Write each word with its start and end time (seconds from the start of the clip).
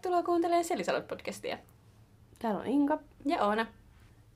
tervetuloa 0.00 0.22
kuuntelemaan 0.22 0.64
Selisalot 0.64 1.08
podcastia. 1.08 1.58
Täällä 2.38 2.60
on 2.60 2.66
Inka 2.66 2.98
Ja 3.26 3.44
Oona. 3.46 3.66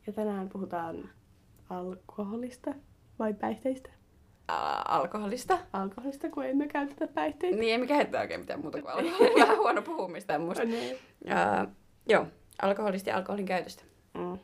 ja 0.06 0.12
tänään 0.12 0.48
puhutaan 0.48 1.10
alkoholista 1.70 2.74
vai 3.18 3.34
päihteistä? 3.34 3.90
Ä, 4.50 4.54
alkoholista. 4.88 5.58
Alkoholista, 5.72 6.30
kun 6.30 6.44
emme 6.44 6.68
käytetä 6.68 7.06
päihteitä. 7.06 7.56
Niin, 7.58 7.80
mikä 7.80 7.94
heittää 7.94 8.20
oikein 8.20 8.40
mitään 8.40 8.60
muuta 8.60 8.82
kuin 8.82 8.92
alkoholia. 8.94 9.42
Vähän 9.46 9.58
huono 9.58 9.82
puhumista 9.82 10.38
musta. 10.38 10.64
Niin. 10.64 10.96
Ä, 11.28 11.66
joo, 12.08 12.26
alkoholista 12.62 13.10
ja 13.10 13.16
alkoholin 13.16 13.46
käytöstä. 13.46 13.82
Mm. 14.14 14.38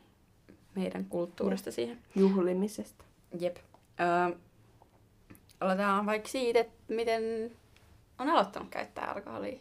Meidän 0.75 1.05
kulttuurista 1.05 1.71
siihen. 1.71 1.97
Juhlimisesta. 2.15 3.05
Jep. 3.39 3.57
Ö, 3.99 4.35
aloitetaan 5.59 6.05
vaikka 6.05 6.29
siitä, 6.29 6.59
että 6.59 6.73
miten 6.87 7.51
on 8.19 8.29
aloittanut 8.29 8.69
käyttää 8.69 9.11
alkoholia. 9.11 9.59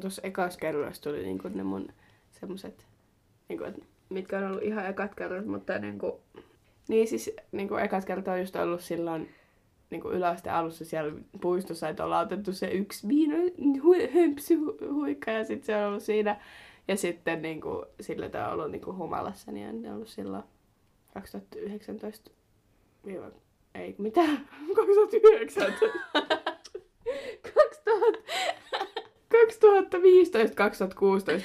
Tuossa 0.00 0.22
ekas 0.24 0.56
kerrassa 0.56 1.02
tuli 1.02 1.22
niinku 1.22 1.48
ne 1.48 1.62
mun 1.62 1.88
semmoset, 2.40 2.86
niinku, 3.48 3.64
mitkä 4.08 4.38
on 4.38 4.44
ollut 4.44 4.62
ihan 4.62 4.86
ekat 4.86 5.14
kerrat, 5.14 5.46
mutta 5.46 5.78
niinku, 5.78 6.20
niin 6.88 7.08
siis 7.08 7.30
niinku 7.52 7.76
ekat 7.76 8.04
kertaa 8.04 8.34
on 8.34 8.40
just 8.40 8.56
ollut 8.56 8.80
silloin 8.80 9.28
niinku 9.90 10.10
yläasteen 10.10 10.56
alussa 10.56 10.84
siellä 10.84 11.12
puistossa, 11.40 11.88
että 11.88 12.04
ollaan 12.04 12.26
otettu 12.26 12.52
se 12.52 12.66
yksi 12.70 13.08
viino 13.08 13.36
hu, 13.82 13.94
hömpsy 14.14 14.54
hu- 14.54 14.92
huikka 14.92 15.30
ja 15.30 15.44
sitten 15.44 15.66
se 15.66 15.76
on 15.76 15.88
ollut 15.88 16.02
siinä. 16.02 16.40
Ja 16.88 16.96
sitten 16.96 17.42
niinku, 17.42 17.84
sillä 18.00 18.28
tämä 18.28 18.46
on 18.46 18.52
ollut 18.52 18.70
niinku 18.70 18.94
humalassa, 18.94 19.52
niin 19.52 19.68
on 19.68 19.94
ollut 19.94 20.08
silloin 20.08 20.42
2019 21.14 22.30
viiva, 23.06 23.30
ei 23.74 23.94
mitä, 23.98 24.20
2019. 24.76 25.86
2015-2016 29.62 29.66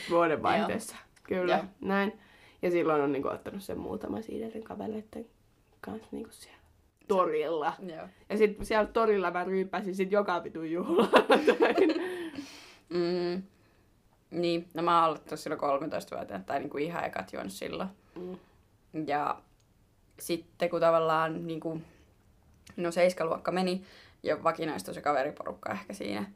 vuodenvaihteessa. 0.09 0.95
Kyllä, 1.23 1.55
Joo. 1.55 1.63
näin. 1.81 2.19
Ja 2.61 2.71
silloin 2.71 3.01
on 3.01 3.11
niinku 3.11 3.27
ottanut 3.27 3.63
sen 3.63 3.79
muutama 3.79 4.21
siiderin 4.21 4.63
kavereiden 4.63 5.25
kanssa 5.81 6.07
niinku 6.11 6.31
siellä 6.33 6.59
torilla. 7.07 7.73
Joo. 7.87 8.07
Ja 8.29 8.37
sitten 8.37 8.65
siellä 8.65 8.85
torilla 8.85 9.31
mä 9.31 9.43
ryyppäsin 9.43 9.95
sit 9.95 10.11
joka 10.11 10.43
vitun 10.43 10.71
juhlaa. 10.71 11.09
Mm. 12.89 13.43
Niin, 14.31 14.67
no 14.73 14.83
mä 14.83 14.95
oon 14.95 15.03
aloittanut 15.03 15.39
silloin 15.39 15.61
13-vuotiaana, 15.61 16.43
tai 16.43 16.59
niinku 16.59 16.77
ihan 16.77 17.05
ekat 17.05 17.33
juonut 17.33 17.51
silloin. 17.51 17.89
Mm. 18.15 18.37
Ja 19.07 19.41
sitten 20.19 20.69
kun 20.69 20.79
tavallaan 20.79 21.47
niin 21.47 21.59
kuin, 21.59 21.85
no 22.77 22.91
seiskaluokka 22.91 23.51
meni 23.51 23.83
ja 24.23 24.43
vakinaistui 24.43 24.93
se 24.93 25.01
kaveriporukka 25.01 25.71
ehkä 25.71 25.93
siinä 25.93 26.31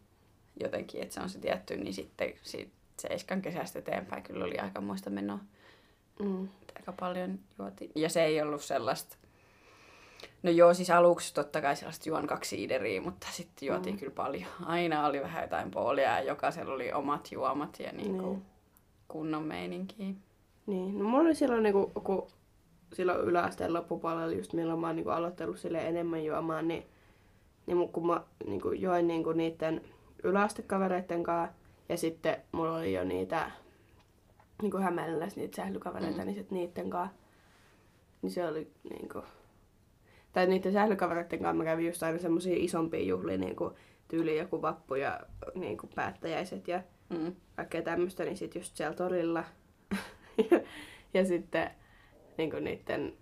jotenkin, 0.59 1.01
että 1.01 1.13
se 1.13 1.21
on 1.21 1.29
se 1.29 1.39
tietty, 1.39 1.77
niin 1.77 1.93
sitten 1.93 2.33
siitä 2.43 2.71
seiskan 2.99 3.41
kesästä 3.41 3.79
eteenpäin 3.79 4.23
kyllä 4.23 4.45
oli 4.45 4.57
aika 4.59 4.81
muista 4.81 5.09
menoa. 5.09 5.39
Mm. 6.19 6.47
Aika 6.75 6.91
paljon 6.99 7.39
juotiin. 7.59 7.91
Ja 7.95 8.09
se 8.09 8.23
ei 8.23 8.41
ollut 8.41 8.61
sellaista, 8.63 9.15
no 10.43 10.51
joo 10.51 10.73
siis 10.73 10.89
aluksi 10.89 11.33
totta 11.33 11.61
kai 11.61 11.75
sellaista 11.75 12.09
juon 12.09 12.27
kaksi 12.27 12.49
siideriä, 12.49 13.01
mutta 13.01 13.27
sitten 13.31 13.67
juotiin 13.67 13.95
Mm. 13.95 13.99
kyllä 13.99 14.11
paljon. 14.15 14.49
Aina 14.65 15.05
oli 15.05 15.21
vähän 15.21 15.41
jotain 15.43 15.71
poolia 15.71 16.03
ja 16.09 16.21
jokaisella 16.21 16.73
oli 16.73 16.91
omat 16.93 17.31
juomat 17.31 17.79
ja 17.79 17.91
niin 17.91 18.17
kuin 18.17 18.29
Niin. 18.29 18.45
kunnon 19.07 19.43
meininkiä. 19.43 20.07
Niin, 20.65 20.99
no 20.99 21.05
mulla 21.05 21.23
oli 21.23 21.35
silloin 21.35 21.63
niinku, 21.63 21.91
kun 22.03 22.27
silloin 22.93 23.19
yläasteen 23.19 23.73
loppupuolella 23.73 24.33
just 24.33 24.53
milloin 24.53 24.79
mä 24.79 24.87
oon 24.87 24.95
niinku 24.95 25.09
aloittanut 25.11 25.59
sille 25.59 25.87
enemmän 25.87 26.25
juomaan, 26.25 26.67
niin, 26.67 26.85
niin 27.65 27.89
kun 27.89 28.07
mä 28.07 28.21
niinku 28.45 28.71
join 28.71 29.07
niinku 29.07 29.31
niiden 29.31 29.81
yläastekavereiden 30.23 31.23
kanssa 31.23 31.55
ja 31.89 31.97
sitten 31.97 32.37
mulla 32.51 32.77
oli 32.77 32.93
jo 32.93 33.03
niitä 33.03 33.51
niinku 34.61 34.77
Hämeenlinnassa 34.77 35.39
niitä 35.39 35.55
sählykavereita, 35.55 36.17
Mm. 36.19 36.25
niin 36.25 36.35
sit 36.35 36.51
niiden 36.51 36.89
kanssa, 36.89 37.15
niin 38.21 38.31
se 38.31 38.47
oli 38.47 38.71
niinku, 38.89 39.23
tai 40.33 40.47
niiden 40.47 40.73
sählykavereiden 40.73 41.39
kanssa 41.39 41.53
mä 41.57 41.63
kävin 41.63 41.85
just 41.87 42.03
aina 42.03 42.19
semmosia 42.19 42.55
isompia 42.57 43.03
juhlia, 43.03 43.37
niinku 43.37 43.73
tyyli 44.07 44.37
joku 44.37 44.61
vappu 44.61 44.95
ja 44.95 45.19
niinku 45.55 45.89
päättäjäiset 45.95 46.67
ja 46.67 46.81
Mm. 47.09 47.35
kaikkea 47.55 47.81
tämmöistä, 47.81 48.23
niin 48.23 48.37
sitten 48.37 48.59
just 48.59 48.75
siellä 48.75 48.95
torilla. 48.95 49.43
ja, 50.51 50.59
ja 51.13 51.25
sitten 51.25 51.71
niin 52.37 52.51
niiden 52.63 53.13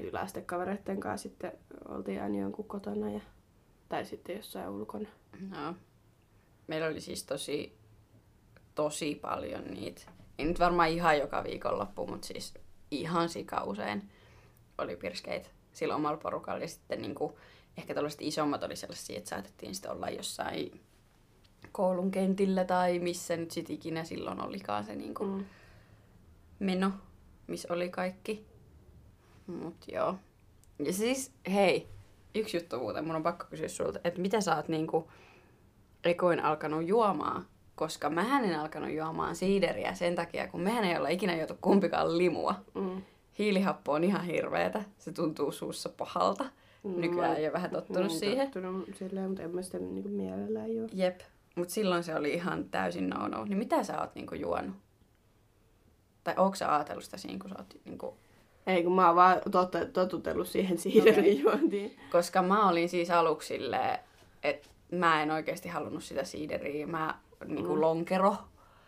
yläastekavereiden 0.00 1.00
kanssa 1.00 1.28
sitten 1.28 1.52
oltiin 1.88 2.22
aina 2.22 2.38
jonkun 2.38 2.64
kotona 2.64 3.10
ja, 3.10 3.20
tai 3.88 4.04
sitten 4.04 4.36
jossain 4.36 4.68
ulkona. 4.68 5.08
No. 5.50 5.74
Meillä 6.66 6.86
oli 6.86 7.00
siis 7.00 7.24
tosi, 7.24 7.76
tosi 8.74 9.14
paljon 9.14 9.64
niitä. 9.64 10.02
Ei 10.38 10.46
nyt 10.46 10.60
varmaan 10.60 10.88
ihan 10.88 11.18
joka 11.18 11.44
viikonloppu, 11.44 12.06
mutta 12.06 12.26
siis 12.26 12.54
ihan 12.90 13.28
sika 13.28 13.64
usein 13.64 14.10
oli 14.78 14.96
pirskeitä 14.96 15.48
sillä 15.72 15.94
omalla 15.96 16.16
porukalla. 16.16 16.60
Ja 16.60 16.68
sitten 16.68 17.02
niinku, 17.02 17.38
ehkä 17.78 17.94
tällaiset 17.94 18.22
isommat 18.22 18.62
oli 18.62 18.76
sellaisia, 18.76 19.18
että 19.18 19.30
saatettiin 19.30 19.74
sitten 19.74 19.90
olla 19.90 20.10
jossain 20.10 20.80
koulun 21.72 22.10
kentillä 22.10 22.64
tai 22.64 22.98
missä 22.98 23.36
nyt 23.36 23.50
sit 23.50 23.70
ikinä 23.70 24.04
silloin 24.04 24.44
olikaan 24.44 24.84
se 24.84 24.94
niinku 24.96 25.24
Mm. 25.24 25.44
meno, 26.58 26.92
missä 27.46 27.72
oli 27.72 27.88
kaikki. 27.88 28.46
Mut 29.46 29.76
joo. 29.92 30.14
Ja 30.78 30.92
siis, 30.92 31.32
hei, 31.52 31.88
yksi 32.34 32.56
juttu 32.56 32.78
muuten, 32.78 33.06
mun 33.06 33.16
on 33.16 33.22
pakko 33.22 33.44
kysyä 33.50 33.68
sulta, 33.68 34.00
että 34.04 34.20
mitä 34.20 34.40
sä 34.40 34.56
oot 34.56 34.68
niinku 34.68 35.10
ekoin 36.06 36.44
alkanut 36.44 36.86
juomaan? 36.86 37.46
Koska 37.74 38.10
mähän 38.10 38.44
en 38.44 38.60
alkanut 38.60 38.90
juomaan 38.90 39.36
siideriä 39.36 39.94
sen 39.94 40.14
takia, 40.14 40.48
kun 40.48 40.60
mehän 40.60 40.84
ei 40.84 40.96
olla 40.96 41.08
ikinä 41.08 41.36
juotu 41.36 41.54
kumpikaan 41.60 42.18
limua. 42.18 42.54
Mm. 42.74 43.02
Hiilihappo 43.38 43.92
on 43.92 44.04
ihan 44.04 44.24
hirveetä, 44.24 44.84
se 44.98 45.12
tuntuu 45.12 45.52
suussa 45.52 45.88
pahalta. 45.88 46.44
Nykyään 46.84 47.36
ei 47.36 47.44
ole 47.44 47.52
vähän 47.52 47.70
tottunut 47.70 48.08
Niin, 48.08 48.18
siihen. 48.18 48.50
Tottunut 48.50 48.88
silleen, 48.94 49.28
mutta 49.28 49.42
en 49.42 49.54
mä 49.54 49.62
sitä 49.62 49.78
niinku 49.78 50.08
mielellään 50.08 50.74
juo. 50.74 50.88
Jep, 50.92 51.20
mut 51.56 51.70
silloin 51.70 52.04
se 52.04 52.14
oli 52.14 52.32
ihan 52.32 52.64
täysin 52.64 53.10
no 53.10 53.28
no. 53.28 53.44
Niin 53.44 53.58
mitä 53.58 53.84
sä 53.84 54.00
oot 54.00 54.14
niinku 54.14 54.34
juonut? 54.34 54.74
Tai 56.24 56.34
ootko 56.36 56.54
sä 56.56 56.74
ajatellut 56.74 57.04
sitä 57.04 57.16
siinä, 57.16 57.38
kun 57.38 57.50
sä 57.50 57.56
oot 57.58 57.76
niinku 57.84 58.16
Ei, 58.66 58.82
kun 58.82 58.92
mä 58.92 59.06
oon 59.06 59.16
vaan 59.16 59.40
tot, 59.50 59.72
totutellut 59.92 60.48
siihen 60.48 60.78
siiderin 60.78 61.40
juontiin. 61.40 61.96
Koska 62.12 62.42
mä 62.42 62.68
olin 62.68 62.88
siis 62.88 63.10
aluksi 63.10 63.48
silleen, 63.48 63.98
että 64.42 64.68
mä 64.92 65.22
en 65.22 65.30
oikeasti 65.30 65.68
halunnut 65.68 66.04
sitä 66.04 66.24
siideriä. 66.24 66.86
Mä 66.86 67.14
niinku 67.46 67.74
Mm. 67.74 67.80
lonkero. 67.80 68.36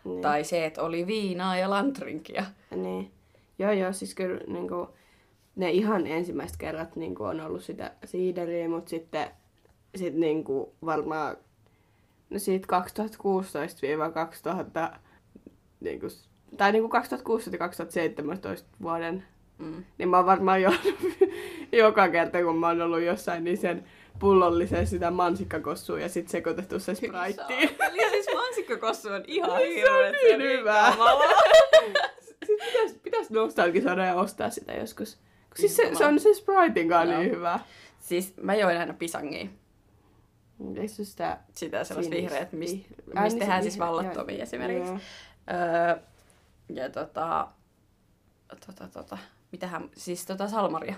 Niin. 0.03 0.21
Tai 0.21 0.43
se, 0.43 0.65
että 0.65 0.81
oli 0.83 1.07
viinaa 1.07 1.57
ja 1.57 1.69
lantrinkia. 1.69 2.45
Niin. 2.75 3.11
Joo, 3.59 3.71
joo, 3.71 3.93
siis 3.93 4.15
kyllä 4.15 4.41
niinku, 4.47 4.87
ne 5.55 5.71
ihan 5.71 6.07
ensimmäiset 6.07 6.57
kerrat 6.57 6.95
niinku, 6.95 7.23
on 7.23 7.41
ollut 7.41 7.63
sitä 7.63 7.91
siideriä, 8.05 8.69
mutta 8.69 8.89
sitten 8.89 9.27
sit, 9.95 10.13
niinku, 10.13 10.73
varmaan 10.85 11.37
no 12.29 12.39
siitä 12.39 12.67
2016-2000, 14.93 14.99
niinku, 15.79 16.07
tai 16.57 16.71
niinku 16.71 16.89
2016 16.89 17.55
ja 17.55 17.59
2017 17.59 18.69
vuoden, 18.81 19.23
Mm. 19.57 19.83
niin 19.97 20.09
mä 20.09 20.17
oon 20.17 20.25
varmaan 20.25 20.61
jo 20.61 20.71
joka 21.71 22.09
kerta, 22.09 22.43
kun 22.43 22.57
mä 22.57 22.67
oon 22.67 22.81
ollut 22.81 23.01
jossain, 23.01 23.43
niin 23.43 23.57
sen 23.57 23.83
pullollisen 24.19 24.87
sitä 24.87 25.11
mansikkakossua 25.11 25.99
ja 25.99 26.09
sitten 26.09 26.31
sekoitettu 26.31 26.79
se 26.79 26.95
spraittiin. 26.95 27.69
Eli 27.79 28.09
siis 28.09 28.27
mansikkakossu 28.35 29.07
on 29.09 29.23
ihan 29.27 29.49
Se 29.49 29.91
on 29.91 30.11
niin 30.11 30.41
hyvä. 30.41 30.93
Sitten 32.47 32.67
pitäis, 32.67 32.93
pitäis 33.03 33.29
nostalgisoida 33.29 34.05
ja 34.05 34.15
ostaa 34.15 34.49
sitä 34.49 34.73
joskus. 34.73 35.19
Siis 35.55 35.75
se, 35.75 35.95
se 35.95 36.05
on 36.05 36.19
se 36.19 36.33
Spritein 36.33 36.89
kanssa 36.89 37.13
Joo. 37.13 37.21
niin 37.21 37.35
hyvä. 37.35 37.59
Siis 37.99 38.33
mä 38.41 38.55
join 38.55 38.77
aina 38.77 38.93
pisangia. 38.93 39.47
Eikö 40.75 40.87
se 40.87 41.05
sitä... 41.05 41.37
Sitä 41.55 41.83
sellaista 41.83 42.15
vihreät, 42.15 42.53
mistä 42.53 42.77
vih- 42.77 42.95
mist 43.05 43.17
Ai, 43.17 43.29
niin 43.29 43.39
tehdään 43.39 43.61
siis 43.61 43.79
vallattomia 43.79 44.35
joo, 44.35 44.43
esimerkiksi. 44.43 44.91
joo. 44.91 44.99
Öö, 45.51 45.97
ja 46.73 46.89
tota, 46.89 47.47
tota, 48.65 48.87
tota, 48.87 49.17
mitähän, 49.51 49.89
siis 49.97 50.25
tota 50.25 50.47
salmaria. 50.47 50.95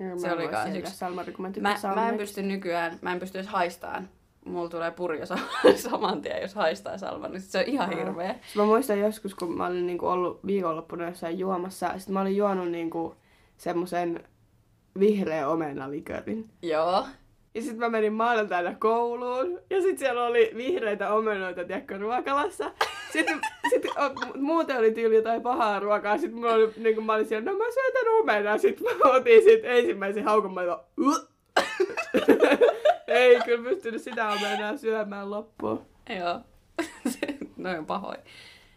Joo, 0.00 0.18
Se 0.18 0.32
oli 0.32 0.48
kans 0.48 0.76
yksi. 0.76 0.96
Salmari, 0.96 1.32
kun 1.32 1.42
mä 1.42 1.50
Mä, 1.60 1.94
mä 1.94 2.08
en 2.08 2.16
pysty 2.18 2.42
nykyään, 2.42 2.98
mä 3.02 3.12
en 3.12 3.18
pysty 3.20 3.38
edes 3.38 3.50
haistaan. 3.50 4.08
Mulla 4.44 4.68
tulee 4.68 4.90
purjo 4.90 5.26
sa- 5.26 5.38
saman 5.90 6.22
tien, 6.22 6.42
jos 6.42 6.54
haistaa 6.54 6.98
salman. 6.98 7.30
niin 7.32 7.40
Se 7.40 7.58
on 7.58 7.64
ihan 7.66 7.90
Aa. 7.90 7.96
hirveä. 7.96 8.34
Mä 8.56 8.64
muistan 8.64 8.98
joskus, 9.00 9.34
kun 9.34 9.56
mä 9.56 9.66
olin 9.66 9.86
niinku 9.86 10.06
ollut 10.06 10.46
viikonloppuna 10.46 11.04
jossain 11.08 11.38
juomassa, 11.38 11.98
sit 11.98 12.08
mä 12.08 12.20
olin 12.20 12.36
juonut 12.36 12.70
niinku 12.70 13.14
semmosen 13.56 14.24
vihreä 14.98 15.48
omenalikörin. 15.48 16.50
Joo. 16.62 17.06
Ja 17.54 17.62
sitten 17.62 17.78
mä 17.78 17.88
menin 17.88 18.12
maanantaina 18.12 18.74
kouluun, 18.78 19.58
ja 19.70 19.80
sitten 19.80 19.98
siellä 19.98 20.24
oli 20.24 20.50
vihreitä 20.56 21.12
omenoita, 21.14 21.64
tiedätkö, 21.64 21.98
ruokalassa. 21.98 22.70
Sitten, 23.12 23.40
sitten 23.70 23.92
muuten 24.38 24.78
oli 24.78 24.92
tyyli 24.92 25.14
jotain 25.14 25.42
pahaa 25.42 25.80
ruokaa, 25.80 26.18
sitten 26.18 26.38
mulla 26.38 26.52
oli, 26.52 26.72
niin 26.76 26.94
kuin 26.94 27.04
mä 27.04 27.14
olin 27.14 27.26
siellä, 27.26 27.50
no 27.50 27.58
mä 27.58 27.64
syön 27.64 27.92
tän 27.92 28.12
omenaa. 28.20 28.58
Sitten 28.58 28.96
mä 28.96 29.10
otin 29.10 29.42
sit 29.42 29.60
ensimmäisen 29.64 30.24
haukun, 30.24 30.54
mä. 30.54 30.60
Ei 33.06 33.40
kyllä 33.44 33.70
pystynyt 33.70 34.02
sitä 34.02 34.28
omenaa 34.28 34.76
syömään 34.76 35.30
loppuun. 35.30 35.86
Joo. 36.18 36.40
noin 37.56 37.78
on 37.78 37.86
pahoin. 37.86 38.20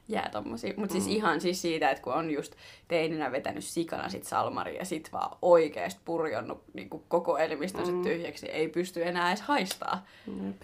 Jää 0.08 0.30
tommosia. 0.32 0.74
Mut 0.78 0.92
siis 0.92 1.08
ihan 1.08 1.42
siis 1.42 1.62
siitä, 1.62 1.90
että 1.90 2.04
kun 2.04 2.14
on 2.14 2.32
just 2.32 2.56
teininä 2.88 3.32
vetänyt 3.32 3.64
sikana 3.64 4.10
sit 4.10 4.24
salmari 4.24 4.78
ja 4.78 4.86
sit 4.86 5.10
vaan 5.14 5.38
oikeesti 5.42 6.02
purjonnut 6.06 6.64
niin 6.74 6.90
koko 6.90 7.38
elimistönsä 7.38 7.92
mm. 7.92 8.04
tyhjäksi, 8.04 8.46
niin 8.46 8.56
ei 8.56 8.68
pysty 8.68 9.04
enää 9.04 9.30
edes 9.30 9.42
haistaa. 9.42 10.06
Jep. 10.28 10.62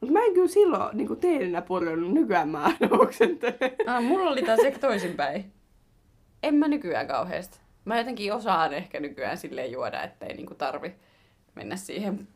Mut 0.00 0.10
mä 0.10 0.24
en 0.24 0.34
kyllä 0.34 0.48
silloin 0.48 0.96
niin 0.96 1.16
teininä 1.16 1.62
purjonnut, 1.62 2.12
nykyään 2.12 2.48
mä 2.48 2.64
aina 2.64 2.96
oksentelen. 2.98 3.72
Ah, 3.86 4.04
mulla 4.04 4.30
oli 4.30 4.42
taas 4.42 4.60
ehkä 4.60 4.78
toisinpäin. 4.78 5.52
En 6.42 6.54
mä 6.54 6.68
nykyään 6.68 7.06
kauheasti. 7.06 7.58
Mä 7.84 7.98
jotenkin 7.98 8.32
osaan 8.32 8.72
ehkä 8.72 9.00
nykyään 9.00 9.36
silleen 9.36 9.72
juoda, 9.72 10.02
ettei 10.02 10.34
niinku 10.34 10.54
tarvi 10.54 10.94
mennä 11.54 11.76
siihen 11.76 12.28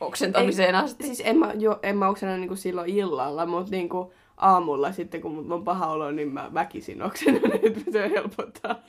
oksentamiseen 0.00 0.74
Ei, 0.74 0.80
asti. 0.80 1.04
Siis 1.04 1.22
en 1.24 1.38
mä, 1.38 1.52
jo, 1.52 1.78
en 1.82 1.96
mä 1.96 2.08
oksena 2.08 2.36
niinku 2.36 2.56
silloin 2.56 2.90
illalla, 2.90 3.46
mutta 3.46 3.70
niinku 3.70 4.12
aamulla 4.36 4.92
sitten, 4.92 5.20
kun 5.20 5.34
mulla 5.34 5.54
on 5.54 5.64
paha 5.64 5.86
olo, 5.86 6.10
niin 6.10 6.32
mä 6.32 6.50
väkisin 6.54 7.02
oksennan, 7.02 7.52
että 7.62 7.92
se 7.92 8.10
helpottaa. 8.10 8.82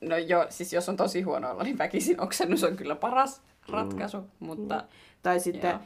No 0.00 0.16
joo, 0.16 0.46
siis 0.48 0.72
jos 0.72 0.88
on 0.88 0.96
tosi 0.96 1.22
huono 1.22 1.50
olla, 1.50 1.62
niin 1.62 1.78
väkisin 1.78 2.20
oksennus 2.20 2.64
on 2.64 2.76
kyllä 2.76 2.94
paras 2.94 3.42
ratkaisu, 3.68 4.18
mm. 4.18 4.26
mutta... 4.38 4.84
Tai 5.22 5.40
sitten, 5.40 5.70
Joo. 5.70 5.80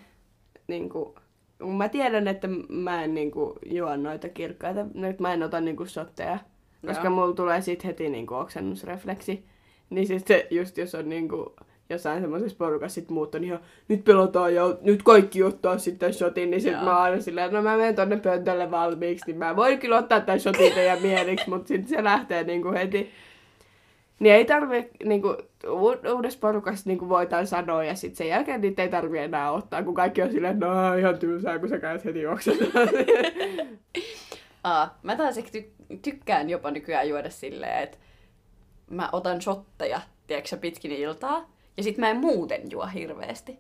niinku, 0.69 1.05
kun 1.05 1.23
mä 1.65 1.89
tiedän, 1.89 2.29
että 2.29 2.49
mä 2.69 3.05
en 3.05 3.15
niinku 3.15 3.59
juo 3.67 3.97
noita 3.97 4.29
kirkkaita, 4.29 4.87
nyt 4.95 5.21
mä 5.21 5.33
en 5.33 5.43
ota 5.43 5.61
niinku 5.61 5.87
shotteja, 5.87 6.39
koska 6.87 7.05
Joo. 7.05 7.15
mulla 7.15 7.35
tulee 7.35 7.61
sit 7.61 7.85
heti 7.85 8.09
niinku 8.09 8.35
oksennusrefleksi. 8.35 9.45
Niin 9.91 10.07
sitten 10.07 10.43
just 10.51 10.79
jos 10.79 10.95
on 10.95 11.09
niinku 11.09 11.55
jossain 11.91 12.21
semmoisessa 12.21 12.57
porukassa 12.59 12.95
sit 12.95 13.11
muut 13.11 13.35
on 13.35 13.45
ihan, 13.45 13.61
nyt 13.89 14.05
pelataan 14.05 14.55
ja 14.55 14.77
nyt 14.81 15.03
kaikki 15.03 15.43
ottaa 15.43 15.79
sitten 15.79 16.15
shotin, 16.15 16.51
niin 16.51 16.61
sit 16.61 16.73
Joo. 16.73 16.83
mä 16.83 16.91
oon 16.91 17.03
aina 17.03 17.21
silleen, 17.21 17.53
no 17.53 17.63
mä 17.63 17.77
menen 17.77 17.95
tonne 17.95 18.17
pöntölle 18.17 18.71
valmiiksi, 18.71 19.25
niin 19.27 19.37
mä 19.37 19.57
voin 19.57 19.79
kyllä 19.79 19.99
ottaa 19.99 20.21
tämän 20.21 20.41
shotin 20.41 20.73
teidän 20.73 21.03
mieliksi, 21.03 21.51
mutta 21.51 21.69
sitten 21.69 21.89
se 21.89 22.05
lähtee 22.05 22.45
niinku 22.45 22.73
heti. 22.73 23.11
Niin 24.19 24.35
ei 24.35 24.45
tarvi, 24.45 24.91
niinku, 25.05 25.37
uudessa 26.15 26.39
porukassa 26.39 26.91
niinku 26.91 27.09
voitaan 27.09 27.47
sanoa 27.47 27.85
ja 27.85 27.95
sitten 27.95 28.17
sen 28.17 28.29
jälkeen 28.29 28.61
niitä 28.61 28.83
ei 28.83 28.89
tarvi 28.89 29.19
enää 29.19 29.53
ottaa, 29.53 29.83
kun 29.83 29.95
kaikki 29.95 30.23
on 30.23 30.31
silleen, 30.33 30.59
no 30.59 30.95
ihan 30.95 31.19
tylsää, 31.19 31.59
kun 31.59 31.69
sä 31.69 31.79
käyt 31.79 32.05
heti 32.05 32.27
oksentaa. 32.27 32.83
Aa, 34.65 34.99
mä 35.03 35.17
taas 35.17 35.39
ehkä 35.39 35.51
ty- 35.59 35.99
tykkään 36.03 36.51
jopa 36.51 36.71
nykyään 36.71 37.09
juoda 37.09 37.31
silleen, 37.31 37.83
että 37.83 37.99
mä 38.91 39.09
otan 39.13 39.43
shotteja, 39.43 40.01
tiedätkö 40.27 40.57
pitkin 40.57 40.93
iltaa, 40.93 41.51
ja 41.77 41.83
sit 41.83 41.99
mä 41.99 42.11
en 42.11 42.17
muuten 42.17 42.71
juo 42.71 42.87
hirveästi. 42.87 43.59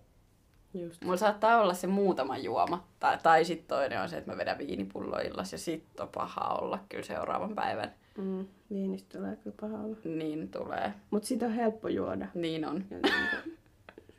Just. 0.82 1.02
Mulla 1.04 1.16
saattaa 1.16 1.60
olla 1.60 1.74
se 1.74 1.86
muutama 1.86 2.38
juoma. 2.38 2.84
Tai, 3.00 3.18
tai 3.22 3.44
sitten 3.44 3.68
toinen 3.68 4.00
on 4.02 4.08
se, 4.08 4.16
että 4.16 4.30
mä 4.32 4.38
vedän 4.38 4.58
viinipullo 4.58 5.18
illas 5.18 5.52
ja 5.52 5.58
sit 5.58 6.00
on 6.00 6.08
paha 6.08 6.54
olla 6.54 6.78
kyllä 6.88 7.04
seuraavan 7.04 7.54
päivän. 7.54 7.92
Mm, 8.18 8.46
viinistä 8.70 9.18
tulee 9.18 9.36
kyllä 9.36 9.56
paha 9.60 9.78
olla. 9.84 9.96
Niin 10.04 10.48
tulee. 10.48 10.92
Mut 11.10 11.24
sitä 11.24 11.46
on 11.46 11.52
helppo 11.52 11.88
juoda. 11.88 12.26
Niin 12.34 12.64
on. 12.64 12.84
Ja 12.90 12.98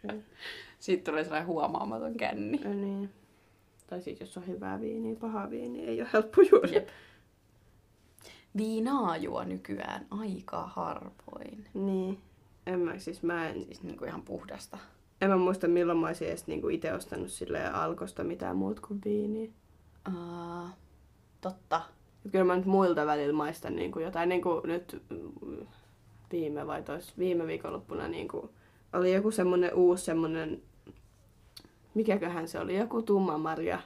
se, 0.01 0.19
Siitä 0.79 1.11
tulee 1.11 1.23
sellainen 1.23 1.47
huomaamaton 1.47 2.15
känni. 2.15 2.61
ja 2.63 2.69
niin. 2.69 3.09
Tai 3.87 4.01
siis 4.01 4.19
jos 4.19 4.37
on 4.37 4.47
hyvää 4.47 4.81
viiniä, 4.81 5.15
paha 5.15 5.49
viini, 5.49 5.85
ei 5.85 6.01
ole 6.01 6.09
helppo 6.13 6.41
juoda. 6.51 6.67
Jep. 6.67 6.87
Viinaa 8.57 9.17
juo 9.17 9.43
nykyään 9.43 10.05
aika 10.09 10.67
harvoin. 10.67 11.65
Niin. 11.73 12.21
En 12.65 12.79
mä, 12.79 12.99
siis 12.99 13.23
mä 13.23 13.49
en, 13.49 13.63
Siis 13.65 13.83
niinku 13.83 14.05
ihan 14.05 14.21
puhdasta. 14.21 14.77
En 15.21 15.29
mä 15.29 15.37
muista 15.37 15.67
milloin 15.67 15.99
mä 15.99 16.07
olisin 16.07 16.27
edes 16.27 16.47
niinku 16.47 16.69
itse 16.69 16.93
ostanut 16.93 17.29
silleen 17.31 17.75
alkosta 17.75 18.23
mitään 18.23 18.55
muut 18.55 18.79
kuin 18.79 18.99
viiniä. 19.05 19.49
Uh, 20.07 20.69
totta. 21.41 21.81
Kyllä 22.31 22.45
mä 22.45 22.55
nyt 22.55 22.65
muilta 22.65 23.05
välillä 23.05 23.33
maistan 23.33 23.75
niinku 23.75 23.99
jotain, 23.99 24.29
niinku 24.29 24.61
nyt 24.65 25.03
mm, 25.09 25.67
viime 26.31 26.67
vai 26.67 26.83
tois, 26.83 27.17
viime 27.17 27.47
viikonloppuna 27.47 28.07
niinku 28.07 28.49
oli 28.93 29.13
joku 29.13 29.31
semmonen 29.31 29.73
uusi 29.73 30.05
semmonen, 30.05 30.61
mikäköhän 31.93 32.47
se 32.47 32.59
oli, 32.59 32.77
joku 32.77 33.01
tumma 33.01 33.37
marja. 33.37 33.79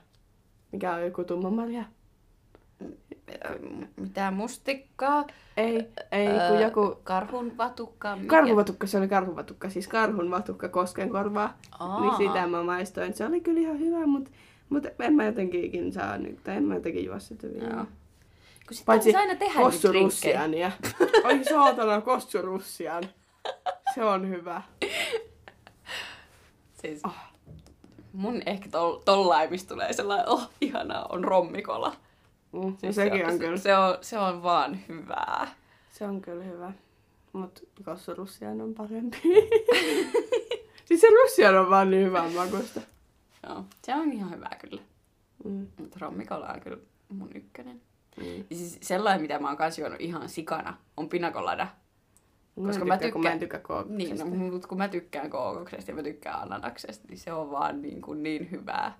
Mikä 0.71 0.93
on 0.93 1.03
joku 1.03 1.23
tumma 1.23 1.49
marja? 1.49 1.83
Ö, 3.45 3.59
Mitään 3.97 4.33
mustikkaa. 4.33 5.25
Ei, 5.57 5.87
ei, 6.11 6.27
Öö, 6.27 6.49
kun 6.49 6.61
joku 6.61 6.99
Karhun 7.03 7.57
vatukka. 7.57 8.15
mikä- 8.15 8.27
karhuvatukka, 8.27 8.87
se 8.87 8.97
oli 8.97 9.07
karhuvatukka, 9.07 9.69
siis 9.69 9.87
karhun 9.87 10.31
vatukka 10.31 10.69
koskenkorvaa. 10.69 11.57
Aa. 11.79 12.01
Niin 12.01 12.17
sitä 12.17 12.47
mä 12.47 12.63
maistoin. 12.63 13.13
Se 13.13 13.25
oli 13.25 13.41
kyllä 13.41 13.59
ihan 13.59 13.79
hyvä, 13.79 14.05
mutta 14.05 14.31
mut 14.69 14.83
en 14.99 15.13
mä 15.13 15.25
jotenkin 15.25 15.63
ikin 15.65 15.93
saa, 15.93 16.17
nyt, 16.17 16.43
tai 16.43 16.55
en 16.57 16.63
mä 16.63 16.75
jotenkin 16.75 17.05
juo 17.05 17.19
sitä 17.19 17.47
Joo. 17.47 17.55
viinaa. 17.59 17.85
Kun 18.67 18.75
sit 18.77 18.85
Paitsi 18.85 19.15
aina 19.15 19.35
tehdä 19.35 19.59
kossurussiania. 19.59 20.71
Oi 21.23 21.43
saatana, 21.49 22.01
kossurussian. 22.01 23.03
Se 23.95 24.03
on 24.03 24.29
hyvä. 24.29 24.61
Siis, 26.73 27.01
Oh. 27.05 27.13
mun 28.13 28.41
ehkä 28.45 28.69
tol, 28.69 28.95
tollain, 29.05 29.49
mistä 29.49 29.69
tulee 29.73 29.93
sellainen, 29.93 30.29
oh, 30.29 30.49
ihanaa, 30.61 31.05
on 31.09 31.23
rommikola. 31.23 31.95
Mm, 32.51 32.61
siis 32.61 32.79
Siis 32.81 32.95
sekin 32.95 33.19
se, 33.25 33.31
on 33.33 33.39
kyllä. 33.39 33.57
Se 33.57 33.77
on, 33.77 33.97
se 34.01 34.19
on 34.19 34.43
vaan 34.43 34.79
hyvää. 34.87 35.47
Se 35.91 36.05
on 36.05 36.21
kyllä 36.21 36.43
hyvä. 36.43 36.71
Mut 37.33 37.63
kossurussian 37.85 38.61
on 38.61 38.73
parempi. 38.73 39.17
siis 40.85 41.01
se 41.01 41.07
russian 41.23 41.57
on 41.57 41.69
vaan 41.69 41.89
niin 41.91 42.05
hyvän 42.05 42.31
makusta. 42.33 42.81
Joo, 43.47 43.63
se 43.83 43.95
on 43.95 44.11
ihan 44.13 44.31
hyvää 44.35 44.57
kyllä. 44.61 44.81
Mm. 45.43 45.67
Mutta 45.79 45.97
rommikola 46.01 46.47
on 46.47 46.59
kyllä 46.61 46.77
mun 47.09 47.29
ykkönen. 47.35 47.81
Mm. 48.17 48.25
Ja 48.49 48.55
siis 48.55 48.77
sellainen, 48.81 49.21
mitä 49.21 49.39
mä 49.39 49.47
oon 49.47 49.57
kans 49.57 49.79
juonut 49.79 50.01
ihan 50.01 50.29
sikana, 50.29 50.77
on 50.97 51.09
pinakolada. 51.09 51.67
Koska 52.65 52.85
mä 52.85 52.93
mä 52.93 52.97
tykkään, 52.97 53.13
kun 53.13 53.21
mä 53.23 53.31
en 53.31 53.39
tykkään- 53.39 53.61
tykkää 53.61 53.83
Niin, 53.97 54.09
kooksesta. 54.09 54.35
no, 54.37 54.51
mutta 54.51 54.67
kun 54.67 54.77
mä 54.77 54.87
tykkään 54.87 55.29
kookoksesta 55.29 55.91
ja 55.91 55.95
mä 55.95 56.03
tykkään 56.03 56.41
ananaksesta, 56.41 57.07
niin 57.07 57.17
se 57.17 57.33
on 57.33 57.51
vaan 57.51 57.81
niin, 57.81 58.01
kuin 58.01 58.23
niin 58.23 58.51
hyvää. 58.51 58.97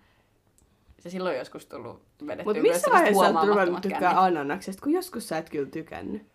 Se 1.02 1.10
silloin 1.10 1.38
joskus 1.38 1.66
tullut 1.66 2.04
vedettyä 2.28 2.54
Mutta 2.54 2.62
missä 2.62 2.92
vaiheessa 2.92 3.14
huomaamattomat 3.14 3.56
ruvennut 3.56 3.82
tykkää 3.82 4.22
ananaksesta, 4.24 4.84
kun 4.84 4.94
joskus 4.94 5.28
sä 5.28 5.38
et 5.38 5.50
kyllä 5.50 5.70
tykännyt. 5.70 6.26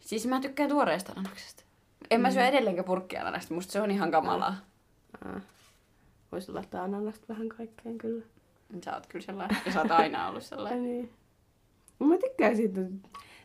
Siis 0.00 0.26
mä 0.26 0.40
tykkään 0.40 0.68
tuoreesta 0.68 1.12
ananaksesta. 1.12 1.64
En 2.10 2.20
mä 2.20 2.30
syö 2.30 2.46
edelleenkään 2.46 2.84
purkkiananasta, 2.84 3.54
musta 3.54 3.72
se 3.72 3.80
on 3.80 3.90
ihan 3.90 4.10
kamalaa. 4.10 4.56
Ah. 5.24 5.42
Voisi 6.32 6.52
laittaa 6.52 6.84
ananasta 6.84 7.24
vähän 7.28 7.48
kaikkeen 7.48 7.98
kyllä. 7.98 8.24
Sä 8.84 8.94
oot 8.94 9.06
kyllä 9.06 9.24
sellainen, 9.24 9.56
ja 9.66 9.72
sä 9.72 9.80
oot 9.82 9.90
aina 9.90 10.28
ollut 10.28 10.42
Ai 10.42 10.48
sellainen. 10.48 10.82
niin. 10.82 11.10
Mä 11.98 12.18
tykkään 12.18 12.56
siitä, 12.56 12.80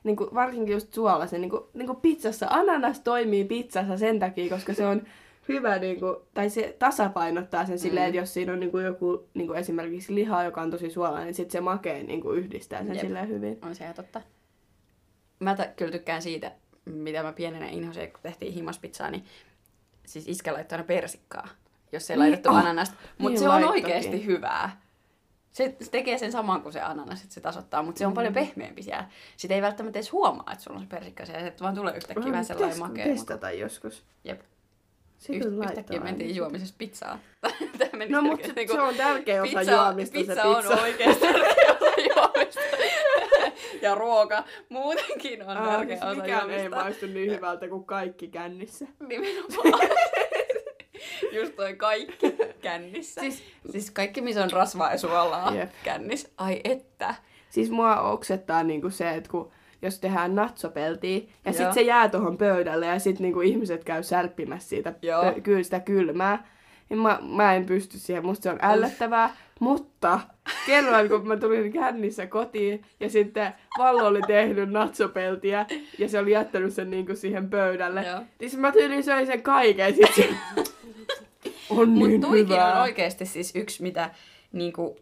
niin 0.03 0.15
kuin, 0.15 0.33
varsinkin 0.33 0.73
just 0.73 0.93
suolaisen, 0.93 1.41
niin 1.41 1.49
kuin, 1.49 1.63
niin 1.73 1.87
kuin 1.87 2.01
pizzassa. 2.01 2.47
Ananas 2.49 2.99
toimii 2.99 3.45
pizzassa 3.45 3.97
sen 3.97 4.19
takia, 4.19 4.49
koska 4.49 4.73
se 4.73 4.85
on 4.85 5.01
hyvä, 5.48 5.77
niin 5.79 6.00
kuin, 6.00 6.15
tai 6.33 6.50
se 6.50 6.75
tasapainottaa 6.79 7.65
sen 7.65 7.79
silleen, 7.79 8.05
Mm. 8.05 8.07
että 8.10 8.17
jos 8.21 8.33
siinä 8.33 8.53
on 8.53 8.60
niin 8.60 8.71
kuin 8.71 8.86
joku 8.86 9.29
niin 9.33 9.48
kuin 9.48 9.60
esimerkiksi 9.60 10.15
liha, 10.15 10.43
joka 10.43 10.62
on 10.62 10.71
tosi 10.71 10.89
suolainen, 10.89 11.25
niin 11.25 11.36
sitten 11.36 11.51
se 11.51 11.62
makea 11.62 12.03
niin 12.03 12.21
kuin 12.21 12.39
yhdistää 12.39 12.83
sen 12.83 12.95
Jep. 12.95 13.01
silleen 13.05 13.27
hyvin. 13.27 13.60
On 13.62 13.75
se 13.75 13.83
ihan 13.83 13.95
totta. 13.95 14.21
Mä 15.39 15.55
t- 15.55 15.75
kyllä 15.75 15.91
tykkään 15.91 16.21
siitä, 16.21 16.51
mitä 16.86 17.24
mä 17.24 17.33
pienenä 17.33 17.67
inhosin, 17.69 18.12
kun 18.12 18.19
tehtiin 18.24 18.53
himaspizzaa, 18.53 19.12
niin 19.12 19.25
siis 20.05 20.27
iskä 20.27 20.53
laittoi 20.53 20.75
aina 20.75 20.88
persikkaa, 20.88 21.48
jos 21.91 22.10
ei 22.10 22.15
Niin, 22.17 22.19
laitettu 22.24 22.50
oh, 22.50 22.55
ananasta. 22.55 22.95
Mutta 23.17 23.29
niin 23.29 23.39
se 23.39 23.50
on 23.50 23.63
oikeasti 23.63 24.25
hyvää. 24.25 24.81
Se, 25.51 25.75
se 25.81 25.91
tekee 25.91 26.17
sen 26.17 26.31
saman 26.31 26.62
kuin 26.62 26.74
se 26.74 26.81
ananas, 26.81 27.21
että 27.21 27.33
se 27.33 27.41
tasoittaa, 27.41 27.83
mutta 27.83 28.00
se 28.00 28.05
on 28.05 28.12
Mm. 28.12 28.15
paljon 28.15 28.33
pehmeämpi 28.33 28.83
siellä. 28.83 29.10
Sitä 29.38 29.53
ei 29.53 29.62
välttämättä 29.62 30.00
edes 30.00 30.12
huomaa, 30.12 30.51
että 30.51 30.63
sulla 30.63 30.77
on 30.77 30.83
se 30.83 30.89
persikka 30.89 31.25
siellä, 31.25 31.48
että 31.48 31.63
vaan 31.63 31.75
tulee 31.75 31.98
yhtäkkiä 31.98 32.31
vähän 32.31 32.45
sellainen 32.45 32.79
makea. 32.79 33.05
testata 33.05 33.51
joskus. 33.51 34.03
Jep. 34.24 34.41
Se 35.21 35.33
Yht, 35.33 35.45
yhtäkkiä 35.45 35.99
mentiin 35.99 36.27
aina. 36.29 36.37
juomisesta 36.37 36.75
pizzaa. 36.77 37.19
Meni 37.97 38.11
No 38.11 38.21
mutta 38.21 38.47
niinku- 38.55 38.73
se 38.73 38.81
on 38.81 38.95
tärkeä 38.95 39.43
osa 39.43 39.59
pizza, 39.59 39.71
juomista 39.71 40.13
pizza 40.13 40.33
se 40.35 40.41
on 40.41 40.55
pizza. 40.63 40.81
oikeasti 40.81 41.27
tärkeä 41.27 41.75
osa 41.81 42.01
juomista. 42.15 42.61
ja 43.85 43.95
ruoka 43.95 44.43
muutenkin 44.69 45.41
on 45.43 45.57
Ah, 45.57 45.69
tärkeä 45.69 45.95
siis 45.97 46.11
osa 46.11 46.21
mikään 46.21 46.49
ei 46.49 46.55
juomista. 46.55 46.75
maistu 46.83 47.05
niin 47.05 47.31
hyvältä 47.31 47.67
kuin 47.67 47.83
kaikki 47.83 48.27
kännissä. 48.27 48.85
Nimenomaan. 48.99 49.89
Just 51.31 51.55
toi 51.55 51.75
kaikki 51.75 52.35
kännissä. 52.61 53.21
Siis, 53.21 53.43
siis 53.71 53.91
kaikki, 53.91 54.21
missä 54.21 54.43
on 54.43 54.51
rasvaa 54.51 54.91
ja 54.91 54.97
suolaa 54.97 55.55
Jep. 55.55 55.69
kännissä. 55.83 56.29
Ai 56.37 56.61
että. 56.63 57.15
Siis 57.49 57.69
mua 57.69 58.01
oksettaa 58.01 58.63
niinku 58.63 58.89
se, 58.89 59.09
että 59.09 59.29
kun 59.31 59.51
jos 59.81 60.00
tehdään 60.00 60.35
natsopeltiä 60.35 61.21
ja 61.45 61.51
sitten 61.51 61.73
se 61.73 61.81
jää 61.81 62.09
tuohon 62.09 62.38
pöydälle 62.38 62.85
ja 62.85 63.00
sitten 63.00 63.23
niinku 63.23 63.41
ihmiset 63.41 63.83
käy 63.83 64.03
särppimässä 64.03 64.69
siitä 64.69 64.89
pö- 64.91 65.41
kyllä 65.41 65.63
sitä 65.63 65.79
kylmää, 65.79 66.47
niin 66.89 67.00
mä, 67.00 67.19
mä 67.21 67.53
en 67.53 67.65
pysty 67.65 67.97
siihen. 67.97 68.25
Musta 68.25 68.43
se 68.43 68.50
on 68.50 68.59
ällöttävää, 68.61 69.35
mutta 69.59 70.19
kerran 70.65 71.09
kun 71.09 71.27
mä 71.27 71.38
tulin 71.38 71.73
kännissä 71.73 72.27
kotiin 72.27 72.81
ja 73.00 73.09
sitten 73.09 73.53
Vallo 73.77 74.07
oli 74.07 74.21
tehnyt 74.27 74.69
natsopeltiä 74.69 75.65
ja 76.00 76.09
se 76.09 76.19
oli 76.19 76.31
jättänyt 76.31 76.73
sen 76.73 76.91
niinku 76.91 77.15
siihen 77.15 77.50
pöydälle, 77.50 78.05
Joo. 78.07 78.21
niin 78.39 78.59
mä 78.59 78.71
tyyliin 78.71 79.03
söin 79.03 79.27
sen 79.27 79.41
kaiken 79.41 79.95
sit 79.95 80.15
se 80.15 80.29
on 81.69 81.89
Mut 81.89 82.07
niin 82.07 82.25
on 82.25 82.81
oikeasti 82.81 83.25
siis 83.25 83.55
yksi, 83.55 83.83
mitä 83.83 84.09
niinku, 84.51 84.97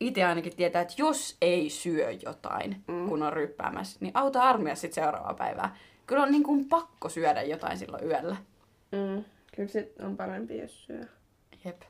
itse 0.00 0.24
ainakin 0.24 0.56
tietää, 0.56 0.82
että 0.82 0.94
jos 0.98 1.36
ei 1.42 1.70
syö 1.70 2.10
jotain, 2.10 2.84
mm. 2.88 3.08
kun 3.08 3.22
on 3.22 3.32
ryppäämässä, 3.32 3.98
niin 4.00 4.12
auta 4.14 4.42
armia 4.42 4.74
sitten 4.74 5.04
seuraavaa 5.04 5.34
päivää. 5.34 5.76
Kyllä 6.06 6.22
on 6.22 6.30
niin 6.30 6.42
kuin 6.42 6.64
pakko 6.64 7.08
syödä 7.08 7.42
jotain 7.42 7.78
silloin 7.78 8.04
yöllä. 8.04 8.36
Mm. 8.92 9.24
Kyllä 9.56 9.68
se 9.68 9.92
on 10.02 10.16
parempi, 10.16 10.58
jos 10.58 10.86
syö. 10.86 11.00
Jep. 11.64 11.82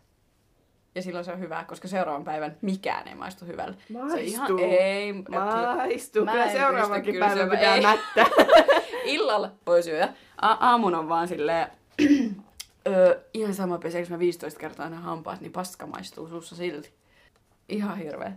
Ja 0.95 1.03
silloin 1.03 1.25
se 1.25 1.33
on 1.33 1.41
hyvä, 1.41 1.65
koska 1.69 1.89
seuraavan 1.89 2.25
päivän 2.25 2.57
mikään 2.63 3.09
ei 3.09 3.15
maistu 3.15 3.45
hyvälle. 3.45 3.77
Se 3.87 3.93
Maistuu. 3.93 4.19
ihan, 4.21 4.59
ei, 4.59 5.13
Maistuu. 5.13 6.25
Mä 6.25 6.33
Kyllä 6.33 6.45
pysty 6.45 7.13
kyllä 7.13 7.27
päivä 7.27 7.35
syömään. 7.41 7.59
pitää 7.59 7.75
Ei. 7.75 7.81
mättää. 7.83 8.27
Illalla 9.05 9.51
voi 9.67 9.83
syödä. 9.83 10.13
A- 10.41 10.67
aamun 10.71 10.95
on 10.95 11.09
vaan 11.09 11.29
silleen, 11.29 11.69
öö, 12.89 13.21
ihan 13.35 13.55
sama 13.55 13.79
peseekö 13.79 14.11
mä 14.11 14.19
15 14.19 14.61
kertaa 14.61 14.85
aina 14.85 15.01
hampaat, 15.01 15.41
niin 15.41 15.53
paska 15.53 15.87
maistuu 15.87 16.29
suussa 16.29 16.57
silti. 16.57 16.93
Ihan 17.69 17.99
hirveä. 17.99 18.33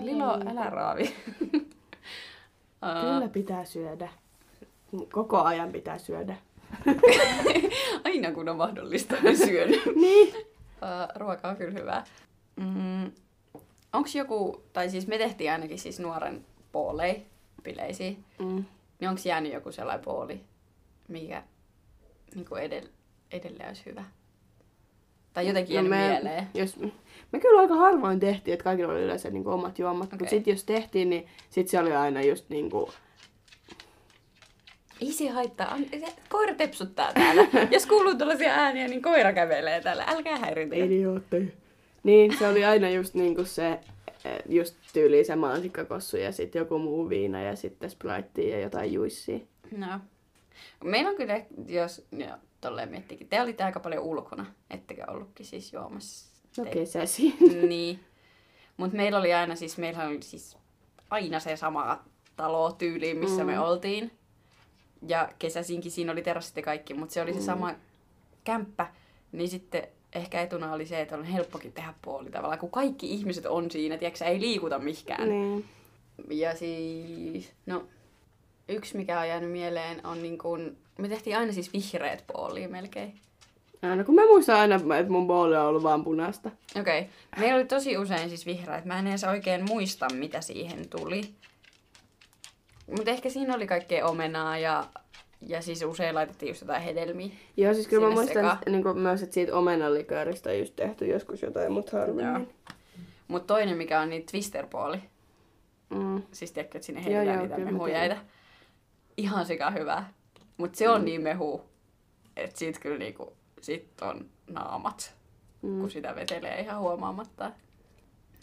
Lilo, 0.00 0.34
älä 0.50 0.70
raavi. 0.70 1.14
Aa, 2.82 3.00
Kyllä 3.02 3.28
pitää 3.28 3.64
syödä. 3.64 4.08
Koko 5.12 5.42
ajan 5.42 5.72
pitää 5.72 5.98
syödä. 5.98 6.36
Aina 8.04 8.32
kun 8.32 8.48
on 8.48 8.56
mahdollista, 8.56 9.16
niin 9.22 9.36
syön. 9.38 9.68
Niin. 10.00 10.34
Ruoka 11.14 11.48
on 11.48 11.56
kyllä 11.56 11.78
hyvää. 11.80 12.04
Mm, 12.56 13.12
onks 13.92 14.14
joku, 14.14 14.62
tai 14.72 14.90
siis 14.90 15.06
me 15.06 15.18
tehtiin 15.18 15.52
ainakin 15.52 15.78
siis 15.78 16.00
nuoren 16.00 16.44
poolei 16.72 17.26
bileisiin, 17.62 18.24
Mm. 18.38 18.64
niin 19.00 19.08
onks 19.08 19.26
jäänyt 19.26 19.52
joku 19.52 19.72
sellainen 19.72 20.04
pooli, 20.04 20.40
mikä 21.08 21.42
niin 22.34 22.46
edell- 22.46 22.88
edelleen 23.32 23.68
olisi 23.68 23.86
hyvä? 23.86 24.04
Tai 25.38 25.46
jotenkin 25.48 25.74
jäänyt 25.74 25.90
No 25.90 25.96
me, 25.96 26.08
mieleen. 26.08 26.46
Jos, 26.54 26.76
me 27.32 27.40
kyllä 27.40 27.60
aika 27.60 27.74
harvoin 27.74 28.20
tehtiin, 28.20 28.52
että 28.52 28.64
kaikilla 28.64 28.92
oli 28.92 29.02
yleensä 29.02 29.30
niin 29.30 29.46
omat 29.46 29.78
juomat. 29.78 30.06
Okay. 30.06 30.18
Mutta 30.18 30.30
sitten 30.30 30.52
jos 30.52 30.64
tehtiin, 30.64 31.10
niin 31.10 31.26
sit 31.50 31.68
se 31.68 31.78
oli 31.78 31.92
aina 31.92 32.22
just 32.22 32.44
niin 32.48 32.70
kuin, 32.70 32.90
Ei 35.00 35.12
se 35.12 35.28
haittaa. 35.28 35.74
On, 35.74 35.84
se, 35.90 36.12
koira 36.28 36.54
tepsuttaa 36.54 37.12
täällä. 37.12 37.46
Jos 37.74 37.86
kuuluu 37.86 38.14
tällaisia 38.14 38.52
ääniä, 38.52 38.88
niin 38.88 39.02
koira 39.02 39.32
kävelee 39.32 39.80
täällä. 39.80 40.04
Älkää 40.08 40.36
häiritä. 40.36 40.76
idiootteja. 40.76 41.46
Niin, 42.02 42.38
se 42.38 42.48
oli 42.48 42.64
aina 42.64 42.90
just 42.90 43.14
niinku 43.14 43.44
se, 43.44 43.70
eh, 44.24 44.38
just 44.48 44.76
tyyli 44.92 45.24
se 45.24 45.36
mansikkakossu 45.36 46.16
ja 46.16 46.32
sitten 46.32 46.60
joku 46.60 46.78
muu 46.78 47.08
viina 47.08 47.42
ja 47.42 47.56
sitten 47.56 47.90
Spritea 47.90 48.56
ja 48.56 48.60
jotain 48.60 48.92
juissia. 48.92 49.38
No. 49.76 50.00
Meillä 50.84 51.10
on 51.10 51.16
kyllä, 51.16 51.40
jos 51.68 52.06
jo, 52.12 52.26
tolleen 52.60 52.88
miettikin, 52.88 53.28
te 53.28 53.42
olitte 53.42 53.64
aika 53.64 53.80
paljon 53.80 54.04
ulkona, 54.04 54.46
ettekö 54.70 55.04
ollutkin 55.08 55.46
siis 55.46 55.72
juomassa. 55.72 56.28
No 56.58 56.64
Te- 56.64 56.70
kesäsi. 56.70 57.34
niin. 57.68 58.00
Mutta 58.76 58.96
meillä 58.96 59.18
oli 59.18 59.34
aina 59.34 59.56
siis, 59.56 59.78
meillä 59.78 60.04
oli 60.06 60.22
siis 60.22 60.56
aina 61.10 61.40
se 61.40 61.56
sama 61.56 62.04
talo 62.36 62.72
tyyli, 62.72 63.14
missä 63.14 63.40
mm. 63.44 63.46
me 63.46 63.60
oltiin. 63.60 64.10
Ja 65.08 65.28
kesäisinkin 65.38 65.92
siinä 65.92 66.12
oli 66.12 66.22
terassit 66.22 66.56
ja 66.56 66.62
kaikki, 66.62 66.94
mutta 66.94 67.12
se 67.14 67.22
oli 67.22 67.32
se 67.32 67.38
Mm. 67.38 67.44
sama 67.44 67.74
kämppä. 68.44 68.86
Niin 69.32 69.48
sitten 69.50 69.88
ehkä 70.14 70.42
etuna 70.42 70.72
oli 70.72 70.86
se, 70.86 71.00
että 71.00 71.14
on 71.16 71.24
helppokin 71.24 71.72
tehdä 71.72 71.94
puoli 72.02 72.30
tavallaan, 72.30 72.58
kun 72.58 72.70
kaikki 72.70 73.10
ihmiset 73.14 73.46
on 73.46 73.70
siinä, 73.70 73.98
tiedätkö, 73.98 74.24
ei 74.24 74.40
liikuta 74.40 74.78
mihinkään. 74.78 75.28
niin. 75.28 75.64
Ja 76.30 76.56
siis, 76.56 77.52
no, 77.66 77.84
yksi 78.68 78.96
mikä 78.96 79.20
on 79.20 79.28
jäänyt 79.28 79.50
mieleen 79.50 80.06
on 80.06 80.22
niin 80.22 80.38
kuin, 80.38 80.78
me 80.98 81.08
tehtiin 81.08 81.38
aina 81.38 81.52
siis 81.52 81.72
vihreät 81.72 82.24
poolia 82.32 82.68
melkein. 82.68 83.20
Aina 83.82 84.04
kun 84.04 84.14
mä 84.14 84.26
muistan 84.26 84.56
aina, 84.56 84.74
että 84.74 85.12
mun 85.12 85.26
booli 85.26 85.56
on 85.56 85.66
ollut 85.66 85.82
vaan 85.82 86.04
punaista. 86.04 86.50
Okei. 86.80 87.00
Okay. 87.00 87.12
Meillä 87.38 87.56
oli 87.56 87.64
tosi 87.64 87.98
usein 87.98 88.28
siis 88.28 88.46
vihreät. 88.46 88.84
Mä 88.84 88.98
en 88.98 89.06
edes 89.06 89.24
oikein 89.24 89.64
muista, 89.68 90.06
mitä 90.14 90.40
siihen 90.40 90.88
tuli. 90.88 91.20
Mutta 92.96 93.10
ehkä 93.10 93.30
siinä 93.30 93.54
oli 93.54 93.66
kaikkea 93.66 94.06
omenaa 94.06 94.58
ja, 94.58 94.84
ja 95.46 95.62
siis 95.62 95.82
usein 95.82 96.14
laitettiin 96.14 96.50
just 96.50 96.60
jotain 96.60 96.82
hedelmiä. 96.82 97.28
Joo, 97.56 97.74
siis 97.74 97.88
kyllä 97.88 98.08
mä 98.08 98.14
muistan 98.14 98.58
niin 98.66 98.82
kuin 98.82 98.98
myös, 98.98 99.22
että 99.22 99.34
siitä 99.34 99.56
omenalikööristä 99.56 100.50
on 100.50 100.58
just 100.58 100.76
tehty 100.76 101.06
joskus 101.06 101.42
jotain, 101.42 101.72
mutta 101.72 101.98
harvemmin. 101.98 102.26
Joo. 102.26 102.40
Mutta 103.28 103.54
toinen, 103.54 103.76
mikä 103.76 104.00
on 104.00 104.08
niin 104.08 104.26
twister-pooli. 104.26 104.98
Mm. 105.90 106.22
Siis 106.32 106.52
tiedätkö, 106.52 106.78
että 106.78 106.86
sinne 106.86 107.04
heitetään 107.04 107.38
niitä 107.38 107.58
mehujäitä. 107.58 108.16
Ihan 109.16 109.46
sika 109.46 109.70
hyvää. 109.70 110.12
Mutta 110.58 110.78
se 110.78 110.88
on 110.88 111.04
niin 111.04 111.22
mehu, 111.22 111.62
että 112.36 112.58
siitä 112.58 112.80
kyllä 112.80 112.98
niinku, 112.98 113.36
sit 113.60 114.02
on 114.02 114.30
naamat, 114.50 115.14
Mm. 115.62 115.80
kun 115.80 115.90
sitä 115.90 116.14
vetelee 116.14 116.60
ihan 116.60 116.78
huomaamatta. 116.80 117.52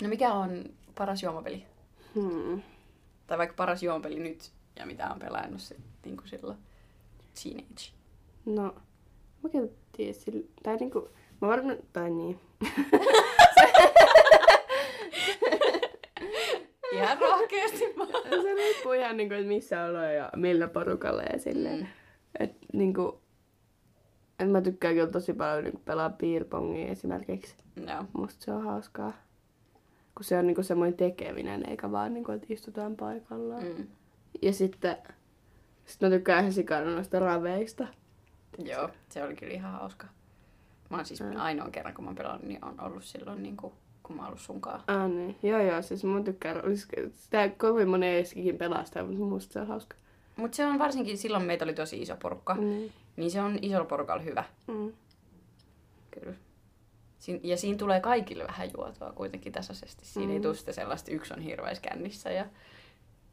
No 0.02 0.08
mikä 0.10 0.34
on 0.34 0.64
paras 0.98 1.24
juomapeli? 1.24 1.66
Hmm. 2.16 2.62
Tai 3.28 3.38
vaikka 3.38 3.56
paras 3.56 3.84
juomapeli 3.84 4.20
nyt 4.20 4.52
ja 4.80 4.86
mitä 4.86 5.08
on 5.14 5.20
pelannut 5.20 5.62
sit, 5.62 5.78
niin 6.06 6.18
kuin 6.18 6.28
silloin 6.28 6.58
teenage. 7.44 7.92
No, 8.46 8.76
mä 9.44 9.50
kyllä 9.50 9.68
tiedä 9.98 10.14
sillä, 10.14 10.48
tai 10.64 10.76
niinku, 10.78 11.10
mä 11.42 11.48
varmaan, 11.48 11.78
tai 11.94 12.10
niin. 12.10 12.40
Ihan 16.94 17.18
rohkeasti 17.20 17.86
vaan. 17.98 18.42
se 18.42 18.54
riippuu 18.54 18.92
ihan 18.94 19.18
niinku, 19.18 19.34
että 19.36 19.48
missä 19.48 19.84
ollaan 19.86 20.16
ja 20.16 20.30
millä 20.36 20.68
porukalla 20.68 21.22
ja 21.24 21.40
silleen. 21.40 21.80
Mm. 21.80 21.88
Et 22.40 22.56
niinku, 22.74 23.22
et 24.40 24.52
mä 24.52 24.62
tykkään 24.62 24.94
kyllä 24.94 25.08
tosi 25.12 25.34
paljon 25.34 25.64
niinku 25.64 25.82
pelaa 25.86 26.10
beerpongia 26.10 26.88
esimerkiksi. 26.88 27.56
No. 27.86 28.06
Musta 28.14 28.46
se 28.46 28.52
on 28.52 28.64
hauskaa. 28.64 29.14
Kun 30.16 30.24
se 30.24 30.38
on 30.38 30.48
niinku 30.48 30.64
semmoinen 30.64 30.98
tekeminen, 30.98 31.70
eikä 31.70 31.92
vaan 31.92 32.14
niinku, 32.14 32.32
että 32.32 32.48
istutaan 32.50 32.96
paikallaan. 32.96 33.64
Mm. 33.64 33.88
Ja 34.42 34.54
sitten 34.54 34.98
sit 35.86 36.02
mä 36.02 36.10
tykkään 36.10 36.40
ihan 36.40 36.54
sikana 36.54 36.92
noista 36.92 37.20
raveista. 37.20 37.88
Joo, 38.58 38.90
se 39.10 39.24
oli 39.24 39.36
kyllä 39.36 39.54
ihan 39.54 39.72
hauska. 39.72 40.08
Mä 40.90 40.98
oon 40.98 41.06
siis 41.06 41.22
Mm. 41.22 41.32
ainoan 41.36 41.72
kerran, 41.72 41.94
kun 41.94 42.04
mä 42.04 42.10
oon 42.10 42.16
pelannut, 42.16 42.44
niin 42.48 42.66
on 42.66 42.82
ollut 42.82 43.04
silloin, 43.04 43.44
niin 43.44 43.58
kuin, 43.58 43.74
kun 44.04 44.16
mä 44.16 44.22
oon 44.22 44.28
ollut 44.28 44.42
sunkaan. 44.42 44.82
Ah 44.88 45.10
niin, 45.10 45.36
joo 45.44 45.62
joo, 45.62 45.82
siis 45.82 46.04
mä 46.04 46.24
tykkään, 46.24 46.62
sitä 47.14 47.50
kovin 47.58 47.90
moni 47.90 48.06
ei 48.08 48.20
eskikin 48.20 48.58
pelastaa, 48.58 49.04
mutta 49.04 49.20
musta 49.20 49.54
se 49.54 49.60
on 49.60 49.68
hauska. 49.68 49.96
Mutta 50.36 50.56
se 50.56 50.66
on 50.66 50.80
varsinkin, 50.80 51.18
silloin 51.18 51.44
meitä 51.44 51.66
oli 51.66 51.74
tosi 51.74 52.02
iso 52.02 52.16
porukka, 52.16 52.56
mm. 52.56 52.90
Niin 53.16 53.32
se 53.32 53.42
on 53.42 53.60
isolla 53.62 53.86
porukalla 53.86 54.24
hyvä. 54.24 54.44
Mm. 54.68 54.94
Kyllä. 56.12 56.36
Siin, 57.20 57.40
ja 57.44 57.58
siinä 57.58 57.78
tulee 57.78 58.00
kaikille 58.00 58.48
vähän 58.48 58.70
juotua 58.78 59.12
kuitenkin 59.12 59.54
tasaisesti. 59.54 60.06
Siinä 60.06 60.28
mm. 60.28 60.34
ei 60.34 60.42
tule 60.42 60.56
sitä 60.56 60.72
sellaista, 60.72 61.12
yksi 61.12 61.34
on 61.34 61.42
hirveässä 61.42 61.82
kännissä 61.82 62.32
ja 62.32 62.46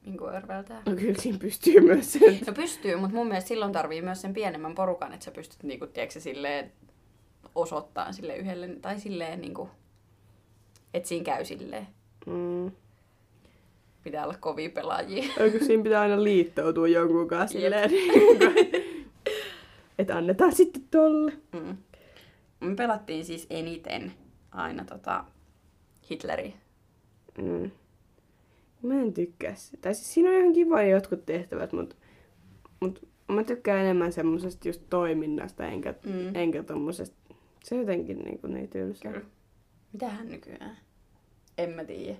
niin 0.04 0.18
kuin 0.18 0.34
örveltää. 0.34 0.82
No 0.86 0.96
kyllä 0.96 1.20
siinä 1.20 1.38
pystyy 1.38 1.80
myös 1.80 2.12
sen. 2.12 2.40
No 2.46 2.52
pystyy, 2.52 2.96
mutta 2.96 3.16
mun 3.16 3.26
mielestä 3.26 3.48
silloin 3.48 3.72
tarvii 3.72 4.02
myös 4.02 4.20
sen 4.20 4.34
pienemmän 4.34 4.74
porukan, 4.74 5.12
että 5.12 5.24
sä 5.24 5.30
pystyt 5.30 5.62
niinku, 5.62 5.86
tiedätkö, 5.86 6.20
silleen 6.20 6.72
osoittaa 7.54 8.12
sille 8.12 8.36
yhdelle, 8.36 8.68
tai 8.68 9.00
silleen 9.00 9.40
niinku, 9.40 9.70
että 10.94 11.08
siinä 11.08 11.24
käy 11.24 11.44
silleen. 11.44 11.86
Mm. 12.26 12.70
Pitää 14.04 14.24
olla 14.24 14.36
kovia 14.40 14.70
pelaajia. 14.70 15.24
Eikö 15.40 15.64
siinä 15.64 15.82
pitää 15.82 16.00
aina 16.00 16.22
liittoutua 16.24 16.88
jonkun 16.88 17.28
kanssa 17.28 17.58
silleen, 17.58 17.90
että 19.98 20.16
annetaan 20.16 20.52
sitten 20.52 20.82
tolle. 20.90 21.32
Mm. 21.52 21.76
Me 22.60 22.74
pelattiin 22.74 23.24
siis 23.24 23.46
eniten 23.50 24.12
aina 24.50 24.84
tota 24.84 25.24
Hitleri. 26.10 26.54
Mm. 27.38 27.70
Mä 28.82 28.94
en 28.94 29.12
tykkää 29.14 29.54
sitä. 29.54 29.78
Tai 29.80 29.94
siis 29.94 30.14
siinä 30.14 30.30
on 30.30 30.36
ihan 30.36 30.52
kiva 30.52 30.82
jotkut 30.82 31.26
tehtävät, 31.26 31.72
mutta 31.72 31.96
mut 32.80 33.08
mä 33.28 33.44
tykkään 33.44 33.80
enemmän 33.80 34.12
semmosesta 34.12 34.68
just 34.68 34.82
toiminnasta, 34.90 35.66
enkä, 35.66 35.94
Mm. 36.04 36.34
enkä 36.34 36.62
tommosesta. 36.62 37.16
Se 37.64 37.76
jotenkin 37.76 38.18
niinku 38.18 38.46
niin 38.46 38.68
tylsää. 38.68 39.12
Kyllä. 39.12 39.26
Mitähän 39.92 40.28
nykyään? 40.28 40.76
En 41.58 41.70
mä 41.70 41.84
tiedä. 41.84 42.16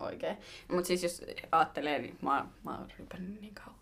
Oikein. 0.00 0.36
Mutta 0.72 0.86
siis 0.88 1.02
jos 1.02 1.22
ajattelee, 1.52 1.98
niin 1.98 2.18
mä, 2.22 2.46
mä 2.64 2.78
oon 2.78 2.88
rypännyt 2.98 3.40
niin 3.40 3.54
kauan. 3.54 3.76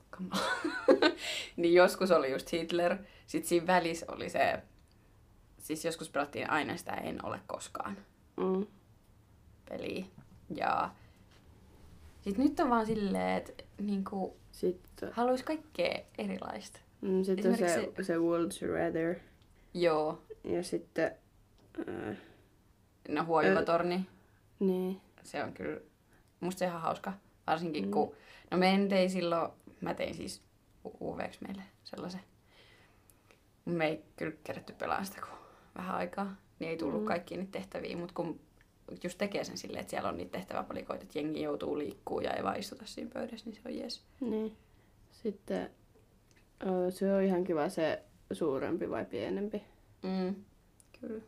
niin 1.56 1.74
joskus 1.74 2.10
oli 2.10 2.32
just 2.32 2.52
Hitler. 2.52 2.96
Sitten 3.26 3.48
siinä 3.48 3.66
välissä 3.66 4.06
oli 4.08 4.30
se... 4.30 4.62
Siis 5.58 5.84
joskus 5.84 6.10
pelattiin 6.10 6.50
aina 6.50 6.76
sitä 6.76 6.92
En 6.92 7.24
ole 7.26 7.40
koskaan 7.46 7.96
Mm. 8.36 8.66
peliä. 9.68 10.04
Ja 10.54 10.90
sitten 12.20 12.44
nyt 12.44 12.60
on 12.60 12.70
vaan 12.70 12.86
silleen, 12.86 13.36
että 13.36 13.64
niinku, 13.80 14.36
Sitten, 14.52 15.12
haluais 15.12 15.42
kaikkea 15.42 15.98
erilaista. 16.18 16.80
mm, 17.00 17.22
sitten 17.24 17.50
on 17.50 17.56
se, 17.58 17.92
se 18.02 18.14
World's 18.16 18.72
Rather. 18.72 19.14
Joo. 19.74 20.22
Ja 20.44 20.62
sitten... 20.62 21.12
Äh, 21.88 22.16
No 23.08 23.24
huojuvatorni. 23.24 24.06
niin. 24.60 25.00
se 25.22 25.42
on 25.44 25.52
kyllä, 25.52 25.80
musta 26.44 26.58
se 26.58 26.64
ihan 26.64 26.80
hauska. 26.80 27.12
Varsinkin 27.46 27.84
Mm. 27.84 27.90
kun, 27.90 28.14
no 28.50 28.58
me 28.58 28.70
en 28.74 28.88
tein 28.88 29.10
silloin, 29.10 29.50
mä 29.80 29.94
tein 29.94 30.14
siis 30.14 30.42
UVX 31.00 31.40
meille 31.40 31.62
sellaisen. 31.84 32.20
Me 33.64 33.86
ei 33.86 34.04
kyllä 34.16 34.36
kerätty 34.44 34.72
pelaamaan 34.72 35.06
sitä 35.06 35.20
kuin 35.20 35.38
vähän 35.76 35.96
aikaa, 35.96 36.36
niin 36.58 36.70
ei 36.70 36.76
tullut 36.76 37.00
Mm. 37.00 37.06
kaikkiin 37.06 37.40
niitä 37.40 37.52
tehtäviä, 37.52 37.96
mutta 37.96 38.14
kun 38.14 38.40
just 39.04 39.18
tekee 39.18 39.44
sen 39.44 39.58
silleen, 39.58 39.80
että 39.80 39.90
siellä 39.90 40.08
on 40.08 40.16
niitä 40.16 40.32
tehtäväpalikoita, 40.32 41.02
että 41.02 41.18
jengi 41.18 41.42
joutuu 41.42 41.78
liikkuu 41.78 42.20
ja 42.20 42.32
ei 42.32 42.44
vaan 42.44 42.58
istuta 42.58 42.86
siinä 42.86 43.10
pöydässä, 43.14 43.46
niin 43.50 43.54
se 43.62 43.68
on 43.68 43.76
jes. 43.76 44.04
Niin. 44.20 44.56
Sitten 45.10 45.70
se 46.90 47.12
on 47.14 47.22
ihan 47.22 47.44
kiva 47.44 47.68
se 47.68 48.02
suurempi 48.32 48.90
vai 48.90 49.04
pienempi. 49.04 49.62
Mm. 50.02 50.34
Kyllä. 51.00 51.22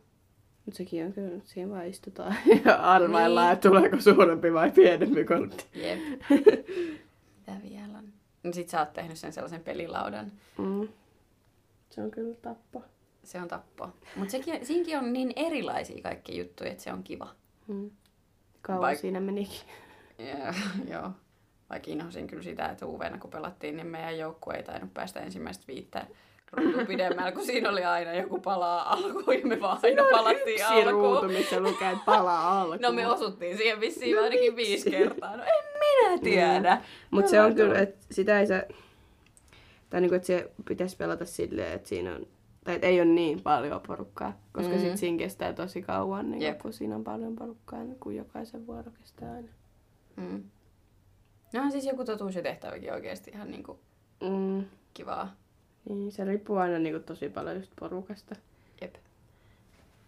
Mutta 0.67 0.77
sekin 0.77 1.05
on 1.05 1.13
kyllä, 1.13 1.41
siinä 1.45 1.71
vaan 1.71 1.87
istutaan 1.87 2.35
ja 2.65 2.75
arvaillaan, 2.75 3.45
Niin. 3.47 3.53
että 3.53 3.69
tuleeko 3.69 4.01
suurempi 4.01 4.53
vai 4.53 4.71
pienempi 4.71 5.25
kortti. 5.25 5.65
Jep. 5.75 5.99
Mitä 7.37 7.57
vielä 7.69 7.97
on? 7.97 8.03
No 8.43 8.53
sit 8.53 8.69
sä 8.69 8.79
oot 8.79 8.93
tehnyt 8.93 9.17
sen 9.17 9.33
sellaisen 9.33 9.63
pelilaudan. 9.63 10.31
Mm. 10.57 10.87
Se 11.89 12.01
on 12.01 12.11
kyllä 12.11 12.35
tappo. 12.41 12.83
Se 13.23 13.41
on 13.41 13.47
tappo. 13.47 13.89
Mutta 14.15 14.37
siinäkin 14.63 14.97
on 14.97 15.13
niin 15.13 15.33
erilaisia 15.35 16.01
kaikki 16.03 16.37
juttuja, 16.37 16.71
että 16.71 16.83
se 16.83 16.93
on 16.93 17.03
kiva. 17.03 17.35
Mm. 17.67 17.91
Kauan 18.61 18.93
Vaik- 18.93 18.97
siinä 18.97 19.19
menikin. 19.19 19.59
Ja, 20.17 20.53
joo. 20.93 21.11
Vaikka 21.69 21.91
inhosin 21.91 22.27
kyllä 22.27 22.43
sitä, 22.43 22.69
että 22.69 22.85
uveena 22.85 23.17
kun 23.17 23.29
pelattiin, 23.31 23.75
niin 23.77 23.87
meidän 23.87 24.17
joukkue 24.17 24.53
ei 24.53 24.63
tainnut 24.63 24.93
päästä 24.93 25.19
ensimmäistä 25.19 25.63
viittä 25.67 26.07
ruutua 26.51 26.85
pidemmällä, 26.85 27.31
kun 27.31 27.45
siinä 27.45 27.69
oli 27.69 27.83
aina 27.85 28.13
joku 28.13 28.39
palaa 28.39 28.93
alkuun 28.93 29.39
ja 29.39 29.45
me 29.47 29.61
vaan 29.61 29.79
aina 29.83 30.03
palattiin 30.11 30.61
Yksi 30.61 30.83
ruutu, 30.91 31.07
alkuun. 31.13 31.31
missä 31.33 31.59
lukee, 31.59 31.91
että 31.91 32.03
palaa 32.05 32.51
alkuun. 32.61 32.79
No 32.81 32.91
me 32.91 33.07
osuttiin 33.07 33.57
siihen 33.57 33.79
vissiin 33.79 34.19
ainakin 34.19 34.55
viisi 34.55 34.91
kertaa. 34.91 35.37
No 35.37 35.43
en 35.43 35.63
minä 35.79 36.17
tiedä. 36.23 36.81
Mutta 37.11 37.25
No, 37.25 37.31
se 37.31 37.41
on 37.41 37.55
kyllä, 37.55 37.79
että 37.79 38.05
sitä 38.11 38.39
ei 38.39 38.47
se... 38.47 38.67
Tai 39.89 40.01
niinku, 40.01 40.15
että 40.15 40.27
se 40.27 40.51
pitäisi 40.67 40.97
pelata 40.97 41.25
silleen, 41.25 41.73
että 41.73 41.89
siinä 41.89 42.15
on... 42.15 42.27
Tai 42.63 42.75
että 42.75 42.87
ei 42.87 43.01
ole 43.01 43.05
niin 43.09 43.41
paljon 43.41 43.81
porukkaa, 43.87 44.37
koska 44.51 44.73
mm. 44.73 44.79
sit 44.79 44.97
siinä 44.97 45.17
kestää 45.17 45.53
tosi 45.53 45.81
kauan, 45.81 46.31
niin 46.31 46.41
Jep. 46.41 46.57
kun 46.59 46.73
siinä 46.73 46.95
on 46.95 47.03
paljon 47.03 47.35
porukkaa, 47.35 47.83
niin 47.83 47.99
kun 47.99 48.15
jokaisen 48.15 48.67
vuoro 48.67 48.91
kestää 48.99 49.33
aina. 49.33 49.47
Mm. 50.15 50.43
No 51.53 51.71
siis 51.71 51.85
joku 51.85 52.05
totuus 52.05 52.35
ja 52.35 52.41
tehtäväkin 52.41 52.93
oikeasti 52.93 53.31
ihan 53.31 53.51
niinku 53.51 53.79
Mm. 54.21 54.65
kivaa. 54.93 55.35
Niin, 55.89 56.11
se 56.11 56.25
riippuu 56.25 56.57
aina 56.57 56.79
niinku 56.79 56.99
tosi 56.99 57.29
paljon 57.29 57.55
just 57.55 57.71
porukasta. 57.79 58.35
Jep. 58.81 58.95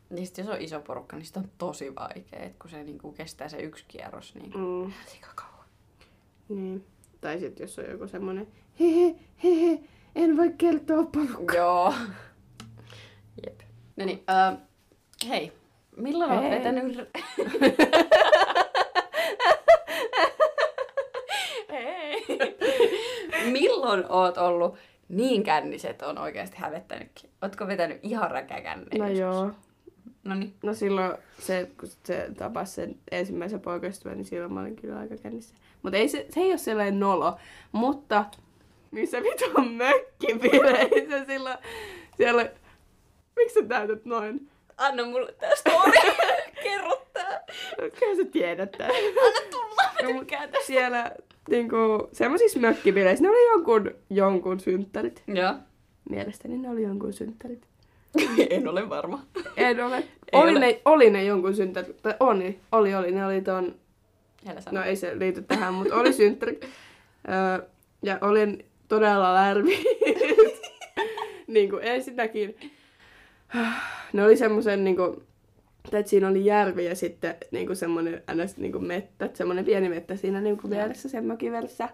Niin 0.09 0.27
sit 0.27 0.37
jos 0.37 0.47
on 0.47 0.61
iso 0.61 0.79
porukka, 0.79 1.15
niin 1.15 1.25
sit 1.25 1.37
on 1.37 1.51
tosi 1.57 1.95
vaikea, 1.95 2.39
et 2.39 2.55
kun 2.61 2.69
se 2.69 2.83
niinku 2.83 3.11
kestää 3.11 3.49
se 3.49 3.57
yksi 3.57 3.85
kierros, 3.87 4.35
niin 4.35 4.51
Mm. 4.57 4.91
sikakauan. 5.07 5.65
Niin. 6.49 6.85
Tai 7.21 7.39
sitten 7.39 7.63
jos 7.63 7.79
on 7.79 7.85
joku 7.91 8.07
semmonen, 8.07 8.47
hehe, 8.79 9.15
hehe, 9.43 9.79
en 10.15 10.37
voi 10.37 10.53
kertoa 10.57 11.03
porukkaa. 11.03 11.55
Joo. 11.55 11.93
Jep. 13.45 13.59
No 13.95 14.05
niin, 14.05 14.23
äh, 14.29 14.57
hei. 15.29 15.51
Milloin 15.97 16.31
olet 16.31 16.43
Hei. 16.43 16.51
vetänyt... 16.51 16.97
hei. 21.71 22.25
Milloin 23.51 24.05
oot 24.11 24.37
ollut 24.37 24.75
niin 25.09 25.43
kännis, 25.43 25.85
että 25.85 26.07
on 26.07 26.17
oikeasti 26.17 26.57
hävettänytkin? 26.57 27.29
Ootko 27.41 27.67
vetänyt 27.67 27.99
ihan 28.01 28.31
räkäkänne? 28.31 28.97
No 28.97 29.07
joo. 29.07 29.51
No 30.23 30.35
niin. 30.35 30.53
No 30.63 30.73
silloin 30.73 31.13
se, 31.39 31.69
kun 31.79 31.89
se 32.03 32.29
tapasi 32.37 32.73
sen 32.73 32.95
ensimmäisen 33.11 33.59
poikaystävän, 33.59 34.17
niin 34.17 34.25
silloin 34.25 34.53
mä 34.53 34.61
olin 34.61 34.75
kyllä 34.75 34.99
aika 34.99 35.17
kännissä. 35.17 35.55
Mutta 35.83 35.97
ei 35.97 36.09
se, 36.09 36.25
se 36.29 36.39
ei 36.39 36.49
ole 36.49 36.57
sellainen 36.57 36.99
nolo. 36.99 37.37
Mutta 37.71 38.25
missä 38.91 39.23
vitun 39.23 39.71
mökkipileissä 39.71 41.25
silloin 41.25 41.57
siellä... 42.17 42.51
Miksi 43.35 43.59
sä 43.59 43.65
täytät 43.67 44.05
noin? 44.05 44.49
Anna 44.77 45.05
mulle 45.05 45.31
tää 45.31 45.55
story. 45.55 45.91
Kerro 46.63 47.05
tää. 47.13 47.43
Kyllä 47.99 48.15
sä 48.15 48.31
tiedät 48.31 48.71
tän. 48.71 48.91
Anna 48.91 49.51
tulla. 49.51 49.83
Mä 50.03 50.47
No, 50.47 50.59
siellä 50.65 51.11
niinku, 51.49 52.09
semmoisissa 52.11 52.59
mökkipileissä, 52.59 53.23
ne 53.23 53.29
oli 53.29 53.51
jonkun, 53.51 53.91
jonkun 54.09 54.59
synttärit. 54.59 55.23
Joo. 55.27 55.53
Mielestäni 56.09 56.57
ne 56.57 56.69
oli 56.69 56.83
jonkun 56.83 57.13
synttärit. 57.13 57.67
en 58.49 58.67
ole 58.67 58.89
varma. 58.89 59.25
En 59.57 59.85
ole. 59.85 59.95
Ei 59.97 60.41
oli, 60.41 60.51
ole. 60.51 60.59
Ne, 60.59 60.81
oli 60.85 61.09
ne 61.09 61.23
jonkun 61.23 61.55
synttärit. 61.55 62.01
Tai 62.01 62.15
oli, 62.19 62.59
oli, 62.71 62.95
oli. 62.95 63.11
Ne 63.11 63.25
oli 63.25 63.41
ton. 63.41 63.75
No 64.71 64.83
ei 64.83 64.95
se 64.95 65.19
liity 65.19 65.41
tähän, 65.41 65.73
mutta 65.73 65.95
oli 65.95 66.13
synttäri. 66.13 66.59
Öö, 67.29 67.67
ja 68.03 68.17
olin 68.21 68.65
todella 68.87 69.33
lärvi. 69.33 69.83
niin 71.47 71.69
kuin 71.69 71.83
ensinnäkin, 71.83 72.55
ne 74.13 74.23
oli 74.23 74.37
semmoisen 74.37 74.83
niin 74.83 74.95
kuin, 74.95 75.23
että 75.85 76.09
siinä 76.09 76.27
oli 76.27 76.45
järvi 76.45 76.85
ja 76.85 76.95
sitten 76.95 77.35
niin 77.51 77.65
kuin 77.65 77.75
semmoinen 77.75 78.23
ns. 78.33 78.57
Niin 78.57 78.71
kuin 78.71 78.85
mettä, 78.85 79.29
semmoinen 79.33 79.65
pieni 79.65 79.89
mettä 79.89 80.15
siinä 80.15 80.41
niin 80.41 80.57
kuin 80.57 80.71
vieressä, 80.71 81.09
sen 81.09 81.25
mökin 81.25 81.51
vieressä. 81.51 81.89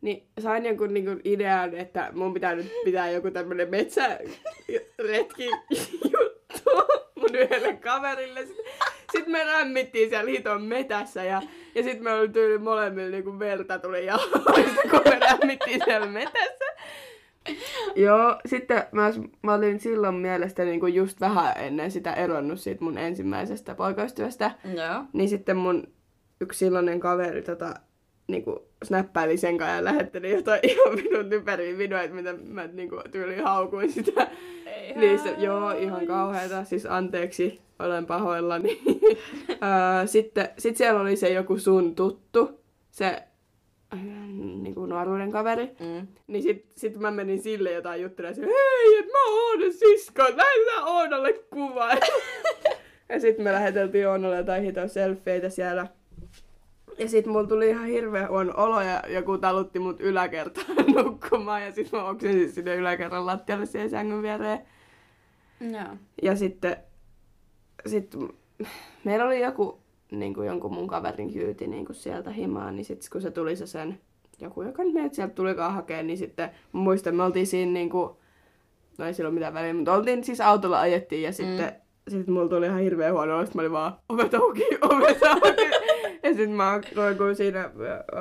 Niin 0.00 0.26
sain 0.40 0.66
jonkun 0.66 0.94
niin 0.94 1.04
kuin 1.04 1.20
idean, 1.24 1.74
että 1.74 2.10
mun 2.12 2.34
pitää 2.34 2.54
nyt 2.54 2.72
pitää 2.84 3.10
joku 3.10 3.30
tämmönen 3.30 3.70
metsäretki 3.70 5.50
juttu 6.18 6.70
mun 7.14 7.34
yhdelle 7.34 7.72
kaverille. 7.72 8.46
Sitten 8.46 8.64
sit 9.12 9.26
me 9.26 9.44
rämmittiin 9.44 10.08
siellä 10.08 10.30
hiton 10.30 10.62
metässä 10.62 11.24
ja, 11.24 11.42
ja 11.74 11.82
sitten 11.82 12.04
me 12.04 12.12
oli 12.12 12.28
tyyli 12.28 12.58
molemmilla 12.58 13.10
niinku 13.10 13.38
verta 13.38 13.78
tuli 13.78 14.06
jaloista, 14.06 14.82
kun 14.90 15.00
me 15.04 15.18
rämmittiin 15.18 15.80
siellä 15.84 16.06
metässä. 16.06 16.64
Joo, 18.06 18.36
sitten 18.46 18.84
mä, 18.92 19.12
mä 19.42 19.54
olin 19.54 19.80
silloin 19.80 20.14
mielestäni 20.14 20.70
niinku 20.70 20.86
just 20.86 21.20
vähän 21.20 21.52
ennen 21.56 21.90
sitä 21.90 22.12
eronnut 22.12 22.60
siitä 22.60 22.84
mun 22.84 22.98
ensimmäisestä 22.98 23.74
poikaystävästä. 23.74 24.50
Joo. 24.64 25.04
Niin 25.12 25.28
sitten 25.28 25.56
mun 25.56 25.88
yksi 26.40 26.58
silloinen 26.58 27.00
kaveri 27.00 27.42
tota, 27.42 27.74
niinku 28.28 28.68
snappaili 28.84 29.36
sen 29.36 29.58
kanssa 29.58 29.76
ja 29.76 29.84
lähetteli 29.84 30.30
jotain 30.30 30.60
ihan 30.70 30.94
minun 30.94 31.30
typeriä 31.30 31.78
videoita, 31.78 32.14
mitä 32.14 32.34
mä 32.48 32.66
niinku 32.66 32.96
tyyliin 33.12 33.44
haukuin 33.44 33.92
sitä. 33.92 34.26
Ei 34.66 34.96
Niin 34.96 35.18
se, 35.18 35.34
joo, 35.38 35.70
ihan 35.70 36.06
kauheeta. 36.06 36.64
Siis 36.64 36.86
anteeksi, 36.86 37.60
olen 37.78 38.06
pahoillani. 38.06 38.80
Sitten 40.06 40.48
sit 40.58 40.76
siellä 40.76 41.00
oli 41.00 41.16
se 41.16 41.28
joku 41.28 41.58
sun 41.58 41.94
tuttu, 41.94 42.60
se 42.90 43.22
niinku 44.62 44.86
nuoruuden 44.86 45.30
kaveri. 45.30 45.66
Mm. 45.80 46.06
Niin 46.26 46.42
sit, 46.42 46.66
sit 46.76 46.96
mä 46.96 47.10
menin 47.10 47.42
sille 47.42 47.72
jotain 47.72 48.02
juttelemaan, 48.02 48.34
että 48.34 48.46
hei, 48.46 48.98
et 48.98 49.06
mä 49.06 49.26
oon 49.26 49.50
Oonan 49.50 49.72
sisko, 49.72 50.22
näytä 50.22 50.84
Oonalle 50.84 51.32
kuva. 51.32 51.88
ja 53.08 53.20
sit 53.20 53.38
me 53.38 53.52
läheteltiin 53.52 54.08
Oonalle 54.08 54.36
jotain 54.36 54.62
hiton 54.62 54.88
selfieitä 54.88 55.48
siellä. 55.48 55.86
Ja 56.98 57.08
sit 57.08 57.26
mulla 57.26 57.48
tuli 57.48 57.68
ihan 57.68 57.86
hirveä 57.86 58.28
huono 58.28 58.52
olo 58.56 58.80
ja 58.80 59.02
joku 59.08 59.38
talutti 59.38 59.78
mut 59.78 60.00
yläkertaan 60.00 60.76
nukkumaan 61.04 61.62
ja 61.62 61.72
sit 61.72 61.92
mä 61.92 62.04
oksensin 62.04 62.52
sinne 62.52 62.76
yläkerran 62.76 63.26
lattialle 63.26 63.66
siihen 63.66 63.90
sängyn 63.90 64.22
viereen. 64.22 64.60
Joo. 65.60 65.96
Ja 66.22 66.36
sitten 66.36 66.76
sit, 67.86 68.16
meillä 69.04 69.24
oli 69.24 69.40
joku 69.40 69.85
niin 70.10 70.34
kuin 70.34 70.46
jonkun 70.46 70.74
mun 70.74 70.86
kaverin 70.86 71.32
kyyti 71.32 71.66
niin 71.66 71.86
kuin 71.86 71.96
sieltä 71.96 72.30
himaan, 72.30 72.76
niin 72.76 72.84
sitten 72.84 73.08
kun 73.12 73.22
se 73.22 73.30
tuli 73.30 73.56
se 73.56 73.66
sen, 73.66 74.00
joku 74.40 74.62
joka 74.62 74.84
nyt 74.84 74.94
meidät 74.94 75.14
sieltä 75.14 75.34
tulikaan 75.34 75.74
hakemaan, 75.74 76.06
niin 76.06 76.18
sitten 76.18 76.50
muistan, 76.72 77.16
me 77.16 77.22
oltiin 77.22 77.46
siinä 77.46 77.72
niin 77.72 77.90
kuin, 77.90 78.10
no 78.98 79.04
ei 79.04 79.14
sillä 79.14 79.28
ole 79.28 79.34
mitään 79.34 79.54
väliä, 79.54 79.74
mutta 79.74 79.94
oltiin 79.94 80.24
siis 80.24 80.40
autolla 80.40 80.80
ajettiin 80.80 81.22
ja 81.22 81.32
sitten 81.32 81.72
sitten 82.10 82.34
mulla 82.34 82.48
tuli 82.48 82.66
ihan 82.66 82.80
hirveä 82.80 83.12
huono 83.12 83.38
olo, 83.38 83.46
mä 83.54 83.62
olin 83.62 83.72
vaan, 83.72 83.96
ovet 84.08 84.34
auki, 84.34 84.62
ovet 84.90 85.22
auki. 85.22 85.62
ja 86.22 86.28
sitten 86.28 86.50
mä 86.50 86.80
roikuin 86.96 87.36
siinä, 87.36 87.70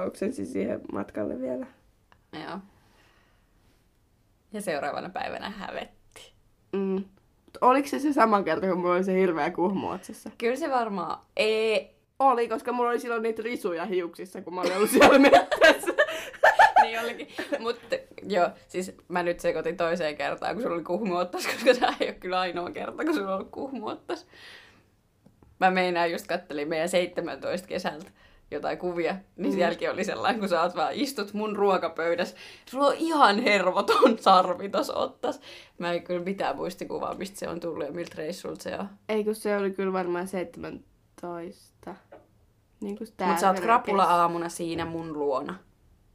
oksensin 0.08 0.46
siihen 0.46 0.82
matkalle 0.92 1.42
vielä. 1.42 1.68
Joo. 2.34 2.60
Ja 4.54 4.62
seuraavana 4.62 5.10
päivänä 5.10 5.50
hävetti. 5.50 6.34
Mm. 6.74 7.04
Oliko 7.62 7.88
se 7.88 8.00
se 8.00 8.14
sama 8.14 8.44
kerta, 8.44 8.68
kun 8.68 8.78
mulla 8.78 8.94
oli 8.94 9.04
se 9.04 9.20
hirveä 9.20 9.52
kuhmu 9.52 9.90
otsassa? 9.90 10.30
Kyllä 10.38 10.56
se 10.56 10.70
varmaan 10.70 11.20
ei. 11.38 11.96
Oli, 12.20 12.48
koska 12.48 12.72
mulla 12.72 12.90
oli 12.90 13.00
silloin 13.00 13.24
niitä 13.24 13.42
risuja 13.42 13.86
hiuksissa, 13.86 14.42
kun 14.42 14.56
mä 14.56 14.62
olin 14.62 14.76
ollut 14.76 14.90
siellä 14.90 15.20
mettässä. 15.20 15.92
niin 16.84 17.00
olikin. 17.00 17.28
Mutta 17.60 17.96
joo, 18.24 18.50
siis 18.68 18.96
mä 19.08 19.24
nyt 19.24 19.40
sekoitin 19.40 19.78
toiseen 19.78 20.18
kertaan, 20.18 20.56
kun 20.56 20.64
sulla 20.64 20.76
oli 20.76 20.84
kuhmuottas, 20.84 21.48
koska 21.48 21.74
tämä 21.80 21.94
ei 22.00 22.08
ole 22.08 22.16
kyllä 22.16 22.40
ainoa 22.40 22.72
kerta, 22.72 23.06
kun 23.06 23.14
sulla 23.14 23.28
on 23.28 23.34
ollut 23.34 23.52
kuhmuottas. 23.52 24.28
Mä 25.60 25.72
meinaan 25.72 26.12
just 26.12 26.28
kattelin 26.28 26.68
meidän 26.68 26.90
17 26.90 27.68
kesältä 27.68 28.12
jotain 28.52 28.78
kuvia, 28.78 29.16
niin 29.36 29.52
Mm. 29.52 29.56
sielläkin 29.56 29.92
oli 29.92 30.04
sellainen, 30.04 30.40
kun 30.40 30.50
sä 30.50 30.62
oot 30.62 30.76
vaan 30.76 30.94
istut 30.94 31.34
mun 31.34 31.56
ruokapöydässä. 31.56 32.36
Sulla 32.66 32.88
on 32.88 32.96
ihan 32.98 33.40
hervoton 33.44 34.18
sarvi 34.20 34.70
tos 34.70 34.90
ottas. 34.90 35.42
Mä 35.78 35.94
en 35.94 36.04
kyllä 36.04 36.24
mitään 36.26 36.56
muistikuvaa, 36.56 37.14
mistä 37.16 37.40
se 37.40 37.50
on 37.50 37.60
tullut 37.60 37.86
ja 37.86 37.92
miltä 37.92 38.16
reissulta 38.18 38.64
se 38.64 38.76
on. 38.80 38.88
Ei, 39.10 39.24
kun 39.24 39.36
se 39.36 39.58
oli 39.58 39.72
kyllä 39.72 39.94
varmaan 39.94 40.28
17. 40.28 41.96
Niin 42.82 42.98
kuin 42.98 43.08
sä 43.40 43.48
oot 43.50 43.60
krapula-aamuna 43.60 44.50
siinä 44.50 44.86
mun 44.86 45.14
luona. 45.14 45.56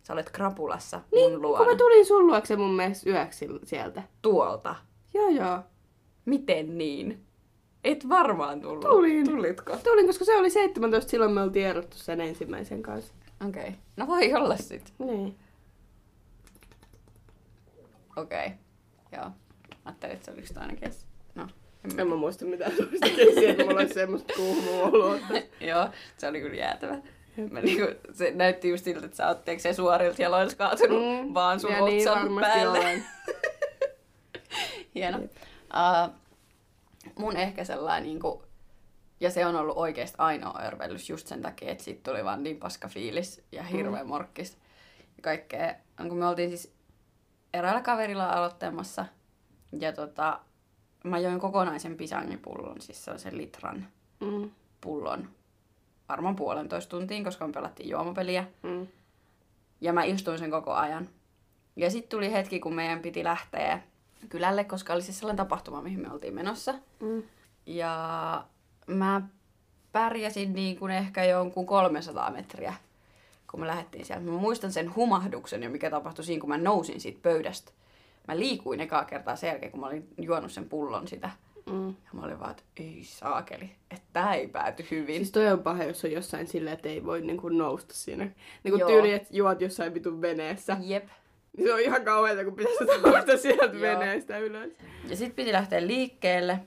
Sä 0.03 0.12
olet 0.12 0.31
krapulassa 0.31 1.01
Niin, 1.12 1.23
mun 1.31 1.40
kun 1.40 1.43
luona. 1.43 1.64
mä 1.64 1.77
tulin 1.77 2.07
sun 2.07 2.27
luokse 2.27 2.57
mun 2.57 2.75
mielestä 2.77 3.11
yöksi 3.11 3.49
sieltä. 3.64 4.03
Tuolta. 4.23 4.77
Joo, 5.14 5.29
joo. 5.29 5.59
Miten 6.25 6.79
niin? 6.79 7.27
Et 7.85 8.09
varmaan 8.09 8.61
tullut. 8.61 8.81
Tulin. 8.81 9.27
Tulitko? 9.27 9.77
Tulin, 9.77 10.07
koska 10.07 10.25
se 10.25 10.37
oli 10.37 10.51
17, 10.51 11.11
silloin 11.11 11.33
me 11.33 11.43
oltiin 11.43 11.66
erottu 11.66 11.97
sen 11.99 12.21
ensimmäisen 12.21 12.83
kanssa. 12.83 13.14
Okei. 13.49 13.62
Okay. 13.62 13.73
No 13.97 14.07
voi 14.07 14.35
olla 14.35 14.57
sit. 14.57 14.93
Niin. 14.99 15.38
Okei. 18.16 18.47
Okay. 18.47 18.51
Joo. 19.12 19.31
Ajattelin, 19.85 20.14
että 20.14 20.25
se 20.25 20.31
oli 20.31 20.43
toinen 20.55 20.77
kesä. 20.77 21.07
No. 21.35 21.49
En 21.99 22.09
mä 22.09 22.16
muista 22.16 22.45
mitään 22.45 22.73
toista 22.73 23.09
kesiä, 23.16 23.51
että 23.51 23.64
mulla 23.64 23.81
olisi 23.81 23.95
semmoista 23.95 24.33
kuumua 24.37 24.83
oloa. 24.83 25.19
Joo, 25.61 25.88
se 26.16 26.29
oli 26.29 26.40
kyllä 26.40 26.57
jäätävä. 26.57 26.99
Mä 27.51 27.61
niinku, 27.61 27.87
se 28.12 28.33
näytti 28.35 28.69
just 28.69 28.85
siltä, 28.85 29.07
että 29.07 29.16
sä 29.16 29.29
oot 29.29 29.38
se 29.59 29.73
suorilta 29.73 30.23
jaloilta 30.23 30.57
kaatunut 30.57 31.27
mm, 31.27 31.35
vaan 31.35 31.61
sun 31.61 31.73
ja 31.73 31.85
niin 31.85 32.09
otsan 32.09 32.23
varmasti 32.23 32.59
päälle. 32.59 33.03
Hieno. 34.95 35.19
Uh, 35.19 36.14
mun 37.19 37.37
ehkä 37.37 37.65
sellainen, 37.65 38.03
niinku, 38.09 38.45
ja 39.21 39.31
se 39.31 39.47
on 39.47 39.57
ollut 39.57 39.77
oikeasti 39.77 40.17
ainoa 40.19 40.63
örvellys 40.63 41.11
just 41.11 41.27
sen 41.27 41.43
takia, 41.43 41.71
että 41.71 41.85
siitä 41.85 42.11
tuli 42.11 42.25
vaan 42.25 42.43
niin 42.43 42.57
paska 42.57 42.89
fiilis 42.89 43.45
ja 43.53 43.63
hirveä 43.63 44.03
mm. 44.03 44.09
morkkis. 44.09 44.59
Ja 44.99 45.23
kaikkea. 45.23 45.75
No, 45.99 46.09
kun 46.09 46.19
me 46.19 46.27
oltiin 46.27 46.49
siis 46.49 46.73
eräällä 47.55 47.81
kaverilla 47.81 48.27
aloittamassa, 48.27 49.07
ja 49.73 49.93
tota, 49.93 50.41
mä 51.05 51.19
join 51.19 51.41
kokonaisen 51.41 51.97
pisangipullon, 51.97 52.81
siis 52.81 53.05
sellaisen 53.05 53.39
litran 53.39 53.87
Mm. 54.21 54.51
pullon 54.81 55.29
varmaan 56.09 56.37
puolentoista 56.37 56.91
tuntiin, 56.91 57.25
koska 57.25 57.47
me 57.47 57.53
pelattiin 57.53 57.89
juomapeliä. 57.89 58.45
Mm. 58.63 58.87
Ja 59.81 59.93
mä 59.93 60.05
istuin 60.05 60.39
sen 60.39 60.51
koko 60.51 60.73
ajan. 60.73 61.09
Ja 61.77 61.91
sitten 61.91 62.11
tuli 62.11 62.33
hetki, 62.33 62.61
kun 62.61 62.75
meidän 62.75 63.01
piti 63.01 63.25
lähteä 63.25 63.81
kylälle, 64.28 64.64
koska 64.64 64.92
oli 64.92 65.02
siis 65.02 65.18
sellainen 65.18 65.37
tapahtuma, 65.37 65.83
mihin 65.83 66.00
me 66.00 66.12
oltiin 66.12 66.35
menossa. 66.35 66.74
Mm. 67.00 67.22
Ja 67.66 68.44
mä 68.87 69.22
pärjäsin 69.92 70.52
niin 70.52 70.78
kuin 70.78 70.92
ehkä 70.92 71.24
jonkun 71.24 71.66
300 71.66 72.30
metriä, 72.30 72.74
kun 73.50 73.61
me 73.61 73.66
lähdettiin 73.66 74.04
sieltä. 74.04 74.24
Mä 74.24 74.38
muistan 74.38 74.72
sen 74.72 74.94
humahduksen 74.96 75.62
jo, 75.62 75.70
mikä 75.70 75.90
tapahtui 75.90 76.24
siinä, 76.24 76.40
kun 76.40 76.48
mä 76.48 76.59
nousin 76.59 77.00
siitä 77.00 77.20
pöydästä. 77.22 77.72
Mä 78.28 78.38
liikuin 78.38 78.80
ekaa 78.80 79.04
kertaa 79.04 79.37
sen 79.37 79.48
jälkeen, 79.48 79.72
kun 79.72 79.80
mä 79.80 79.87
olin 79.87 80.09
juonut 80.18 80.52
sen 80.52 80.68
pullon 80.68 81.09
sitä. 81.09 81.30
Mm. 81.66 81.88
Ja 81.88 82.11
mä 82.12 82.22
olin 82.22 82.40
vaan, 82.40 82.50
että 82.50 82.62
ei 82.76 83.00
saakeli, 83.04 83.70
että 83.90 84.06
tää 84.12 84.35
ei 84.35 84.48
pääty 84.48 84.87
hyvin. 84.90 85.16
Siis 85.16 85.30
toi 85.30 85.52
on 85.52 85.62
paha, 85.62 85.85
jos 85.85 86.04
on 86.04 86.12
jossain 86.12 86.46
silleen, 86.46 86.74
että 86.74 86.88
ei 86.88 87.04
voi 87.04 87.20
niinku 87.20 87.48
nousta 87.48 87.94
siinä. 87.94 88.30
Niinku 88.64 88.78
Joo. 88.78 88.88
tyyli, 88.88 89.12
että 89.12 89.28
juot 89.30 89.61
jossain 89.61 89.94
vitun 89.94 90.20
veneessä. 90.20 90.76
Jep. 90.80 91.09
Niin 91.61 91.68
se 91.68 91.75
on 91.75 91.81
ihan 91.81 92.05
kauheeta, 92.05 92.44
kun 92.44 92.57
pitäisi 92.57 92.85
nousta 93.05 93.37
sieltä 93.37 93.81
veneestä 93.81 94.38
ylös. 94.38 94.73
Ja 95.09 95.16
sitten 95.16 95.37
piti 95.37 95.53
lähteä 95.53 95.87
liikkeelle. 95.87 96.61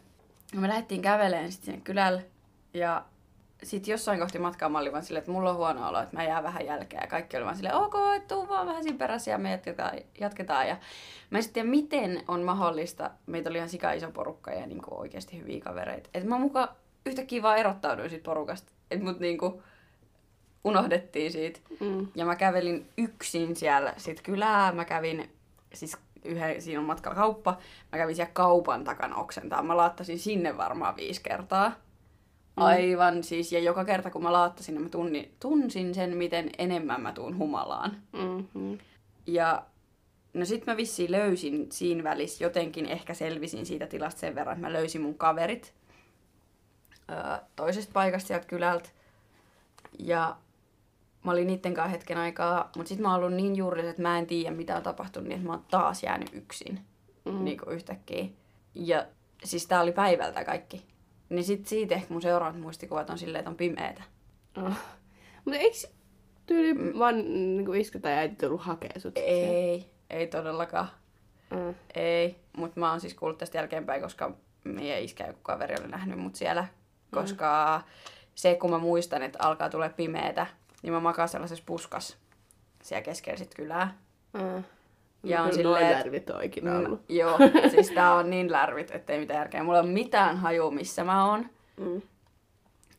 Ja 0.54 0.60
me 0.60 0.68
lähdettiin 0.68 1.02
käveleen 1.02 1.52
sitten 1.52 1.66
sinne 1.66 1.82
kylälle. 1.82 2.26
Ja 2.74 3.06
sitten 3.64 3.92
jossain 3.92 4.20
kohti 4.20 4.40
matkaa 4.40 4.70
mä 4.70 4.80
olin 4.80 4.92
vaan 4.92 5.04
silleen, 5.04 5.20
että 5.20 5.32
mulla 5.32 5.50
on 5.50 5.56
huono 5.56 5.90
olo, 5.90 6.02
että 6.02 6.16
mä 6.16 6.24
jään 6.24 6.44
vähän 6.44 6.66
jälkeen. 6.66 7.02
Ja 7.02 7.08
kaikki 7.08 7.38
oli 7.38 7.46
vaan 7.46 7.56
silleen, 7.56 7.76
ok, 7.76 7.94
et 8.16 8.28
tuu 8.28 8.50
vaan 8.50 8.68
vähän 8.68 8.84
siinä 8.84 8.98
perässä 8.98 9.32
ja 9.32 9.38
me 9.38 9.52
jatketaan. 9.52 9.92
jatketaan. 10.20 10.68
Ja 10.68 10.78
mä 11.30 11.38
en 11.38 11.44
sitten 11.44 11.64
tiedä, 11.64 11.70
miten 11.70 12.24
on 12.28 12.42
mahdollista. 12.42 13.12
Meitä 13.26 13.50
oli 13.50 13.58
ihan 13.58 13.70
sika 13.70 13.94
iso 13.94 14.12
porukka 14.12 14.52
ja 14.52 14.68
niinku 14.68 15.00
oikeasti 15.00 15.40
hyviä 15.40 15.62
kavereita. 15.62 16.10
Että 16.14 16.30
mä 16.30 16.38
mukaan 16.38 16.70
yhtäkkiä 17.06 17.42
vaan 17.42 17.58
erottauduin 17.58 18.10
siitä 18.10 18.24
porukasta. 18.26 18.72
Että 18.92 19.06
mut 19.06 19.20
niinku 19.20 19.64
unohdettiin 20.64 21.32
siitä. 21.32 21.60
Mm. 21.80 22.08
Ja 22.16 22.26
mä 22.26 22.36
kävelin 22.36 22.90
yksin 22.98 23.56
siellä 23.56 23.94
sit 23.98 24.22
kylää. 24.22 24.72
Mä 24.72 24.86
kävin, 24.86 25.30
siis 25.74 25.98
yhden, 26.26 26.62
siinä 26.62 26.80
on 26.80 26.86
matkalla 26.86 27.16
kauppa. 27.16 27.58
Mä 27.92 27.98
kävin 27.98 28.16
siellä 28.16 28.32
kaupan 28.34 28.84
takana 28.84 29.16
oksentaa. 29.16 29.64
Mä 29.64 29.78
laattasin 29.78 30.20
sinne 30.20 30.58
varmaan 30.58 30.96
viisi 30.96 31.22
kertaa. 31.24 31.72
Aivan 32.58 33.24
siis, 33.24 33.52
ja 33.52 33.60
joka 33.60 33.86
kerta 33.86 34.10
kun 34.10 34.24
mä 34.24 34.34
laattasin, 34.34 34.76
niin 34.76 34.84
mä 34.84 34.90
tunnin, 34.90 35.36
tunsin 35.40 35.96
sen, 35.96 36.18
miten 36.18 36.50
enemmän 36.58 37.02
mä 37.02 37.12
tuun 37.12 37.38
humalaan. 37.38 37.98
Mm. 38.12 38.48
Mm. 38.54 38.78
Ja 39.28 39.64
no 40.34 40.46
sit 40.46 40.66
mä 40.66 40.78
vissiin 40.78 41.12
löysin 41.12 41.72
siinä 41.72 42.04
välissä, 42.04 42.44
jotenkin 42.44 42.86
ehkä 42.86 43.14
selvisin 43.14 43.66
siitä 43.66 43.88
tilasta 43.88 44.20
sen 44.20 44.36
verran, 44.36 44.54
että 44.58 44.68
mä 44.68 44.74
löysin 44.74 45.02
mun 45.02 45.18
kaverit 45.18 45.74
öö, 47.12 47.18
toisesta 47.56 47.94
paikasta 47.94 48.28
sieltä 48.28 48.48
kylältä. 48.48 48.90
Ja 50.00 50.36
mä 51.24 51.32
olin 51.32 51.48
niitten 51.48 51.74
kanssa 51.74 51.92
hetken 51.92 52.18
aikaa, 52.18 52.70
mutta 52.76 52.90
sit 52.90 53.00
mä 53.00 53.12
oon 53.12 53.24
ollut 53.24 53.34
niin 53.38 53.56
juuri, 53.56 53.88
että 53.88 54.02
mä 54.02 54.20
en 54.20 54.28
tiedä 54.28 54.56
mitä 54.56 54.78
on 54.78 54.84
tapahtunut, 54.84 55.28
niin 55.30 55.36
että 55.36 55.48
mä 55.48 55.54
oon 55.54 55.66
taas 55.72 56.04
jäänyt 56.04 56.30
yksin 56.34 56.80
Mm. 57.26 57.44
niin 57.44 57.58
kuin 57.58 57.76
yhtäkkiä. 57.76 58.26
Ja 58.76 59.06
siis 59.44 59.68
tää 59.68 59.82
oli 59.82 59.92
päivältä 59.92 60.46
kaikki. 60.46 60.86
Niin 61.30 61.44
sit 61.44 61.68
siitä 61.68 61.96
ehkä 61.96 62.14
mun 62.14 62.22
seuraavat 62.22 62.62
muistikuvat 62.62 63.10
on 63.10 63.18
silleen, 63.18 63.40
että 63.40 63.50
on 63.50 63.56
pimeetä. 63.56 64.04
Oh. 64.58 64.74
Mutta 65.46 65.60
eikö 65.60 65.78
tyyli 66.46 66.74
mm. 66.74 67.00
vaan 67.00 67.16
niinku 67.58 67.74
iskä 67.74 68.00
tai 68.00 68.14
äiti 68.14 68.36
tullut 68.36 68.62
hakea 68.62 69.00
sut? 69.00 69.18
Ei, 69.18 69.92
ei 70.10 70.28
todellakaan. 70.28 70.88
Mm. 71.52 71.76
Ei, 71.96 72.36
mutta 72.58 72.80
mä 72.80 72.90
oon 72.90 73.02
siis 73.02 73.14
kuullut 73.14 73.38
tästä 73.38 73.58
jälkeenpäin, 73.58 74.02
koska 74.02 74.32
meidän 74.64 75.02
iskä 75.02 75.28
joku 75.28 75.40
kaveri 75.44 75.76
oli 75.80 75.88
nähnyt 75.88 76.20
mut 76.20 76.36
siellä. 76.36 76.68
Koska 77.12 77.82
se, 78.36 78.56
kun 78.56 78.70
mä 78.70 78.78
muistan, 78.78 79.24
että 79.24 79.40
alkaa 79.42 79.70
tulla 79.70 79.90
pimeetä, 79.90 80.48
niin 80.84 80.94
mä 80.94 81.00
makaan 81.00 81.30
sellaisessa 81.30 81.64
puskas 81.68 82.18
siellä 82.84 83.02
keskellä 83.04 83.38
sit 83.38 83.56
kylää. 83.56 83.98
Mm. 84.34 84.64
Ja 85.24 85.38
on 85.40 85.44
Noin 85.46 85.56
silleen, 85.56 85.88
et- 85.88 85.98
lärvit 85.98 86.30
on 86.30 86.44
ikinä 86.44 86.78
ollut. 86.78 87.00
Mm, 87.10 87.16
joo, 87.16 87.38
siis 87.72 87.92
tää 87.92 88.14
on 88.14 88.30
niin 88.30 88.52
lärvit, 88.52 88.92
ettei 88.92 89.20
mitään 89.20 89.38
järkeä. 89.38 89.64
Mulla 89.64 89.78
ei 89.78 89.84
ole 89.84 89.92
mitään 89.92 90.38
hajua, 90.38 90.72
missä 90.72 91.04
mä 91.04 91.26
oon. 91.26 91.46
Mm. 91.78 92.02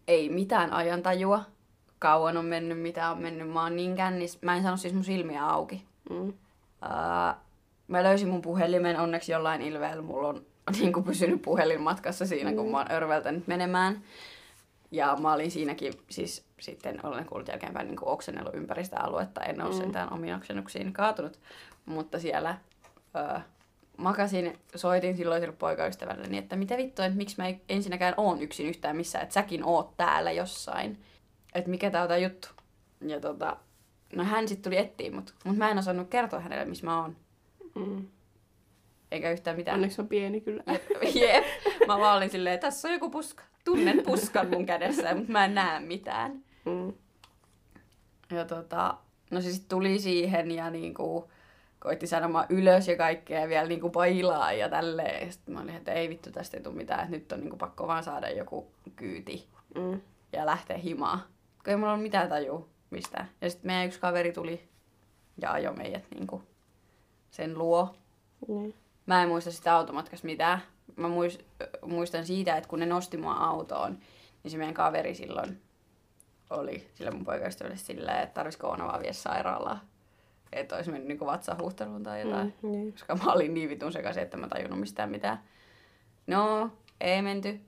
Ei 0.09 0.29
mitään 0.29 0.73
ajantajua. 0.73 1.43
Kauan 1.99 2.37
on 2.37 2.45
mennyt, 2.45 2.81
mitä 2.81 3.11
on 3.11 3.19
mennyt. 3.23 3.51
Mä 3.51 3.63
oon 3.63 3.77
niin 3.77 3.97
kännis. 3.97 4.43
Mä 4.43 4.57
en 4.57 4.63
sano 4.63 4.77
siis 4.77 4.95
mun 4.95 5.05
silmiä 5.05 5.47
auki. 5.47 5.85
Mm. 6.11 6.29
Uh, 6.29 6.35
mä 7.89 8.03
löysin 8.03 8.29
mun 8.29 8.43
puhelimen 8.43 9.01
onneksi 9.01 9.33
jollain 9.33 9.63
ilveellä. 9.63 10.03
Mulla 10.03 10.29
on 10.29 10.43
niin 10.81 10.93
kuin 10.93 11.05
pysynyt 11.05 11.43
puhelin 11.43 11.81
matkassa 11.81 12.27
siinä, 12.27 12.53
kun 12.53 12.71
mä 12.71 12.79
oon 12.79 12.93
örveltänyt 12.93 13.47
menemään. 13.47 14.03
Ja 14.95 15.17
mä 15.21 15.33
olin 15.33 15.51
siinäkin, 15.51 15.93
siis 16.11 16.45
sitten 16.61 17.07
olen 17.07 17.25
kuullut 17.27 17.49
jälkeenpäin 17.49 17.87
niin 17.89 17.99
oksennellut 18.03 18.55
ympäri 18.55 18.85
sitä 18.85 19.01
aluetta. 19.01 19.41
En 19.45 19.61
ole 19.63 19.71
Mm. 19.71 19.77
sentään 19.77 20.13
omiin 20.13 20.35
oksennuksiin 20.35 20.93
kaatunut. 20.93 21.41
Mutta 21.87 22.19
siellä 22.19 22.59
öö, 23.17 23.41
makasin, 23.97 24.59
soitin 24.77 25.17
silloiselle 25.17 25.55
poikaystävälle, 25.59 26.27
niin 26.27 26.43
että 26.43 26.57
mitä 26.57 26.77
vittua, 26.77 27.05
että 27.05 27.17
miksi 27.17 27.35
mä 27.39 27.47
ei 27.47 27.61
ensinnäkään 27.69 28.15
oon 28.17 28.43
yksin 28.43 28.67
yhtään 28.67 28.97
missään, 28.97 29.23
että 29.23 29.33
säkin 29.35 29.65
oot 29.65 29.97
täällä 29.97 30.33
jossain. 30.33 31.03
Että 31.55 31.71
mikä 31.71 31.91
tää 31.91 32.03
on 32.03 32.09
tää 32.09 32.19
juttu. 32.19 32.49
Ja 33.07 33.21
tota, 33.21 33.57
no 34.17 34.25
hän 34.25 34.49
sitten 34.49 34.63
tuli 34.73 34.81
etsiä 34.81 35.11
mut, 35.13 35.35
mut 35.45 35.57
mä 35.57 35.71
en 35.71 35.79
osannut 35.79 36.09
kertoa 36.09 36.41
hänelle, 36.41 36.65
missä 36.65 36.87
mä 36.87 37.01
oon. 37.03 37.17
Mm. 37.75 38.09
Eikä 39.11 39.31
yhtään 39.31 39.57
mitään. 39.57 39.75
Onneksi 39.75 40.01
on 40.01 40.09
pieni 40.09 40.41
kyllä. 40.41 40.63
Jep. 41.21 41.45
Mä 41.87 41.99
vaan 41.99 42.17
olin 42.17 42.31
silleen, 42.31 42.59
tässä 42.59 42.89
on 42.89 42.95
joku 42.95 43.11
puska. 43.11 43.43
Tunnen 43.65 44.03
puskan 44.07 44.51
mun 44.51 44.67
kädessä, 44.67 45.15
mutta 45.15 45.33
mä 45.33 45.45
en 45.45 45.55
näe 45.55 45.81
mitään. 45.81 46.45
Mm. 46.65 46.93
Ja 48.37 48.45
tota, 48.45 48.95
no 49.31 49.41
se 49.41 49.51
sitten 49.53 49.69
tuli 49.69 49.99
siihen 49.99 50.51
ja 50.51 50.71
niinku, 50.71 51.31
koitti 51.79 52.07
sanomaan 52.07 52.47
ylös 52.49 52.89
ja 52.89 52.97
kaikkea 52.97 53.41
ja 53.41 53.49
vielä 53.49 53.69
niinku 53.69 53.91
pailaa 53.91 54.53
ja 54.53 54.69
tälleen. 54.69 55.27
Ja 55.27 55.33
sitten 55.33 55.55
mä 55.55 55.61
olin, 55.61 55.75
että 55.77 55.93
ei 55.93 56.09
vittu 56.09 56.31
tästä 56.31 56.57
ei 56.57 56.63
tule 56.63 56.75
mitään, 56.75 57.01
että 57.01 57.11
nyt 57.17 57.33
on 57.33 57.41
niinku 57.41 57.57
pakko 57.57 57.87
vaan 57.87 58.05
saada 58.05 58.31
joku 58.31 58.73
kyyti 58.97 59.49
Mm. 59.75 60.01
ja 60.33 60.47
lähteä 60.47 60.77
himaan. 60.77 61.19
Kun 61.65 61.71
ei 61.71 61.77
mulla 61.77 61.93
ollut 61.93 62.03
mitään 62.03 62.29
tajua 62.29 62.69
mistään. 62.91 63.31
Ja 63.41 63.51
sitten 63.51 63.67
meidän 63.67 63.87
yksi 63.87 64.01
kaveri 64.01 64.33
tuli 64.33 64.69
ja 65.43 65.53
ajoi 65.53 65.77
meidät 65.77 66.05
niinku 66.15 66.43
sen 67.31 67.59
luo. 67.59 67.95
Niin. 68.49 68.75
Mä 69.07 69.23
en 69.23 69.29
muista 69.29 69.53
sitä 69.53 69.75
automatkasta 69.75 70.27
mitään. 70.27 70.63
Mä 70.97 71.09
muist, 71.09 71.43
muistan 71.87 72.27
siitä, 72.27 72.57
että 72.57 72.69
kun 72.69 72.79
ne 72.79 72.87
nosti 72.87 73.17
mua 73.17 73.33
autoon, 73.33 73.99
niin 74.43 74.51
se 74.51 74.59
meidän 74.59 74.75
kaveri 74.75 75.15
silloin 75.15 75.61
oli 76.51 76.89
sillä 76.95 77.11
mun 77.11 77.25
poikaystävälle 77.25 77.77
silleen, 77.77 78.23
että 78.23 78.35
tarvisiko 78.35 78.69
Oona 78.69 78.87
vaan 78.87 79.01
viedä 79.01 79.13
sairaalaan. 79.13 79.81
Että 80.53 80.77
olisi 80.77 80.91
mennyt 80.91 81.09
niinku 81.09 81.27
vatsahuhteluun 81.27 82.03
tai 82.03 82.21
jotain. 82.21 82.55
Mm. 82.63 82.71
Niin. 82.71 82.93
Koska 82.93 83.17
mä 83.17 83.33
olin 83.33 83.55
niin 83.55 83.69
vitun 83.69 83.93
sekaisin, 83.93 84.23
että 84.23 84.37
mä 84.37 84.49
tajunnut 84.49 84.81
mistään 84.81 85.11
mitään. 85.11 85.41
No, 86.27 86.71
ei 87.01 87.23
menty. 87.23 87.61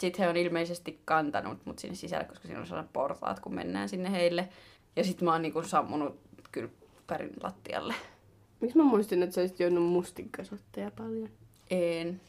Sitten 0.00 0.24
he 0.24 0.30
on 0.30 0.36
ilmeisesti 0.36 1.00
kantanut 1.04 1.66
mut 1.66 1.78
sinne 1.78 1.94
sisälle, 1.94 2.24
koska 2.24 2.46
siinä 2.46 2.60
on 2.60 2.66
sellainen 2.66 2.92
portaat, 2.92 3.40
kun 3.40 3.54
mennään 3.54 3.88
sinne 3.88 4.12
heille. 4.12 4.48
Ja 4.96 5.04
sitten 5.04 5.24
mä 5.24 5.32
oon 5.32 5.42
niinku 5.42 5.62
sammunut 5.62 6.20
kylppärin 6.52 7.32
lattialle. 7.42 7.94
Miksi 8.60 8.76
mä 8.76 8.84
muistin, 8.84 9.22
että 9.22 9.34
sä 9.34 9.40
olisit 9.40 9.60
juonut 9.60 9.84
mustikkasotteja 9.84 10.90
paljon? 10.90 11.28
En. 11.70 12.20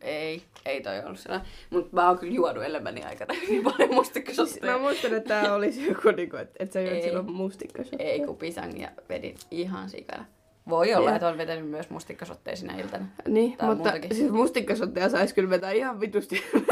Ei, 0.00 0.42
ei 0.66 0.80
toi 0.82 0.98
ollut 1.04 1.18
sellainen. 1.18 1.48
Mutta 1.70 1.88
mä 1.92 2.08
oon 2.08 2.18
kyllä 2.18 2.34
juonut 2.34 2.64
elämäni 2.64 3.02
aikana 3.02 3.34
hyvin 3.42 3.62
paljon 3.64 3.94
mustikkasotteja. 3.94 4.72
mä 4.72 4.78
muistan, 4.78 5.14
että 5.14 5.28
tää 5.40 5.54
olisi 5.54 5.86
joku, 5.88 6.10
niinku, 6.10 6.36
että, 6.36 6.54
että 6.58 6.72
sä 6.72 6.80
Ei. 6.80 7.02
silloin 7.02 7.32
mustikkasotteja. 7.32 8.10
Ei, 8.10 8.20
kun 8.20 8.36
pisang 8.36 8.80
ja 8.80 8.88
vedin 9.08 9.34
ihan 9.50 9.90
sikana. 9.90 10.24
Voi 10.68 10.94
olla, 10.94 11.10
Ja- 11.10 11.16
että 11.16 11.28
on 11.28 11.38
vetänyt 11.38 11.70
myös 11.70 11.90
mustikkasotteisina 11.90 12.78
iltana. 12.78 13.06
Niin, 13.28 13.56
Tai 13.56 13.68
mutta 13.68 13.84
muutakin. 13.90 14.16
siis 14.16 14.30
mustikkasotteja 14.32 15.08
sais 15.08 15.32
kyllä 15.32 15.50
vetää 15.50 15.70
ihan 15.72 16.00
vitusti 16.00 16.42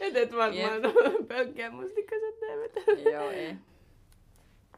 et, 0.00 0.16
et 0.16 0.32
varmaan 0.36 0.80
pelkkää 1.28 1.70
mustikkasotteja 1.70 2.56
vetää. 2.58 3.12
Joo, 3.12 3.30
ei. 3.30 3.54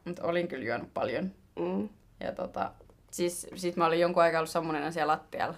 Mutta 0.04 0.22
olin 0.22 0.48
kyllä 0.48 0.64
juonut 0.64 0.94
paljon. 0.94 1.30
Mm. 1.58 1.88
Ja 2.20 2.32
tota, 2.32 2.72
siis 3.12 3.46
sit 3.54 3.76
mä 3.76 3.86
olin 3.86 4.00
jonkun 4.00 4.22
aikaa 4.22 4.38
ollut 4.40 4.50
sammunena 4.50 4.90
siellä 4.90 5.10
lattialla. 5.10 5.54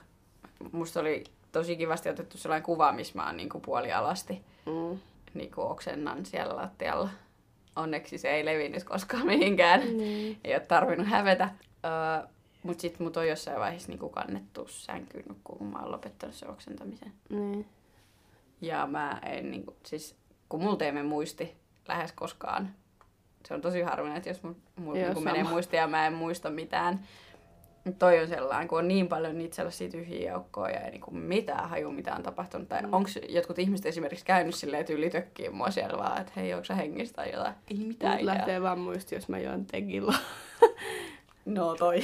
Musta 0.73 1.01
oli 1.01 1.25
tosi 1.53 1.77
kivasti 1.77 2.09
otettu 2.09 2.39
sellainen 2.39 2.63
kuva, 2.67 2.93
missä 2.93 3.13
mä 3.19 3.27
oon 3.27 3.37
niinku 3.37 3.61
puolialasti 3.61 4.43
Mm. 4.67 4.99
niinku 5.35 5.61
oksennan 5.61 6.27
siellä 6.27 6.57
lattialla. 6.57 7.09
Onneksi 7.77 8.19
se 8.19 8.29
ei 8.31 8.45
levinnyt 8.45 8.85
koskaan 8.85 9.27
mihinkään. 9.27 9.81
Niin. 9.81 10.39
Ei 10.45 10.55
ole 10.55 10.61
tarvinnut 10.61 11.07
hävetä. 11.09 11.51
Öö, 11.85 12.27
mut 12.63 12.81
sit 12.81 13.01
mut 13.01 13.17
on 13.17 13.29
jossain 13.29 13.61
vaiheessa 13.61 13.89
niinku 13.89 14.09
kannettu 14.09 14.67
sänkyyn 14.69 15.25
kun 15.45 15.67
mä 15.67 15.79
oon 15.79 15.93
lopettanut 15.93 16.35
sen 16.35 16.51
oksentamisen. 16.51 17.13
Niin. 17.29 17.67
Ja 18.61 18.87
mä 18.87 19.21
en 19.23 19.51
niinku, 19.51 19.77
siis 19.83 20.17
kun 20.49 20.63
multa 20.63 20.85
ei 20.85 20.93
mene 20.93 21.09
muisti 21.09 21.55
lähes 21.89 22.13
koskaan. 22.13 22.71
Se 23.49 23.55
on 23.55 23.61
tosi 23.61 23.83
harvinainen, 23.83 24.17
että 24.17 24.31
jos 24.31 24.43
mulla 24.43 24.99
Joo, 24.99 25.07
niinku 25.07 25.21
menee 25.21 25.45
muisti 25.45 25.77
ja 25.77 25.87
mä 25.87 26.07
en 26.07 26.13
muista 26.13 26.51
mitään. 26.51 27.07
Toi 27.99 28.21
on 28.23 28.29
sellainen, 28.29 28.69
kun 28.69 28.79
on 28.79 28.89
niin 28.89 29.09
paljon 29.09 29.39
niitä 29.39 29.57
sellaisia 29.57 29.89
tyhjiä 29.89 30.33
joukkoja 30.33 30.81
ja 30.81 30.91
niinku 30.91 31.11
mitään 31.11 31.69
haju, 31.69 31.91
mitä 31.91 32.15
on 32.15 32.23
tapahtunut. 32.23 32.69
Tai 32.69 32.83
Mm. 32.83 32.93
onko 32.93 33.09
jotkut 33.29 33.59
ihmiset 33.59 33.87
esimerkiksi 33.87 34.25
käynyt 34.25 34.55
silleen, 34.55 34.81
että 34.81 34.93
yli 34.93 35.11
tökkii 35.11 35.49
mua 35.51 35.71
siellä 35.71 35.99
vaan, 35.99 36.21
että 36.21 36.33
hei, 36.37 36.55
onko 36.55 36.65
sä 36.65 36.75
hengissä 36.75 37.15
tai 37.15 37.33
jotain. 37.33 37.55
Ei 37.71 37.77
mitään 37.87 38.15
Mut 38.17 38.23
lähtee 38.25 38.63
vaan 38.63 38.79
muisti, 38.79 39.15
jos 39.15 39.29
mä 39.29 39.39
juon 39.39 39.67
tegilla. 39.67 40.15
No 41.45 41.75
toi. 41.75 42.01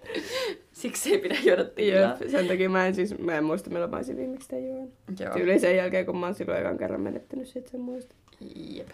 Siksi 0.72 1.12
ei 1.12 1.18
pidä 1.18 1.36
juoda. 1.44 1.62
Jep, 1.62 2.30
sen 2.30 2.48
takia 2.48 2.70
mä 2.70 2.86
en 2.86 2.94
siis, 2.94 3.18
mä 3.18 3.34
en 3.38 3.44
muista 3.44 3.70
milloin 3.70 3.90
mä 3.90 3.96
olisin 3.96 4.16
viimeksi 4.16 4.44
sitä 4.44 4.58
juonut. 4.58 4.94
Joo. 5.20 5.34
Tyyliin 5.34 5.60
sen 5.60 5.76
jälkeen, 5.76 6.06
kun 6.06 6.16
mä 6.16 6.26
oon 6.26 6.34
silloin 6.34 6.60
ekan 6.60 6.78
kerran 6.78 7.00
menettänyt 7.00 7.48
sit 7.48 7.66
sen 7.68 7.80
muista. 7.80 8.14
Jep. 8.54 8.88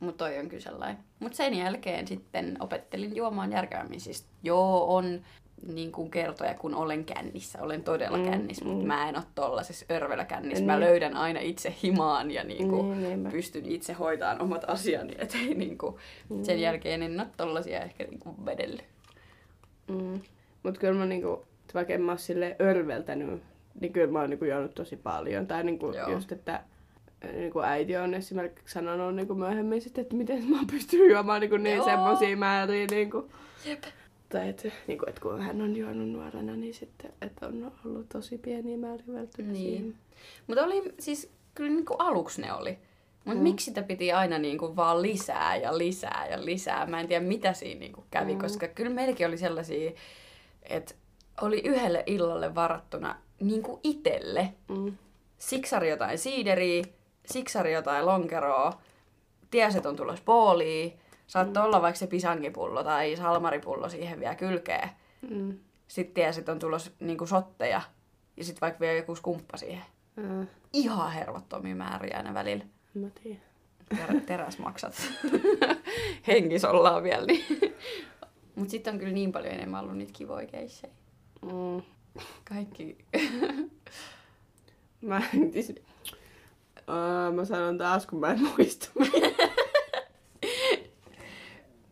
Mutta 0.00 0.24
toi 0.24 0.38
on 0.38 0.48
kyllä 0.48 0.62
sellainen. 0.62 0.98
Mutta 1.20 1.36
sen 1.36 1.54
jälkeen 1.54 2.06
sitten 2.06 2.56
opettelin 2.60 3.16
juomaan 3.16 3.52
järkevämmin. 3.52 4.00
Siis 4.00 4.26
joo, 4.42 4.96
on 4.96 5.20
niin 5.74 5.92
kuin 5.92 6.10
kertoja, 6.10 6.54
kun 6.54 6.74
olen 6.74 7.04
kännissä. 7.04 7.62
Olen 7.62 7.82
todella 7.84 8.16
Mm, 8.18 8.24
mm, 8.24 8.30
kännissä, 8.30 8.64
mm. 8.64 8.70
mutta 8.70 8.86
mä 8.86 9.08
en 9.08 9.16
ole 9.16 9.24
tollasessa 9.34 9.86
örvelä 9.90 10.24
kännissä. 10.24 10.58
Niin. 10.58 10.66
Mä 10.66 10.80
löydän 10.80 11.16
aina 11.16 11.40
itse 11.40 11.74
himaan 11.82 12.30
ja 12.30 12.44
niin 12.44 12.68
kuin 12.68 12.90
Niin, 12.90 13.02
niinpä. 13.02 13.30
pystyn 13.30 13.66
itse 13.66 13.92
hoitamaan 13.92 14.40
omat 14.42 14.64
asiani. 14.70 15.14
Et 15.18 15.34
ei 15.34 15.54
niin 15.54 15.78
kuin, 15.78 15.96
sen 16.42 16.60
jälkeen 16.60 17.02
en 17.02 17.20
ole 17.20 17.28
tollasia 17.36 17.80
ehkä 17.80 18.04
niin 18.04 18.18
kuin 18.20 18.46
vedellyt. 18.46 18.84
Mm. 19.88 20.20
Mut 20.62 20.78
kyllä 20.78 20.98
mä 20.98 21.06
niinku, 21.06 21.44
vaikka 21.74 21.92
en 21.92 22.02
mä 22.02 22.16
silleen 22.16 22.56
örveltänyt, 22.60 23.42
niin 23.80 23.92
kyllä 23.92 24.12
mä 24.12 24.20
oon 24.20 24.30
niinku 24.30 24.44
juonut 24.44 24.74
tosi 24.74 24.96
paljon. 24.96 25.46
Tai 25.46 25.64
niinku 25.64 25.92
Joo. 25.92 26.10
just, 26.10 26.32
että 26.32 26.60
niinku 27.32 27.60
äiti 27.60 27.96
on 27.96 28.14
esimerkiksi 28.14 28.72
sanonut 28.72 29.14
niinku 29.16 29.34
myöhemmin 29.34 29.80
sit, 29.82 29.98
että 29.98 30.16
miten 30.16 30.44
mä 30.44 30.56
oon 30.56 30.66
pystynyt 30.66 31.10
juomaan 31.10 31.40
niinku 31.40 31.56
niin 31.56 31.76
Joo. 31.76 31.84
semmosia 31.84 32.36
määriä. 32.36 32.86
Niinku. 32.90 33.28
Jep. 33.64 33.82
Että 34.42 34.68
niinku, 34.86 35.04
et 35.08 35.18
kun 35.18 35.40
hän 35.40 35.60
on 35.62 35.76
juonut 35.76 36.08
nuorena, 36.08 36.56
niin 36.56 36.74
sitten 36.74 37.12
että 37.22 37.46
on 37.46 37.72
ollut 37.84 38.08
tosi 38.08 38.38
pieniä 38.38 38.76
määriä 38.76 39.06
välttämättä 39.14 39.42
Niin. 39.58 39.94
Mutta 40.46 40.64
oli 40.64 40.82
siis, 40.98 41.30
kyllä 41.54 41.70
niin 41.70 41.86
kuin 41.86 42.00
aluksi 42.00 42.40
ne 42.42 42.52
oli. 42.52 42.78
Mutta 43.24 43.38
Mm. 43.40 43.42
miksi 43.42 43.64
sitä 43.64 43.82
piti 43.82 44.12
aina 44.12 44.38
niin 44.38 44.58
kuin 44.58 44.76
vaan 44.76 45.02
lisää 45.02 45.56
ja 45.56 45.78
lisää 45.78 46.26
ja 46.30 46.44
lisää? 46.44 46.86
Mä 46.86 47.00
en 47.00 47.08
tiedä 47.08 47.24
mitä 47.24 47.52
siinä 47.52 47.80
niin 47.80 47.92
kuin 47.92 48.06
kävi, 48.10 48.32
Mm. 48.32 48.38
mm. 48.38 48.42
koska 48.42 48.68
kyllä 48.68 48.90
meilläkin 48.90 49.26
oli 49.26 49.38
sellaisia, 49.38 49.90
että 50.62 50.94
oli 51.42 51.60
yhdelle 51.64 52.02
illalle 52.06 52.54
varattuna 52.54 53.16
niin 53.40 53.62
kuin 53.62 53.80
itelle. 53.82 54.48
Mm. 54.68 54.92
Siksari 55.38 55.90
jotain 55.90 56.18
siideriä, 56.18 56.84
siksari 57.26 57.72
jotain 57.72 58.06
lonkeroa, 58.06 58.72
ties, 59.50 59.76
että 59.76 59.88
on 59.88 59.96
tulossa 59.96 60.24
booliin, 60.24 60.92
saattoi 61.26 61.62
Mm. 61.62 61.66
olla 61.66 61.82
vaikka 61.82 61.98
se 61.98 62.06
pisangipullo 62.06 62.84
tai 62.84 63.16
salmaripullo 63.16 63.88
siihen 63.88 64.20
vielä 64.20 64.34
kylkeen. 64.34 64.88
Mm. 65.30 65.58
Sitten 65.88 66.14
ties, 66.14 66.38
että 66.38 66.52
on 66.52 66.58
tulossa 66.58 66.90
niin 67.00 67.18
kuin 67.18 67.28
sotteja 67.28 67.82
ja 68.36 68.44
sitten 68.44 68.60
vaikka 68.60 68.80
vielä 68.80 68.96
joku 68.96 69.14
skumppa 69.16 69.56
siihen 69.56 69.84
Äh, 70.18 70.46
ihan 70.72 71.12
hervottomia 71.12 71.76
määriä 71.76 72.16
aina 72.16 72.34
välillä. 72.34 72.64
mä 72.94 73.06
tiedä. 73.22 73.40
Ter- 73.96 74.20
teräsmaksat. 74.26 74.94
Henkis 76.26 76.64
ollaan 76.64 77.02
vielä. 77.02 77.26
Niin. 77.26 77.44
Mut 78.56 78.70
sitten 78.70 78.92
on 78.92 78.98
kyllä 78.98 79.12
niin 79.12 79.32
paljon 79.32 79.54
enemmän 79.54 79.80
ollut 79.82 79.96
niitä 79.96 80.12
kivoja 80.16 80.46
keissejä. 80.46 80.92
Mm. 81.42 81.82
Kaikki. 82.48 82.98
Mä, 85.00 85.22
siis, 85.52 85.68
uh, 86.88 87.34
mä 87.34 87.44
sanon 87.44 87.78
taas, 87.78 88.06
kun 88.06 88.20
mä 88.20 88.32
en 88.32 88.40
muista. 88.42 88.88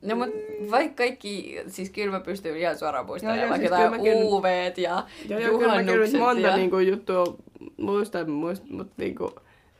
No 0.03 0.17
mut 0.17 0.29
vaikka 0.71 0.97
kaikki, 0.97 1.61
siis 1.67 1.91
kyllä 1.91 2.11
mä 2.11 2.21
pystyn 2.21 2.57
ihan 2.57 2.79
suoraan 2.79 3.07
muistamaan 3.07 3.39
joo, 3.39 3.49
vaikka 3.51 3.69
siis 3.69 3.81
jotain 3.81 4.03
kyllä 4.03 4.25
UVt 4.25 4.79
ja 4.79 5.07
Joo, 5.29 5.41
joo, 5.41 5.59
kyllä 5.59 5.75
mä 5.75 5.85
kyllä 5.85 6.19
monta 6.19 6.43
ja... 6.43 6.57
niinku, 6.57 6.79
juttua 6.79 7.37
muistan, 7.77 8.31
muist, 8.31 8.65
mutta 8.65 8.95
niinku, 8.97 9.31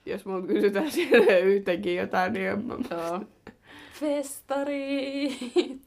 jos 0.07 0.25
mun 0.25 0.47
kysytään 0.47 0.91
sille 1.01 1.41
yhtäkin 1.41 1.97
jotain, 1.97 2.33
niin 2.33 2.49
en 2.49 2.65
mä... 2.65 2.75
Joo. 2.91 3.21
Festari. 4.01 5.29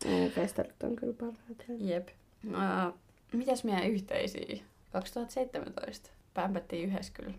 Mm, 0.05 0.31
Festarit 0.31 0.83
on 0.83 0.95
kyllä 0.95 1.13
parhaat. 1.13 1.79
Jep. 1.79 2.07
Uh, 2.47 2.93
mitäs 3.33 3.63
meidän 3.63 3.89
yhteisiä? 3.89 4.57
2017. 4.91 6.09
Pämpättiin 6.33 6.89
yhdessä 6.89 7.13
kyllä. 7.13 7.33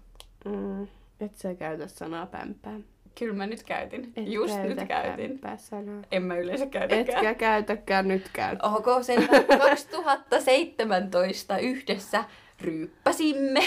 Mm, 0.45 0.83
et 1.21 1.37
sä 1.37 1.55
käytä 1.55 1.87
sanaa 1.87 2.27
pämpää. 2.27 2.81
Kyllä 3.19 3.35
mä 3.35 3.47
nyt 3.47 3.63
käytin. 3.63 4.13
Et 4.17 4.29
Just 4.29 4.55
käytä 4.55 4.75
nyt 4.75 4.89
käytin. 4.89 5.41
Sanaa. 5.57 6.03
En 6.13 6.23
mä 6.23 6.37
yleensä 6.37 6.67
käytäkään. 6.67 7.19
Etkä 7.19 7.35
käytäkään 7.35 8.09
nytkään. 8.09 8.59
Onko 8.63 9.03
selvä? 9.03 9.59
2017 9.59 11.59
yhdessä 11.59 12.25
ryyppäsimme. 12.61 13.61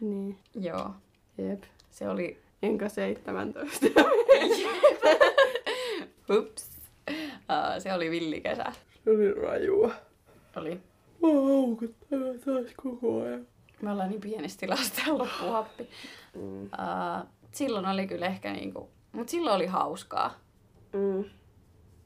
Niin, 0.00 0.38
Joo, 0.54 0.90
jep. 1.38 1.62
se 1.90 2.08
oli... 2.08 2.38
Enkä 2.62 2.88
17. 2.88 3.86
Ups. 6.38 6.70
Uh, 7.08 7.14
se 7.78 7.92
oli 7.92 8.10
villikesä. 8.10 8.64
Oli 9.06 9.32
rajua. 9.32 9.94
Oli. 10.56 10.80
Mä 12.10 12.18
taas 12.44 12.66
koko 12.82 13.22
ajan. 13.22 13.46
Me 13.82 13.92
ollaan 13.92 14.08
niin 14.10 14.20
pienesti 14.20 14.68
lasten 14.68 15.18
loppuhappi. 15.18 15.88
Mm. 16.34 16.62
Uh, 16.62 17.26
silloin 17.54 17.86
oli 17.86 18.06
kyllä 18.06 18.26
ehkä 18.26 18.52
niinku... 18.52 18.88
Mut 19.12 19.28
silloin 19.28 19.56
oli 19.56 19.66
hauskaa. 19.66 20.34
Mm. 20.92 21.24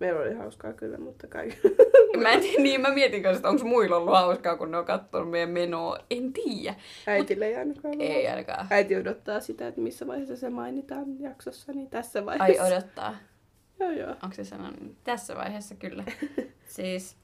Meillä 0.01 0.21
oli 0.21 0.35
hauskaa 0.35 0.73
kyllä, 0.73 0.99
mutta 0.99 1.27
kai. 1.27 1.49
Mä 2.23 2.31
en 2.31 2.41
tiedä, 2.41 2.63
niin 2.63 2.81
mä 2.81 2.95
mietin 2.95 3.23
kanssa, 3.23 3.39
että 3.39 3.49
onko 3.49 3.65
muilla 3.65 3.97
ollut 3.97 4.15
hauskaa, 4.15 4.57
kun 4.57 4.71
ne 4.71 4.77
on 4.79 4.85
katsonut 4.85 5.31
meidän 5.31 5.51
menoa. 5.51 5.99
En 6.11 6.33
tiedä. 6.33 6.75
Äitille 7.07 7.47
ei 7.47 7.57
ainakaan 7.57 7.95
ollut. 7.95 8.11
Ei 8.11 8.29
ainakaan. 8.29 8.67
Äiti 8.71 8.97
odottaa 8.97 9.41
sitä, 9.41 9.69
että 9.69 9.81
missä 9.81 10.07
vaiheessa 10.07 10.37
se 10.37 10.51
mainitaan 10.51 11.21
jaksossa, 11.21 11.73
niin 11.73 11.91
tässä 11.91 12.19
Ai 12.19 12.25
vaiheessa. 12.27 12.65
odottaa. 12.65 13.15
Joo, 13.81 13.91
joo. 13.91 14.11
Onko 14.11 14.35
se 14.35 14.45
sanonut? 14.45 15.05
Tässä 15.05 15.37
vaiheessa 15.37 15.75
kyllä. 15.75 16.05
siis 16.77 17.17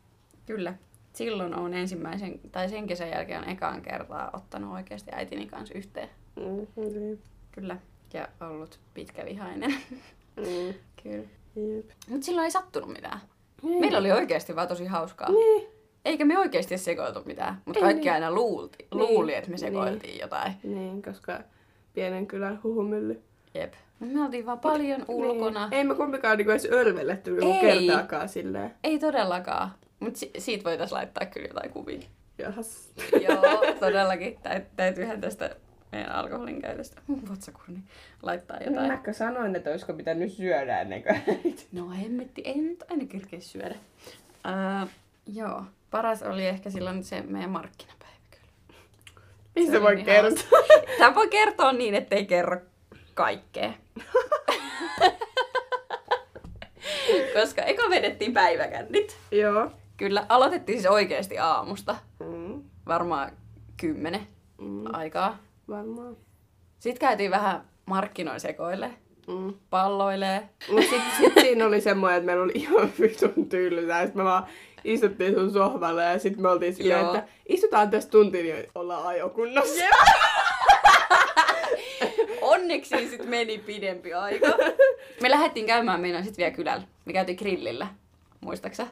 kyllä. 0.46 0.74
Silloin 1.12 1.54
on 1.54 1.74
ensimmäisen, 1.74 2.40
tai 2.52 2.68
sen 2.68 2.86
kesän 2.86 3.08
jälkeen 3.10 3.40
on 3.42 3.48
ekaan 3.48 3.82
kertaa 3.82 4.30
ottanut 4.32 4.74
oikeasti 4.74 5.10
äitini 5.14 5.46
kanssa 5.46 5.74
yhteen. 5.74 6.08
Mm, 6.36 6.66
niin. 6.76 7.22
Kyllä. 7.52 7.76
Ja 8.14 8.28
ollut 8.40 8.78
pitkävihainen. 8.94 9.74
Mm. 10.36 10.74
kyllä. 11.02 11.24
Jep. 11.56 11.90
Mutta 12.08 12.24
silloin 12.26 12.44
ei 12.44 12.50
sattunut 12.50 12.92
mitään. 12.92 13.20
Niin. 13.62 13.80
Meillä 13.80 13.98
oli 13.98 14.12
oikeasti 14.12 14.56
vaan 14.56 14.68
tosi 14.68 14.84
hauskaa. 14.86 15.28
Niin. 15.30 15.66
Eikä 16.04 16.24
me 16.24 16.38
oikeasti 16.38 16.78
sekoiltu 16.78 17.20
mitään. 17.24 17.62
Mutta 17.64 17.80
kaikki 17.80 18.02
niin. 18.04 18.12
aina 18.12 18.30
luulti, 18.30 18.76
Niin. 18.78 18.88
luuli, 18.98 19.34
että 19.34 19.50
me 19.50 19.54
Niin. 19.56 19.60
sekoiltiin 19.60 20.18
jotain. 20.20 20.52
Niin, 20.62 21.02
koska 21.02 21.40
pienen 21.94 22.26
kylän 22.26 22.60
huhumylly. 22.62 23.22
Jep. 23.54 23.72
Mut 23.98 24.12
me 24.12 24.22
oltiin 24.24 24.46
vaan 24.46 24.58
paljon 24.60 25.04
ulkona. 25.08 25.68
Niin. 25.68 25.78
Ei 25.78 25.84
me 25.84 25.94
kumpikaan 25.94 26.38
niinku 26.38 26.50
edes 26.50 26.68
örvelletty 26.72 27.30
niinku 27.30 27.66
Ei. 27.66 27.86
kertaakaan 27.86 28.28
silleen. 28.28 28.74
Ei 28.84 28.98
todellakaan. 28.98 29.70
Mutta 30.00 30.18
si- 30.18 30.30
siitä 30.38 30.64
voitaisiin 30.64 30.96
laittaa 30.96 31.26
kyllä 31.26 31.46
jotain 31.48 31.70
kuvia. 31.70 32.00
Jahas. 32.38 32.92
Joo, 33.28 33.74
todellakin. 33.80 34.34
Täyt- 34.42 34.70
täytyyhän 34.76 35.20
tästä 35.20 35.56
meidän 35.94 36.12
alkoholin 36.12 36.62
käytöstä 36.62 37.00
mun 37.06 37.28
vatsakurni 37.28 37.82
laittaa 38.22 38.58
jotain. 38.66 38.86
Mäkö 38.86 39.12
sanoin, 39.12 39.56
että 39.56 39.70
olisiko 39.70 39.92
pitänyt 39.92 40.32
syödä 40.32 40.80
ennen 40.80 41.02
kuin. 41.02 41.56
No 41.72 41.90
hemmetti, 41.90 42.42
ei 42.44 42.58
nyt 42.58 42.84
aina 42.90 43.06
kerkeä 43.06 43.40
syödä. 43.40 43.74
Uh, 44.84 44.88
joo, 45.26 45.62
paras 45.90 46.22
oli 46.22 46.46
ehkä 46.46 46.70
silloin 46.70 47.04
se 47.04 47.22
meidän 47.22 47.50
markkinapäivä 47.50 48.14
kyllä. 48.30 48.46
Mistä 49.54 49.82
voi 49.82 49.94
niin 49.94 50.06
kertoa? 50.06 50.58
Tämä 50.98 51.14
voi 51.14 51.28
kertoa 51.28 51.72
niin, 51.72 51.94
ettei 51.94 52.26
kerro 52.26 52.60
kaikkea. 53.14 53.72
Koska 57.40 57.62
eka 57.62 57.90
vedettiin 57.90 58.32
päiväkännit. 58.32 59.18
Joo. 59.30 59.70
Kyllä, 59.96 60.26
aloitettiin 60.28 60.78
siis 60.78 60.92
oikeasti 60.92 61.38
aamusta. 61.38 61.96
Mm, 62.20 62.62
Varmaan 62.86 63.32
kymmenen 63.76 64.26
mm, 64.60 64.84
aikaa. 64.92 65.38
Varmaan. 65.68 66.16
Sitten 66.78 67.00
käytiin 67.08 67.30
vähän 67.30 67.64
markkinoisekoille, 67.86 68.90
Mm. 69.28 69.54
palloilee. 69.70 70.48
Mut 70.72 70.84
sit, 70.84 71.02
sit 71.18 71.32
siinä 71.40 71.66
oli 71.66 71.80
semmoinen, 71.80 72.16
että 72.18 72.26
meillä 72.26 72.42
oli 72.44 72.52
ihan 72.54 72.90
vitun 73.00 73.48
tylsää. 73.48 74.02
Sitten 74.04 74.22
me 74.22 74.24
vaan 74.24 74.46
istuttiin 74.84 75.34
sun 75.34 75.52
sohvalle 75.52 76.04
ja 76.04 76.18
sitten 76.18 76.42
me 76.42 76.48
oltiin 76.48 76.74
silleen, 76.74 77.06
että 77.06 77.24
istutaan 77.48 77.90
tässä 77.90 78.10
tunti, 78.10 78.42
niin 78.42 78.66
ollaan 78.74 79.06
ajokunnossa. 79.06 79.84
Onneksi 82.40 83.08
sitten 83.08 83.28
meni 83.28 83.58
pidempi 83.58 84.14
aika. 84.14 84.46
Me 85.22 85.30
lähdettiin 85.30 85.66
käymään 85.66 86.00
meidän 86.00 86.24
sitten 86.24 86.42
vielä 86.42 86.56
kylällä. 86.56 86.84
Me 87.04 87.12
käytiin 87.12 87.38
grillillä. 87.38 87.86
Muistaksä? 88.40 88.86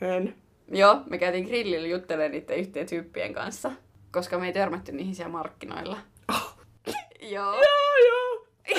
En. 0.00 0.34
Joo, 0.70 0.98
me 1.10 1.18
käytiin 1.18 1.44
grillillä 1.46 1.88
juttelemaan 1.88 2.30
niiden 2.30 2.56
yhteen 2.58 2.86
tyyppien 2.86 3.34
kanssa. 3.34 3.70
Koska 4.12 4.38
me 4.38 4.46
ei 4.46 4.52
törmätty 4.52 4.92
niihin 4.92 5.14
siellä 5.14 5.32
markkinoilla. 5.32 5.98
Joo. 7.30 7.52
Joo, 7.52 7.96
joo. 8.08 8.46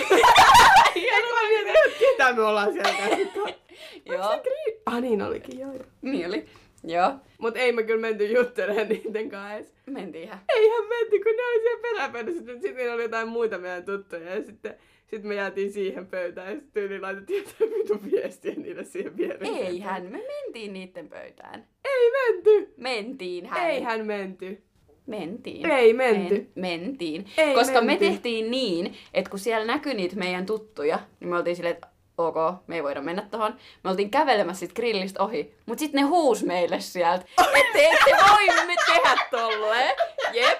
Mä 1.33 1.47
mietin, 1.49 1.75
että 1.85 1.99
ketä 1.99 2.33
me 2.33 2.41
ollaan 2.43 2.73
siellä 2.73 2.93
käynyt? 2.97 3.27
Joo. 4.05 4.43
Ah 4.85 5.01
niin 5.01 5.21
olikin, 5.21 5.59
joo 5.59 5.73
joo. 5.73 5.83
Niin 6.01 6.27
oli. 6.27 6.45
Joo. 6.83 7.13
Mut 7.37 7.57
ei 7.57 7.71
me 7.71 7.83
kyllä 7.83 8.01
menty 8.01 8.25
juttelemaan 8.25 8.89
niiden 8.89 9.29
kanssa 9.29 9.55
edes. 9.55 9.73
Mentiinhän. 9.85 10.39
Eihän 10.55 10.85
menty, 10.89 11.19
kun 11.19 11.35
ne 11.35 11.43
oli 11.43 11.61
siellä 11.61 11.81
peräpöydässä. 11.81 12.37
Sitten 12.37 12.61
sitten 12.61 12.93
oli 12.93 13.01
jotain 13.01 13.27
muita 13.27 13.57
meidän 13.57 13.85
tuttuja 13.85 14.35
ja 14.35 14.43
sitten 14.43 14.75
sit 15.07 15.23
me 15.23 15.35
jäätiin 15.35 15.71
siihen 15.73 16.07
pöytään 16.07 16.47
ja 16.47 16.53
sitten 16.53 16.73
tyyli 16.73 16.99
laitettiin 16.99 17.43
jotain 17.43 17.71
vitun 17.79 18.11
viestiä 18.11 18.53
niille 18.55 18.83
siihen 18.83 19.17
viereen. 19.17 19.55
Eihän, 19.55 20.03
me 20.03 20.21
mentiin 20.27 20.73
niiden 20.73 21.09
pöytään. 21.09 21.67
Ei 21.85 22.11
menty. 22.11 22.73
Mentiin 22.77 23.45
hän. 23.45 23.69
Eihän 23.69 24.05
menty. 24.05 24.61
Mentiin. 25.07 25.71
Ei 25.71 25.93
menty. 25.93 26.35
Men, 26.35 26.47
mentiin. 26.55 27.25
Ei 27.37 27.53
Koska 27.53 27.81
me 27.81 27.85
menty. 27.87 28.05
tehtiin 28.05 28.51
niin, 28.51 28.93
että 29.13 29.29
kun 29.29 29.39
siellä 29.39 29.65
näkyi 29.65 29.93
niitä 29.93 30.15
meidän 30.15 30.45
tuttuja, 30.45 30.99
niin 31.19 31.29
me 31.29 31.37
oltiin 31.37 31.55
silleen, 31.55 31.75
että 31.75 31.87
ok, 32.17 32.35
me 32.67 32.75
ei 32.75 32.83
voida 32.83 33.01
mennä 33.01 33.27
tohon. 33.31 33.55
Me 33.83 33.89
oltiin 33.89 34.09
kävelemässä 34.09 34.59
sit 34.59 34.75
grillistä 34.75 35.23
ohi, 35.23 35.53
mut 35.65 35.79
sitten 35.79 36.01
ne 36.01 36.07
huus 36.07 36.43
meille 36.43 36.79
sieltä, 36.79 37.25
että 37.59 37.73
te 37.73 37.87
ette 37.87 38.11
voi 38.29 38.65
me 38.65 38.75
tehdä 38.85 39.17
tolleen. 39.31 39.95
Jep, 40.33 40.59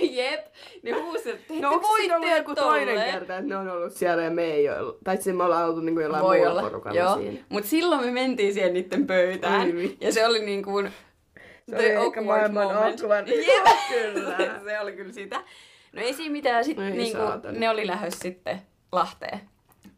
jep. 0.18 0.40
Ne 0.82 0.92
huus, 0.92 1.26
että 1.26 1.54
te 1.54 1.60
No 1.60 1.74
ette 1.74 1.82
voi 1.88 2.20
tehdä 2.20 2.36
joku 2.36 2.54
toinen 2.54 3.12
kerta, 3.12 3.36
että 3.36 3.48
ne 3.48 3.56
on 3.56 3.68
ollut 3.70 3.92
siellä 3.92 4.22
ja 4.22 4.30
me 4.30 4.44
ei 4.44 4.68
ole? 4.68 4.94
Tai 5.04 5.16
siis 5.16 5.36
me 5.36 5.44
ollaan 5.44 5.68
oltu 5.68 5.80
niinku 5.80 6.00
jollain 6.00 6.22
Voi 6.24 6.36
muulla 6.36 6.50
olla, 6.52 6.62
porukalla 6.62 6.98
joo. 6.98 7.16
siinä. 7.16 7.38
Mut 7.48 7.64
silloin 7.64 8.04
me 8.04 8.10
mentiin 8.10 8.54
siihen 8.54 8.72
niiden 8.74 9.06
pöytään. 9.06 9.60
Ai 9.60 9.74
vitsi. 9.74 9.96
ja 10.00 10.12
se 10.12 10.26
oli 10.26 10.44
niin 10.44 10.62
kuin 10.62 10.90
Se 11.70 11.76
oli 11.76 12.06
ehkä 12.06 12.20
maailman 12.22 12.70
awkward. 12.76 13.28
Kyllä. 13.90 14.60
se 14.64 14.80
oli 14.80 14.92
kyllä 14.92 15.12
sitä. 15.12 15.40
No 15.92 16.02
ei 16.02 16.12
siinä 16.14 16.32
mitään, 16.32 16.64
sit 16.64 16.78
Ei 16.78 16.90
niinku, 16.90 17.18
ne 17.52 17.70
oli 17.70 17.86
lähdössä 17.86 18.18
sitten 18.22 18.62
Lahteen. 18.92 19.40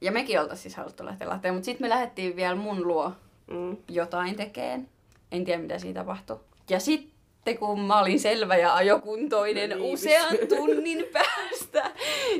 Ja 0.01 0.13
mekin 0.13 0.41
oltais 0.41 0.63
siis 0.63 0.77
haluttu 0.77 1.05
lähteä 1.05 1.29
Lahteen, 1.29 1.55
mutta 1.55 1.65
sitten 1.65 1.85
me 1.85 1.89
lähdettiin 1.89 2.37
vielä 2.37 2.55
mun 2.57 2.87
luo 2.89 3.13
Mm. 3.51 3.77
jotain 3.89 4.37
tekeen. 4.37 4.89
En 5.33 5.45
tiedä 5.45 5.63
mitä 5.63 5.79
siinä 5.79 6.01
tapahtui. 6.01 6.41
Ja 6.71 6.81
sitten 6.81 7.59
kun 7.59 7.81
mä 7.81 8.01
olin 8.01 8.21
selvä 8.21 8.57
ja 8.57 8.75
ajokuntoinen 8.75 9.71
No 9.71 9.77
niin, 9.77 9.95
usean 9.95 10.35
tunnin 10.49 11.07
päästä, 11.13 11.91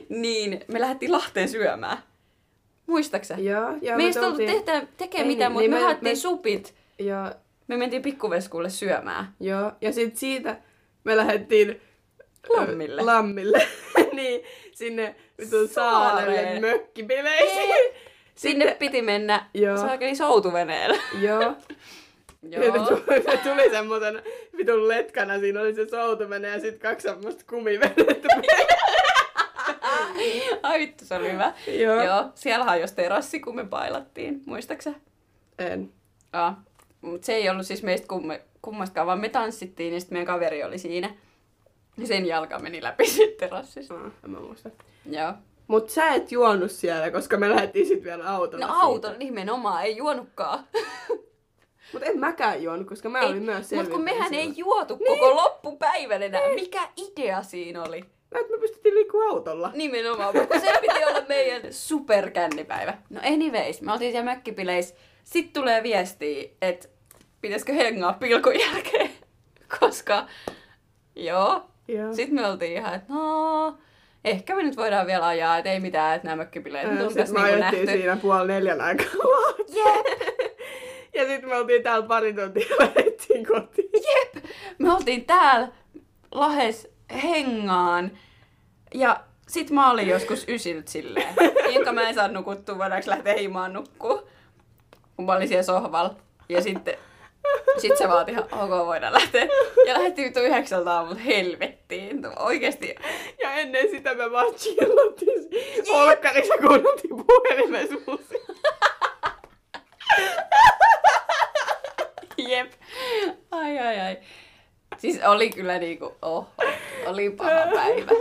niin 0.09 0.61
me 0.69 0.81
lähdettiin 0.81 1.13
Lahteen 1.13 1.49
syömään. 1.49 1.99
Muistaksä? 2.87 3.35
Joo, 3.39 3.71
joo. 3.83 3.97
me 3.97 4.05
ei 4.05 4.47
tehdä, 4.47 4.87
tekee 4.97 5.25
mitään, 5.25 5.53
niin, 5.53 5.53
mutta 5.53 5.61
niin 5.61 5.71
me, 5.71 5.77
me- 5.77 5.83
haettiin 5.85 6.11
me- 6.13 6.15
supit. 6.17 6.75
Joo, 6.99 7.31
Me 7.69 7.77
mentiin 7.77 8.03
pikkuveskuulle 8.03 8.71
syömään. 8.71 9.27
joo. 9.41 9.73
Ja 9.81 9.93
sitten 9.93 10.17
siitä 10.19 10.57
me 11.05 11.17
lähdettiin 11.17 11.81
Lammille. 12.49 13.03
Ö, 13.03 13.07
Lammille. 13.07 13.67
niin, 14.13 14.45
sinne 14.73 15.15
vitun 15.39 15.69
saarelle 15.69 16.61
mökkibileisiin. 16.61 17.75
Sinne 18.35 18.65
Sitten- 18.65 18.79
piti 18.79 19.03
mennä 19.03 19.47
Joo. 19.55 19.77
saakeli 19.77 20.15
soutuveneellä. 20.17 20.97
Joo. 21.29 21.41
Joo. 22.51 22.87
tuli, 22.87 23.19
ne 23.27 23.37
tuli 23.37 23.71
semmoisen 23.71 24.23
vitun 24.57 24.89
letkana, 24.89 25.39
siinä 25.39 25.61
oli 25.61 25.75
se 25.75 25.89
soutumene 25.89 26.49
ja 26.49 26.61
sitten 26.61 26.81
kaksi 26.91 27.09
semmoista 27.09 27.45
kumivenettä. 27.51 28.29
Ai 30.63 30.79
vittu, 30.79 31.05
se 31.05 31.15
oli 31.15 31.33
hyvä. 31.33 31.53
Joo. 31.67 32.03
Joo. 32.03 32.25
Siellä 32.35 32.65
hajosi 32.65 32.95
terassi, 32.95 33.41
kun 33.41 33.57
me 33.57 33.65
bailattiin. 33.65 34.43
Muistaksä? 34.47 34.93
En. 35.59 35.93
Aa. 36.33 36.63
Mut 37.01 37.25
se 37.25 37.35
ei 37.35 37.49
ollut 37.51 37.67
siis 37.67 37.83
meistä 37.83 38.07
kumme, 38.09 38.41
kummastakaan, 38.63 39.07
vaan 39.07 39.21
me 39.21 39.29
tanssittiin 39.29 39.95
ja 39.95 40.01
sitten 40.01 40.17
meidän 40.17 40.35
kaveri 40.35 40.65
oli 40.65 40.79
siinä. 40.79 41.15
Ja 41.99 42.07
sen 42.07 42.27
jalka 42.27 42.59
meni 42.59 42.83
läpi 42.83 43.07
sitten 43.17 43.49
terassista. 43.51 43.95
Ah, 43.95 44.13
en 44.25 44.31
mä 44.31 44.41
muista. 44.41 44.71
Joo. 45.11 45.33
Mut 45.67 45.91
sä 45.91 46.09
et 46.09 46.33
juonut 46.33 46.71
siellä, 46.71 47.11
koska 47.11 47.37
me 47.37 47.51
lähdettiin 47.51 47.87
sit 47.87 48.05
vielä 48.05 48.31
autolla 48.31 48.67
No 48.67 48.73
siitä. 48.73 48.85
auto 48.87 49.13
nimenomaan, 49.19 49.85
ei 49.85 49.97
juonutkaan. 49.97 50.59
Mut 51.93 52.03
en 52.03 52.19
mäkään 52.21 52.63
juonut, 52.63 52.87
koska 52.87 53.09
mä 53.09 53.21
olin 53.21 53.43
myös 53.43 53.73
Mutta 53.73 53.91
kun 53.91 54.05
mehän 54.05 54.35
ei 54.35 54.53
juotu 54.57 54.97
niin. 54.97 55.07
koko 55.19 55.37
loppupäivän 55.37 56.23
enää. 56.23 56.49
Mikä 56.55 56.89
idea 56.97 57.43
siinä 57.43 57.83
oli? 57.83 58.01
No, 58.35 58.41
että 58.41 58.53
me 58.53 58.59
pystyttiin 58.59 58.95
liikkua 58.95 59.25
autolla. 59.31 59.71
Nimenomaan, 59.75 60.37
mutta 60.37 60.61
se 60.61 60.73
piti 60.81 61.05
olla 61.05 61.21
meidän 61.29 61.73
superkännipäivä. 61.73 62.99
No 63.11 63.21
anyways, 63.25 63.81
me 63.83 63.93
oltiin 63.93 64.13
siellä 64.13 64.31
mökkipileissä. 64.31 64.95
Sitten 65.27 65.53
tulee 65.53 65.83
viestiä, 65.83 66.49
että 66.63 66.89
pitäisikö 67.41 67.73
hengaa 67.73 68.13
pilkun 68.13 68.61
jälkeen. 68.61 69.11
Koska, 69.81 70.27
joo. 71.17 71.63
Joo. 71.89 72.15
Sitten 72.15 72.35
me 72.35 72.47
oltiin 72.47 72.73
ihan, 72.73 72.95
että 72.95 73.13
no, 73.13 73.79
ehkä 74.25 74.57
me 74.57 74.63
nyt 74.63 74.77
voidaan 74.77 75.07
vielä 75.07 75.27
ajaa, 75.27 75.59
että 75.59 75.73
ei 75.73 75.81
mitään, 75.81 76.17
että 76.17 76.29
nämä 76.29 76.37
mökkipileet 76.43 76.91
nyt 76.91 77.01
on 77.01 77.09
Sitten 77.09 77.23
tässä 77.27 77.35
me 77.35 77.43
niinku 77.43 77.61
nähty. 77.61 77.87
siinä 77.87 78.17
puoli 78.17 78.47
neljän 78.47 78.81
aikaa. 78.81 79.07
Jep, 79.77 80.07
ja 81.15 81.27
sitten 81.27 81.49
me 81.49 81.57
oltiin 81.57 81.83
täällä 81.83 82.07
pari 82.07 82.33
tuntia 82.35 82.77
lähdettiin 82.79 83.47
kotiin. 83.47 83.91
jep. 83.93 84.45
Me 84.79 84.93
oltiin 84.95 85.25
täällä 85.25 85.69
Lahes 86.31 86.89
hengaan. 87.23 88.11
Ja 88.95 89.21
sit 89.49 89.71
mä 89.71 89.91
olin 89.91 90.09
joskus 90.09 90.45
ysilt 90.49 90.89
silleen. 90.89 91.35
Jonka 91.75 91.93
mä 91.93 92.09
en 92.09 92.15
saa 92.15 92.29
nukuttua, 92.29 92.79
voidaanko 92.79 93.11
lähteä 93.11 93.35
himaan 93.35 93.73
nukkuu. 93.73 94.29
Kun 95.17 95.27
mä 95.27 95.33
olin 95.33 95.49
siellä 95.49 95.63
sohvalla. 95.63 96.15
Ja 96.49 96.63
sitten 96.63 96.95
sit 97.79 97.97
se 97.99 98.09
vaati 98.09 98.33
ihan, 98.33 98.45
ok, 98.45 98.87
voidaan 98.87 99.13
lähteä. 99.13 99.49
Ja 99.87 99.95
lähdettiin 99.95 100.25
vittu 100.25 100.41
yhdeksältä 100.41 100.93
aamulla 100.93 101.15
helvettiin. 101.19 102.21
Oikeesti. 102.39 102.95
Ja 103.43 103.53
ennen 103.53 103.91
sitä 103.91 104.15
me 104.15 104.31
vaan 104.33 104.55
chillattiin 104.55 105.43
olkkarissa, 105.93 106.55
kuunneltiin 106.59 107.25
puhelimessa 107.27 107.95
musiikkia. 108.07 108.55
Jep. 112.39 112.73
Ai 113.51 113.79
ai 113.79 114.01
ai. 114.01 114.17
Siis 114.99 115.21
oli 115.27 115.51
kyllä 115.51 115.79
niinku, 115.79 116.15
oh, 116.23 116.47
oli 117.07 117.31
paha 117.31 117.67
päivä. 117.75 118.13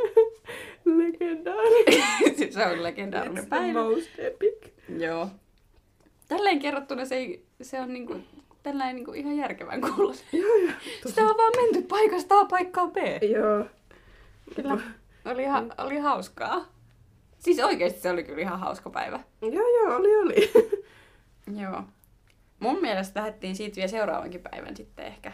Legendaarinen. 0.85 2.35
siis 2.37 2.53
se 2.53 2.65
on 2.65 2.83
legendaarinen 2.83 3.37
It's 3.43 3.47
the 3.47 3.49
päivä. 3.49 3.83
most 3.83 4.09
epic. 4.19 4.67
Joo. 4.97 5.27
Tälleen 6.27 6.59
kerrottuna 6.59 7.05
se, 7.05 7.15
ei, 7.15 7.45
se 7.61 7.81
on 7.81 7.93
niinku, 7.93 8.15
tällainen 8.63 8.95
niinku 8.95 9.13
ihan 9.13 9.37
järkevän 9.37 9.81
kuulonen. 9.81 10.19
Joo, 10.33 10.55
joo. 10.55 10.71
Sitä 11.05 11.21
on 11.21 11.37
vaan 11.37 11.53
menty 11.61 11.81
paikasta 11.81 12.39
A 12.39 12.45
paikkaan 12.45 12.91
B. 12.91 12.97
Joo. 13.21 13.65
Kyllä. 14.55 14.77
Oli, 15.25 15.43
ihan, 15.43 15.73
oli 15.77 15.97
hauskaa. 15.97 16.65
Siis 17.39 17.59
oikeesti 17.59 18.01
se 18.01 18.09
oli 18.09 18.23
kyllä 18.23 18.41
ihan 18.41 18.59
hauska 18.59 18.89
päivä. 18.89 19.19
Joo, 19.41 19.51
joo, 19.51 19.95
oli, 19.95 20.17
oli. 20.17 20.51
Joo. 21.61 21.83
Mun 22.59 22.81
mielestä 22.81 23.19
lähdettiin 23.19 23.55
siitä 23.55 23.75
vielä 23.75 23.87
seuraavankin 23.87 24.41
päivän 24.51 24.77
sitten 24.77 25.05
ehkä. 25.05 25.31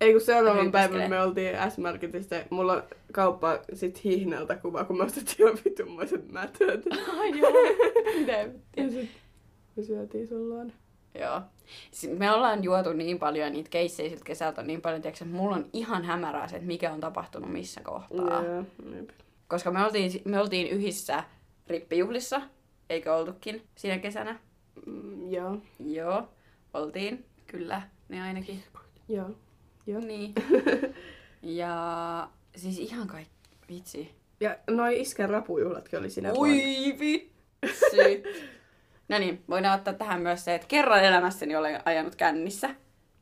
Ei 0.00 0.12
kun 0.12 0.20
seuraavan 0.20 0.72
päivän 0.72 1.10
me 1.10 1.22
oltiin 1.22 1.56
S-Marketista. 1.70 2.36
Mulla 2.50 2.72
on 2.72 2.82
kauppa 3.12 3.58
sit 3.72 4.04
hihnalta 4.04 4.56
kuva, 4.56 4.84
kun 4.84 4.98
me 4.98 5.04
ostettiin 5.04 5.46
jo 5.46 5.54
vitummoiset 5.64 6.32
mätöt. 6.32 6.84
Ai 7.20 7.38
joo. 7.38 7.52
Mitä 8.18 8.48
me 9.76 9.82
syötiin 9.82 10.28
sun 10.28 10.48
luona. 10.48 10.72
Joo. 11.20 11.40
Me 12.18 12.30
ollaan 12.32 12.64
juotu 12.64 12.92
niin 12.92 13.18
paljon 13.18 13.52
niitä 13.52 13.70
keissejä 13.70 14.08
siltä 14.08 14.24
kesältä 14.24 14.60
on 14.60 14.66
niin 14.66 14.80
paljon, 14.80 15.02
tiiäks, 15.02 15.22
että 15.22 15.34
mulla 15.34 15.56
on 15.56 15.66
ihan 15.72 16.04
hämärää 16.04 16.48
se, 16.48 16.56
että 16.56 16.66
mikä 16.66 16.92
on 16.92 17.00
tapahtunut 17.00 17.52
missä 17.52 17.80
kohtaa. 17.80 18.44
Joo, 18.44 18.64
jep. 18.96 19.10
Koska 19.48 19.70
me 19.70 19.84
oltiin, 19.84 20.22
me 20.24 20.40
oltiin 20.40 20.68
yhdessä 20.68 21.24
rippijuhlissa, 21.66 22.40
eikö 22.90 23.14
oltukin 23.14 23.62
siinä 23.74 23.98
kesänä? 23.98 24.38
Mm, 24.86 25.30
joo, 25.30 25.56
Joo, 25.80 26.28
oltiin, 26.74 27.24
kyllä, 27.46 27.82
ne 28.08 28.22
ainakin. 28.22 28.62
joo. 29.08 29.30
Joo. 29.86 30.00
Niin. 30.00 30.34
Ja 31.42 32.28
siis 32.56 32.78
ihan 32.78 33.06
kaikki, 33.06 33.50
vitsi. 33.68 34.10
Ja 34.40 34.58
noi 34.70 35.00
iskän 35.00 35.30
rapujuhlatkin 35.30 35.98
oli 35.98 36.10
siinä. 36.10 36.32
Ui 36.32 36.96
vitsi. 36.98 38.22
No 39.08 39.18
niin, 39.18 39.42
voidaan 39.48 39.78
ottaa 39.78 39.94
tähän 39.94 40.20
myös 40.22 40.44
se, 40.44 40.54
että 40.54 40.66
kerran 40.68 41.04
elämässäni 41.04 41.56
olen 41.56 41.80
ajanut 41.84 42.16
kännissä. 42.16 42.70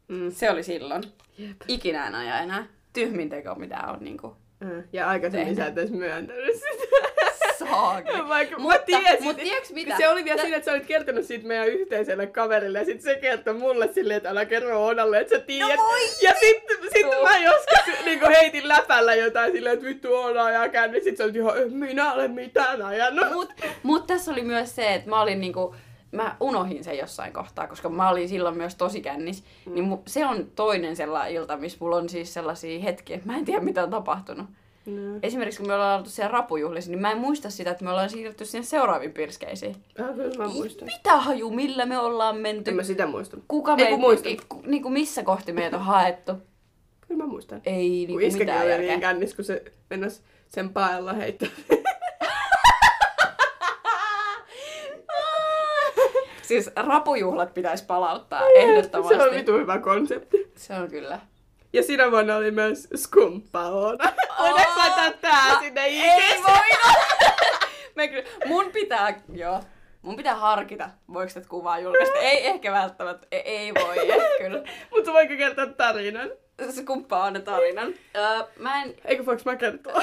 Mm. 0.08 0.30
Se 0.30 0.50
oli 0.50 0.62
silloin. 0.62 1.02
Jep. 1.38 1.56
Ikinä 1.68 2.06
en 2.06 2.14
aja 2.14 2.38
enää. 2.38 2.66
Tyhmin 2.92 3.28
teko, 3.28 3.54
mitä 3.54 3.78
on 3.86 3.98
niinku 4.00 4.36
Mm. 4.60 4.82
Ja 4.92 5.08
aikaisemmin 5.08 5.46
Tehnyt. 5.46 5.64
sä 5.64 5.66
et 5.66 5.78
edes 5.78 5.90
myöntänyt 5.90 6.54
sitä. 6.54 7.03
Saakeli. 7.74 8.28
Vaikka 8.28 8.58
Mutta- 8.58 8.78
mä 8.78 8.84
tiesin, 8.84 9.24
mut 9.24 9.36
tiedätkö 9.36 9.74
mitä? 9.74 9.96
Se 9.96 10.08
oli 10.08 10.24
vielä 10.24 10.40
siinä, 10.40 10.56
että 10.56 10.64
sä 10.64 10.72
olit 10.72 10.86
kertonut 10.86 11.24
siitä 11.24 11.46
meidän 11.46 11.68
yhteiselle 11.68 12.26
kaverille 12.26 12.78
ja 12.78 12.84
sit 12.84 13.00
se 13.00 13.14
kertoi 13.14 13.54
mulle 13.54 13.92
silleen, 13.92 14.16
että 14.16 14.30
älä 14.30 14.44
kerro 14.44 14.86
Onalle, 14.86 15.20
että 15.20 15.36
sä 15.36 15.44
tiedät. 15.44 15.76
No 15.76 15.84
ja 16.22 16.32
sitten 16.40 16.76
sit 16.92 17.06
mä 17.22 17.38
joskus 17.38 18.04
niinku 18.04 18.26
heitin 18.28 18.68
läpällä 18.68 19.14
jotain 19.14 19.52
silleen, 19.52 19.74
että 19.74 19.86
vittu 19.86 20.14
Ona 20.14 20.44
ajaa 20.44 20.68
känni. 20.68 21.00
Sit 21.00 21.16
sä 21.16 21.24
olit 21.24 21.36
ihan, 21.36 21.54
minä 21.70 22.12
ole 22.12 22.28
mitään 22.28 22.82
ajanut. 22.82 23.32
Mut, 23.32 23.52
mut 23.82 24.06
tässä 24.06 24.32
oli 24.32 24.42
myös 24.42 24.76
se, 24.76 24.94
että 24.94 25.10
mä 25.10 25.20
olin 25.20 25.40
niinku, 25.40 25.74
mä 26.12 26.36
unohin 26.40 26.84
sen 26.84 26.98
jossain 26.98 27.32
kohtaa, 27.32 27.66
koska 27.66 27.88
mä 27.88 28.10
olin 28.10 28.28
silloin 28.28 28.56
myös 28.56 28.74
tosi 28.74 29.00
kännis. 29.00 29.44
Mm. 29.66 29.74
Niin 29.74 29.84
mu, 29.84 29.98
se 30.06 30.26
on 30.26 30.50
toinen 30.54 30.96
sellainen 30.96 31.34
ilta, 31.34 31.56
missä 31.56 31.78
mulla 31.80 31.96
on 31.96 32.08
siis 32.08 32.34
sellaisia 32.34 32.80
hetkiä, 32.80 33.16
että 33.16 33.28
mä 33.28 33.36
en 33.36 33.44
tiedä 33.44 33.60
mitä 33.60 33.82
on 33.82 33.90
tapahtunut. 33.90 34.46
No. 34.86 35.18
Esimerkiksi 35.22 35.58
kun 35.60 35.68
me 35.68 35.74
ollaan 35.74 35.98
oltu 35.98 36.10
siellä 36.10 36.32
rapujuhlissa, 36.32 36.90
niin 36.90 37.00
mä 37.00 37.10
en 37.12 37.18
muista 37.18 37.50
sitä, 37.50 37.70
että 37.70 37.84
me 37.84 37.90
ollaan 37.90 38.10
siirrytty 38.10 38.44
sinne 38.44 38.64
seuraaviin 38.64 39.12
pirskeisiin. 39.12 39.76
Ah, 40.02 40.14
kyllä 40.14 40.36
mä 40.44 40.48
muistan. 40.48 40.86
Mitä 40.88 41.16
haju, 41.16 41.50
millä 41.50 41.86
me 41.86 41.98
ollaan 41.98 42.36
menty? 42.36 42.70
En 42.70 42.76
mä 42.76 42.82
sitä 42.82 43.06
muista. 43.06 43.36
Kuka 43.48 43.76
kun 43.76 44.00
muistan. 44.00 44.30
ei, 44.30 44.38
ku- 44.48 44.62
niinku 44.66 44.90
missä 44.90 45.22
kohti 45.22 45.52
meitä 45.52 45.76
on 45.76 45.82
haettu? 45.82 46.32
Kyllä 47.08 47.22
mä 47.24 47.28
muistan. 47.28 47.60
Ei 47.66 47.88
Kun 47.88 48.16
niinku 48.16 48.18
iskäkin 48.18 48.38
mitään 48.46 48.62
oli 48.62 48.70
järkeä. 48.70 48.88
niin 48.90 49.00
kännis, 49.00 49.34
kun 49.34 49.44
se 49.44 49.64
mennäs 49.90 50.22
sen 50.48 50.68
paella 50.70 51.12
heittää. 51.12 51.48
Siis 56.42 56.70
rapujuhlat 56.76 57.54
pitäisi 57.54 57.84
palauttaa 57.84 58.40
Se 58.40 58.52
ehdottomasti. 58.54 59.14
on 59.14 59.34
vitu 59.34 59.52
hyvä 59.52 59.78
konsepti. 59.78 60.52
Se 60.56 60.74
on 60.74 60.88
kyllä. 60.90 61.20
Ja 61.72 61.82
sinä 61.82 62.10
vuonna 62.10 62.36
oli 62.36 62.50
myös 62.50 62.88
skumppa 62.96 63.70
Voidaanko 64.38 64.72
laittaa 64.78 65.10
tää 65.20 65.58
sinne 65.60 65.84
Ei 65.84 65.98
IG:ssä? 65.98 66.42
voi! 66.48 66.78
Mä 67.96 68.08
kyllä, 68.08 68.28
mun 68.46 68.70
pitää, 68.72 69.20
joo, 69.32 69.60
mun 70.02 70.16
pitää 70.16 70.34
harkita, 70.34 70.90
voiko 71.12 71.32
tätä 71.34 71.48
kuvaa 71.48 71.78
julkaista. 71.78 72.18
Ei 72.18 72.46
ehkä 72.46 72.72
välttämättä, 72.72 73.26
ei, 73.30 73.40
ei 73.40 73.74
voi, 73.74 73.96
kyllä. 74.40 74.62
Mutta 74.90 75.12
voinko 75.12 75.34
kertoa 75.36 75.66
tarinan? 75.66 76.30
Se 76.70 76.84
kumppaa 76.84 77.24
on 77.24 77.42
tarinan. 77.42 77.94
Öö, 78.16 78.44
mä 78.58 78.82
en, 78.82 78.94
Eikö 79.04 79.26
voiko 79.26 79.42
mä 79.44 79.56
kertoa? 79.56 80.02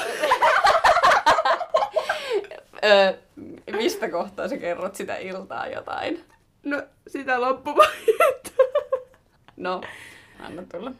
öö, 2.84 3.12
mistä 3.72 4.08
kohtaa 4.10 4.48
sä 4.48 4.56
kerrot 4.56 4.94
sitä 4.94 5.16
iltaa 5.16 5.66
jotain? 5.66 6.24
No, 6.62 6.82
sitä 7.08 7.40
loppuvaihetta. 7.40 8.50
No, 9.56 9.80
anna 10.40 10.62
tulla. 10.72 10.92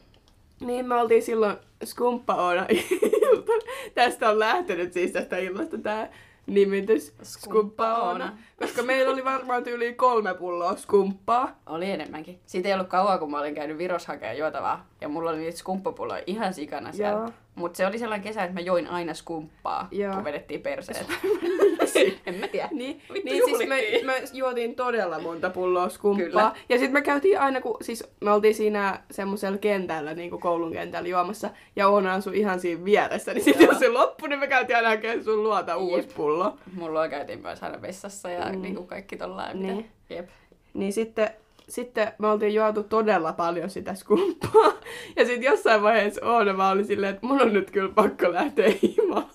Niin, 0.59 0.85
me 0.85 0.95
oltiin 0.95 1.23
silloin 1.23 1.57
skumppa 1.85 2.35
Oona 2.35 2.65
ilta. 3.31 3.51
Tästä 3.93 4.29
on 4.29 4.39
lähtenyt 4.39 4.93
siis 4.93 5.11
tästä 5.11 5.37
illasta 5.37 5.77
tää 5.77 6.09
nimitys. 6.45 7.13
Skumppa 7.23 7.93
Oona. 7.95 8.37
Koska 8.59 8.83
meillä 8.83 9.13
oli 9.13 9.25
varmaan 9.25 9.67
yli 9.67 9.93
kolme 9.93 10.33
pulloa 10.33 10.75
skumppaa. 10.75 11.59
Oli 11.65 11.91
enemmänkin. 11.91 12.39
Siitä 12.45 12.67
ei 12.69 12.73
ollut 12.73 12.87
kauan, 12.87 13.19
kun 13.19 13.31
mä 13.31 13.39
olin 13.39 13.55
käynyt 13.55 13.77
Virossa 13.77 14.11
hakemaan 14.11 14.37
juotavaa. 14.37 14.87
Ja 15.03 15.09
mulla 15.09 15.29
oli 15.29 15.39
niitä 15.39 15.57
skumppapulloja 15.57 16.23
ihan 16.27 16.53
sikana 16.53 16.91
siellä. 16.91 17.31
Mutta 17.55 17.77
se 17.77 17.87
oli 17.87 17.99
sellainen 17.99 18.23
kesä, 18.27 18.43
että 18.43 18.53
mä 18.53 18.59
join 18.59 18.87
aina 18.87 19.13
skumppaa, 19.13 19.87
Joo. 19.91 20.13
kun 20.13 20.23
vedettiin 20.23 20.61
perseet. 20.61 21.05
en 22.25 22.35
mä 22.35 22.47
tiedä. 22.47 22.69
Niin, 22.71 23.01
Vittu 23.13 23.29
niin 23.29 23.45
siis 23.45 23.69
me, 23.69 23.81
me 24.05 24.23
juotiin 24.33 24.75
todella 24.75 25.19
monta 25.19 25.49
pulloa 25.49 25.89
skumppaa. 25.89 26.25
Kyllä. 26.25 26.51
Ja 26.69 26.77
sitten 26.77 26.93
me 26.93 27.01
käytiin 27.01 27.39
aina, 27.39 27.61
kun 27.61 27.77
siis 27.81 28.03
me 28.21 28.31
oltiin 28.31 28.55
siinä 28.55 28.99
semmoisella 29.11 29.57
kentällä, 29.57 30.13
niin 30.13 30.29
kuin 30.29 30.41
koulun 30.41 30.71
kentällä 30.71 31.09
juomassa, 31.09 31.49
ja 31.75 31.87
Oona 31.87 32.13
asui 32.13 32.37
ihan 32.39 32.59
siinä 32.59 32.85
vieressä, 32.85 33.33
niin 33.33 33.43
sitten 33.43 33.67
jos 33.67 33.79
se 33.79 33.89
loppui, 33.89 34.29
niin 34.29 34.39
me 34.39 34.47
käytiin 34.47 34.77
aina 34.77 34.89
hakemaan 34.89 35.23
sun 35.23 35.43
luota 35.43 35.77
uusi 35.77 36.07
Jep. 36.07 36.15
pullo. 36.15 36.57
Mulla 36.73 37.09
käytiin 37.09 37.41
myös 37.41 37.63
aina 37.63 37.81
vessassa 37.81 38.29
ja 38.29 38.45
Mm. 38.51 38.61
niin 38.61 38.75
kuin 38.75 38.87
kaikki 38.87 39.17
tollain. 39.17 39.61
Niin. 39.61 39.89
Jep. 40.09 40.29
Niin 40.73 40.93
sitten, 40.93 41.29
sitten 41.73 42.11
me 42.17 42.27
oltiin 42.27 42.53
juotu 42.53 42.83
todella 42.83 43.33
paljon 43.33 43.69
sitä 43.69 43.93
skumppaa. 43.95 44.73
Ja 45.17 45.25
sitten 45.25 45.43
jossain 45.43 45.81
vaiheessa 45.83 46.25
Oona 46.25 46.57
vaan 46.57 46.73
oli 46.73 46.83
silleen, 46.85 47.13
että 47.15 47.27
mun 47.27 47.41
on 47.41 47.53
nyt 47.53 47.71
kyllä 47.71 47.91
pakko 47.95 48.33
lähteä 48.33 48.71
himaan. 48.81 49.27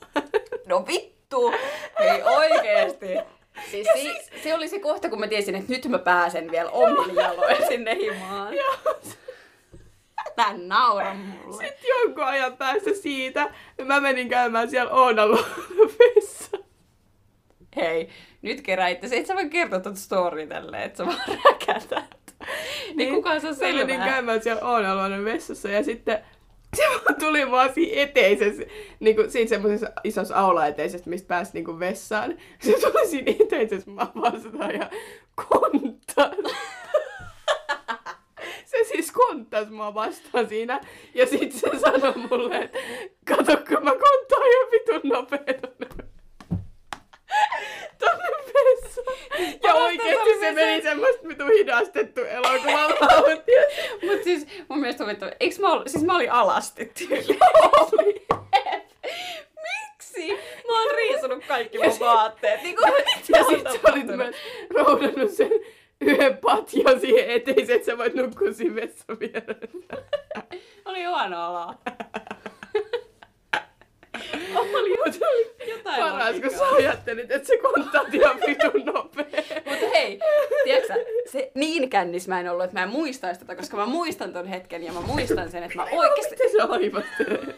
No 0.67 0.85
vittu! 0.87 1.53
Ei 2.01 2.23
oikeesti. 2.23 3.07
Siis, 3.71 3.89
si- 3.95 4.41
se 4.43 4.55
oli 4.55 4.69
se 4.69 4.79
kohta, 4.79 5.09
kun 5.11 5.21
mä 5.21 5.27
tiesin, 5.29 5.55
että 5.55 5.73
nyt 5.73 5.87
mä 5.87 5.99
pääsen 5.99 6.51
vielä 6.51 6.71
omilla 6.71 7.23
jaloin 7.23 7.67
sinne 7.69 7.95
himaan. 7.95 8.55
Ja 8.55 8.65
Tää 10.37 10.55
naura 10.57 11.15
mulle. 11.15 11.67
sitten 11.67 11.89
jonkun 11.89 12.25
ajan 12.25 12.57
päästä 12.57 12.91
siitä, 13.03 13.51
mä 13.85 14.01
menin 14.01 14.29
käymään 14.29 14.71
siellä 14.71 14.93
Oonan 14.93 15.29
luona. 15.31 15.47
Hei, 17.77 18.09
nyt 18.43 18.61
keräitte. 18.61 19.09
Et 19.13 19.27
sä 19.27 19.35
voi 19.35 19.49
kertoa 19.49 19.81
tuota 19.81 19.99
story 19.99 20.47
tälleen, 20.47 20.83
että 20.83 20.97
sä 20.99 21.07
vaan 21.07 21.21
räkätät. 21.45 22.28
Niin 22.95 23.15
kukaan 23.15 23.41
saa 23.41 23.51
Mä 23.51 23.57
menin 23.61 23.87
selvää. 23.89 24.07
käymään 24.07 24.43
siellä 24.43 24.69
Oonan 24.69 24.97
luona 24.97 25.25
vessassa 25.25 25.69
ja 25.69 25.83
sitten 25.83 26.19
se 26.77 26.83
vaan 26.89 27.21
tuli 27.21 27.47
mua 27.47 27.69
siinä 27.69 28.03
eteisessä, 28.03 28.63
niin 29.01 29.17
kuin 29.17 29.31
siinä 29.31 29.49
semmoisessa 29.49 29.93
isossa 30.05 30.37
aulaeteisessä, 30.37 31.11
mistä 31.11 31.29
pääsi 31.29 31.51
niin 31.55 31.65
kuin 31.65 31.79
vessaan. 31.79 32.35
Se 32.61 32.73
tuli 32.73 33.07
siinä 33.07 33.33
eteisessä 33.41 33.91
mä 33.91 34.07
vastaan 34.15 34.75
ja 34.75 34.91
konttas. 35.49 36.53
Se 38.65 38.77
siis 38.85 39.13
konttas 39.13 39.71
mua 39.71 39.95
vastaan 39.95 40.49
siinä. 40.49 40.81
Ja 41.15 41.27
sit 41.27 41.53
se 41.53 41.71
sanoi 41.79 42.15
mulle, 42.31 42.57
että 42.59 42.79
kato, 43.29 43.57
kun 43.57 43.85
mä 43.85 43.91
konttaan 43.91 44.43
ihan 44.51 44.71
vitun 44.73 45.11
nopea 45.11 45.39
tonne, 47.99 48.25
vessaan. 48.55 49.17
Ja 49.63 49.75
oikeesti 49.75 50.31
se 50.35 50.41
se- 50.41 50.53
meni 50.53 50.83
semmoista 50.83 51.29
vitun 51.29 51.51
hidastettu 51.53 52.21
elokuvavauhtia. 52.21 53.63
Mut 54.07 54.23
siis 54.25 54.47
mun 54.69 54.79
mielestä 54.81 55.05
huvittu, 55.05 55.25
eiks 55.41 55.59
mä, 55.59 55.73
ol, 55.73 55.83
siis 55.87 56.05
mä 56.05 56.17
olin 56.17 56.33
alasti 56.33 56.85
tyyli. 56.99 57.39
Miksi? 59.63 60.33
Mä 60.69 60.83
oon 60.83 60.95
riisunut 60.97 61.45
kaikki 61.49 61.79
mun 61.79 62.01
vaatteet. 62.01 62.63
Niin 62.63 62.77
kuin, 62.77 62.93
Ja 63.29 63.45
sit 63.45 63.63
sä 63.73 63.93
olit 63.93 64.07
myös 64.07 64.37
roudannut 64.71 65.31
sen 65.31 65.51
yhden 66.01 66.37
patjan 66.37 67.01
siihen 67.01 67.31
eteiseen, 67.31 67.77
että 67.77 67.87
sä 67.87 67.99
voit 67.99 68.15
nukkua 68.15 68.53
siinä 68.53 68.75
vessan 68.75 69.21
vieressä. 69.21 69.97
Oli 70.85 71.05
huono 71.05 71.51
olo. 71.51 71.75
Oli 74.57 74.99
jotain 75.71 76.01
Paras, 76.01 76.37
kun 76.41 76.51
sä 76.51 76.69
ajattelit, 76.77 77.31
että 77.31 77.49
se 77.49 77.59
konttaat 77.59 78.15
ihan 78.15 78.37
vitun 78.47 78.85
nopea. 78.95 79.25
Mutta 79.65 79.89
hei, 79.93 80.21
tiedätkö 80.65 80.89
sä, 80.89 80.95
se 81.33 81.51
niin 81.55 81.91
kännis 81.91 82.29
mä 82.29 82.41
en 82.41 82.51
ollut, 82.51 82.65
että 82.65 82.77
mä 82.77 82.83
en 82.83 82.89
muistaisi 82.89 83.41
tätä, 83.41 83.57
koska 83.57 83.77
mä 83.77 83.87
muistan 83.87 84.33
ton 84.33 84.47
hetken 84.47 84.85
ja 84.85 84.93
mä 84.93 85.01
muistan 85.01 85.51
sen, 85.51 85.63
että 85.63 85.77
mä 85.77 85.87
oikeasti 85.93 86.31
Miten 86.31 86.51
se 86.51 86.63
aivastelee? 86.63 87.55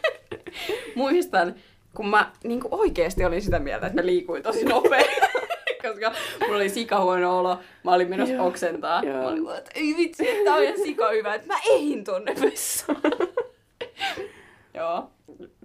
muistan, 0.95 1.55
kun 1.93 2.07
mä 2.07 2.31
niin 2.43 2.61
oikeasti 2.71 3.25
olin 3.25 3.41
sitä 3.41 3.59
mieltä, 3.59 3.87
että 3.87 4.01
mä 4.01 4.05
liikuin 4.05 4.43
tosi 4.43 4.65
nopea. 4.65 5.01
koska 5.81 6.11
mulla 6.41 6.55
oli 6.55 6.69
sika 6.69 6.99
huono 6.99 7.39
olo, 7.39 7.59
mä 7.83 7.93
olin 7.93 8.09
menossa 8.09 8.35
Joo, 8.35 8.47
oksentaa. 8.47 9.03
joo. 9.03 9.17
Mä 9.17 9.27
olin 9.27 9.45
vaan, 9.45 9.57
että 9.57 9.71
ei 9.75 9.95
vitsi, 9.97 10.25
tää 10.43 10.55
on 10.55 10.63
ihan 10.63 10.77
sika 10.77 11.09
hyvä, 11.09 11.35
että 11.35 11.47
mä 11.47 11.59
ehin 11.69 12.03
tonne 12.03 12.35
vessaan. 12.41 13.01
Joo, 14.73 15.11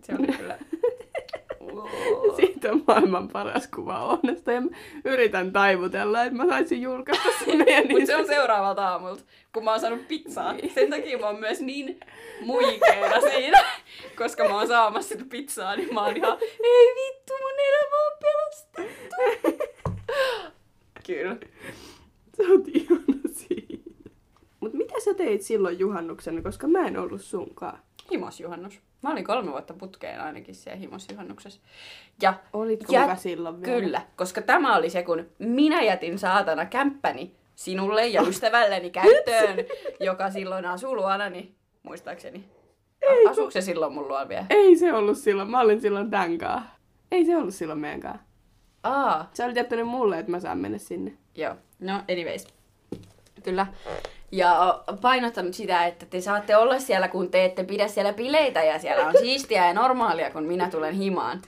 se 0.03 0.12
oli 0.18 0.27
kyllä. 0.27 0.59
Siitä 2.37 2.72
on 2.72 2.85
maailman 2.87 3.29
paras 3.29 3.68
kuva 3.74 4.05
Oonesta 4.05 4.53
ja 4.53 4.62
yritän 5.05 5.53
taivutella, 5.53 6.22
että 6.22 6.37
mä 6.37 6.47
saisin 6.47 6.83
julkaista 6.83 7.29
sen 7.45 7.59
meidän 7.64 7.85
Mutta 7.91 8.07
se 8.07 8.16
on 8.16 8.27
seuraavalta 8.27 8.89
aamulta, 8.89 9.22
kun 9.55 9.64
mä 9.64 9.70
oon 9.70 9.81
saanut 9.81 10.09
pizzaa. 10.09 10.55
Sen 10.74 10.91
takia 10.91 11.18
mä 11.18 11.27
oon 11.27 11.41
myös 11.41 11.61
niin 11.61 12.01
muikeena 12.41 13.20
siinä, 13.20 13.64
koska 14.18 14.49
mä 14.49 14.55
oon 14.55 14.68
saamassa 14.68 15.09
sitä 15.09 15.24
pizzaa, 15.31 15.77
niin 15.77 15.95
mä 15.95 16.05
oon 16.05 16.16
ihan, 16.16 16.39
ei 16.64 16.95
vittu, 16.95 17.33
mun 17.41 17.61
elämä 17.68 17.97
on 18.07 18.18
pelastettu. 18.22 19.16
Kyllä. 21.07 21.37
Sä 22.37 22.43
oot 22.53 22.68
ihana 22.68 23.20
siinä. 23.33 23.85
Mut 24.61 24.72
mitä 24.72 24.95
sä 25.05 25.14
teit 25.14 25.43
silloin 25.43 25.79
juhannuksena, 25.79 26.43
koska 26.43 26.66
mä 26.68 26.87
en 26.87 26.99
ollut 26.99 27.22
sunkaan? 27.22 27.79
Himosjuhannus. 28.11 28.81
Mä 29.03 29.13
olin 29.13 29.25
kolme 29.25 29.51
vuotta 29.51 29.75
putkeen 29.75 30.21
ainakin 30.21 30.55
siellä 30.55 30.79
himosjuhannuksessa. 30.79 31.61
Ja 32.23 32.35
Olitko 32.53 32.93
Ja- 32.93 33.03
hyvä 33.03 33.17
silloin 33.17 33.63
vielä? 33.63 33.81
Kyllä, 33.81 34.03
koska 34.17 34.43
tämä 34.43 34.77
oli 34.77 34.91
se, 34.91 35.03
kun 35.03 35.27
minä 35.39 35.83
jätin 35.83 36.19
saatana 36.19 36.67
kämppäni 36.67 37.35
sinulle 37.55 38.07
ja 38.07 38.23
ystävälleni 38.23 38.91
käyttöön, 38.91 39.57
joka 40.01 40.31
silloin 40.31 40.65
asuu 40.67 40.97
luonani, 40.97 41.55
muistaakseni. 41.83 42.45
Ei, 43.03 43.27
Asuuko 43.27 43.51
se 43.51 43.61
silloin 43.61 43.93
mun 43.93 44.09
luona 44.09 44.29
vielä? 44.29 44.47
Ei 44.51 44.77
se 44.77 44.93
ollut 44.93 45.19
silloin, 45.19 45.51
mä 45.51 45.61
olin 45.61 45.81
silloin 45.81 46.11
tän 46.11 46.39
kaa. 46.39 46.77
Ei 47.13 47.25
se 47.25 47.37
ollut 47.37 47.55
silloin 47.55 47.79
meidän 47.79 48.01
kaa. 48.01 48.19
Aa, 48.83 49.31
Sä 49.35 49.45
olit 49.45 49.57
jättänyt 49.57 49.87
mulle, 49.89 50.19
että 50.19 50.31
mä 50.31 50.41
saan 50.41 50.59
mennä 50.59 50.79
sinne. 50.79 51.13
joo. 51.35 51.55
No, 51.81 51.93
anyways. 52.13 52.47
Kyllä. 53.45 53.67
Ja 54.37 54.84
painottanut 55.01 55.55
sitä, 55.55 55.87
että 55.87 56.07
te 56.07 56.20
saatte 56.20 56.57
olla 56.57 56.78
siellä, 56.78 57.09
kun 57.09 57.30
te 57.30 57.45
ette 57.45 57.64
pidä 57.64 57.89
siellä 57.89 58.12
bileitä 58.12 58.62
ja 58.62 58.78
siellä 58.78 59.07
on 59.07 59.14
siistiä 59.18 59.66
ja 59.66 59.74
normaalia, 59.74 60.30
kun 60.30 60.45
minä 60.45 60.70
tulen 60.70 60.95
himaan. 60.95 61.43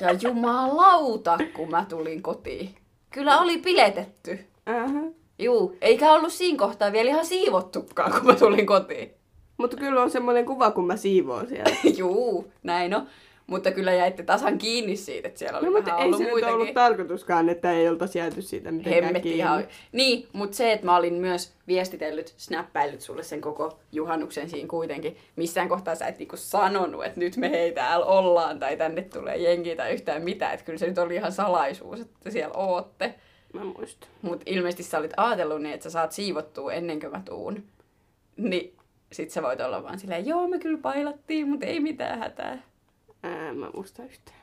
Ja 0.00 0.12
jumalauta, 0.22 1.38
kun 1.54 1.70
mä 1.70 1.86
tulin 1.88 2.22
kotiin. 2.22 2.74
Kyllä 3.10 3.38
oli 3.38 3.58
piletetty. 3.58 4.38
Aha. 4.66 5.00
Juu, 5.38 5.76
eikä 5.80 6.12
ollut 6.12 6.32
siinä 6.32 6.58
kohtaa 6.58 6.92
vielä 6.92 7.10
ihan 7.10 7.26
siivottukaan, 7.26 8.12
kun 8.12 8.26
mä 8.26 8.34
tulin 8.34 8.66
kotiin. 8.66 9.10
Mutta 9.56 9.76
kyllä 9.76 10.02
on 10.02 10.10
semmoinen 10.10 10.46
kuva, 10.46 10.70
kun 10.70 10.86
mä 10.86 10.96
siivoon 10.96 11.48
siellä. 11.48 11.76
Juu, 11.98 12.52
näin 12.62 12.94
on. 12.94 13.06
Mutta 13.46 13.70
kyllä 13.70 13.92
jäitte 13.92 14.22
tasan 14.22 14.58
kiinni 14.58 14.96
siitä, 14.96 15.28
että 15.28 15.38
siellä 15.38 15.58
oli 15.58 15.66
No, 15.66 15.72
mutta 15.72 15.96
ei 15.98 16.04
ollut 16.04 16.18
se 16.18 16.30
muitakin. 16.30 16.54
ollut 16.54 16.74
tarkoituskaan, 16.74 17.48
että 17.48 17.72
ei 17.72 17.88
oltaisi 17.88 18.18
jääty 18.18 18.42
siitä 18.42 18.72
mitenkään 18.72 19.04
Hemmetti 19.04 19.28
kiinni. 19.28 19.38
ihan. 19.38 19.64
Niin, 19.92 20.28
mutta 20.32 20.56
se, 20.56 20.72
että 20.72 20.86
mä 20.86 20.96
olin 20.96 21.14
myös 21.14 21.52
viestitellyt, 21.68 22.34
snappäillyt 22.36 23.00
sulle 23.00 23.22
sen 23.22 23.40
koko 23.40 23.78
juhannuksen 23.92 24.50
siinä 24.50 24.68
kuitenkin. 24.68 25.16
Missään 25.36 25.68
kohtaa 25.68 25.94
sä 25.94 26.06
et 26.06 26.18
niinku 26.18 26.36
sanonut, 26.36 27.04
että 27.04 27.20
nyt 27.20 27.36
me 27.36 27.50
hei 27.50 27.72
täällä 27.72 28.06
ollaan 28.06 28.58
tai 28.58 28.76
tänne 28.76 29.02
tulee 29.02 29.36
jengi 29.36 29.76
tai 29.76 29.92
yhtään 29.94 30.22
mitään. 30.22 30.54
Että 30.54 30.66
kyllä 30.66 30.78
se 30.78 30.86
nyt 30.86 30.98
oli 30.98 31.14
ihan 31.14 31.32
salaisuus, 31.32 32.00
että 32.00 32.30
siellä 32.30 32.54
ootte. 32.54 33.14
Mä 33.52 33.64
muistan. 33.64 34.08
Mutta 34.22 34.42
ilmeisesti 34.46 34.82
sä 34.82 34.98
olit 34.98 35.12
ajatellut 35.16 35.62
niin, 35.62 35.74
että 35.74 35.84
sä 35.84 35.90
saat 35.90 36.12
siivottua 36.12 36.72
ennen 36.72 37.00
kuin 37.00 37.12
mä 37.12 37.22
tuun. 37.24 37.62
Niin 38.36 38.74
sit 39.12 39.30
sä 39.30 39.42
voit 39.42 39.60
olla 39.60 39.82
vaan 39.82 39.98
silleen, 39.98 40.26
joo 40.26 40.48
me 40.48 40.58
kyllä 40.58 40.78
pailattiin, 40.82 41.48
mutta 41.48 41.66
ei 41.66 41.80
mitään 41.80 42.18
hätää. 42.18 42.58
Ää, 43.24 43.52
mä 43.54 43.70
muista 43.74 44.02
yhtään. 44.04 44.38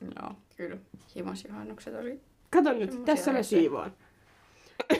Joo, 0.00 0.32
kyllä. 0.56 0.76
Himosjuhannukset 1.16 1.94
oli 1.94 2.20
Kato 2.50 2.72
nyt, 2.72 2.90
Semmosia 2.90 3.14
tässä 3.14 3.32
mä 3.32 3.42
siivoan. 3.42 3.92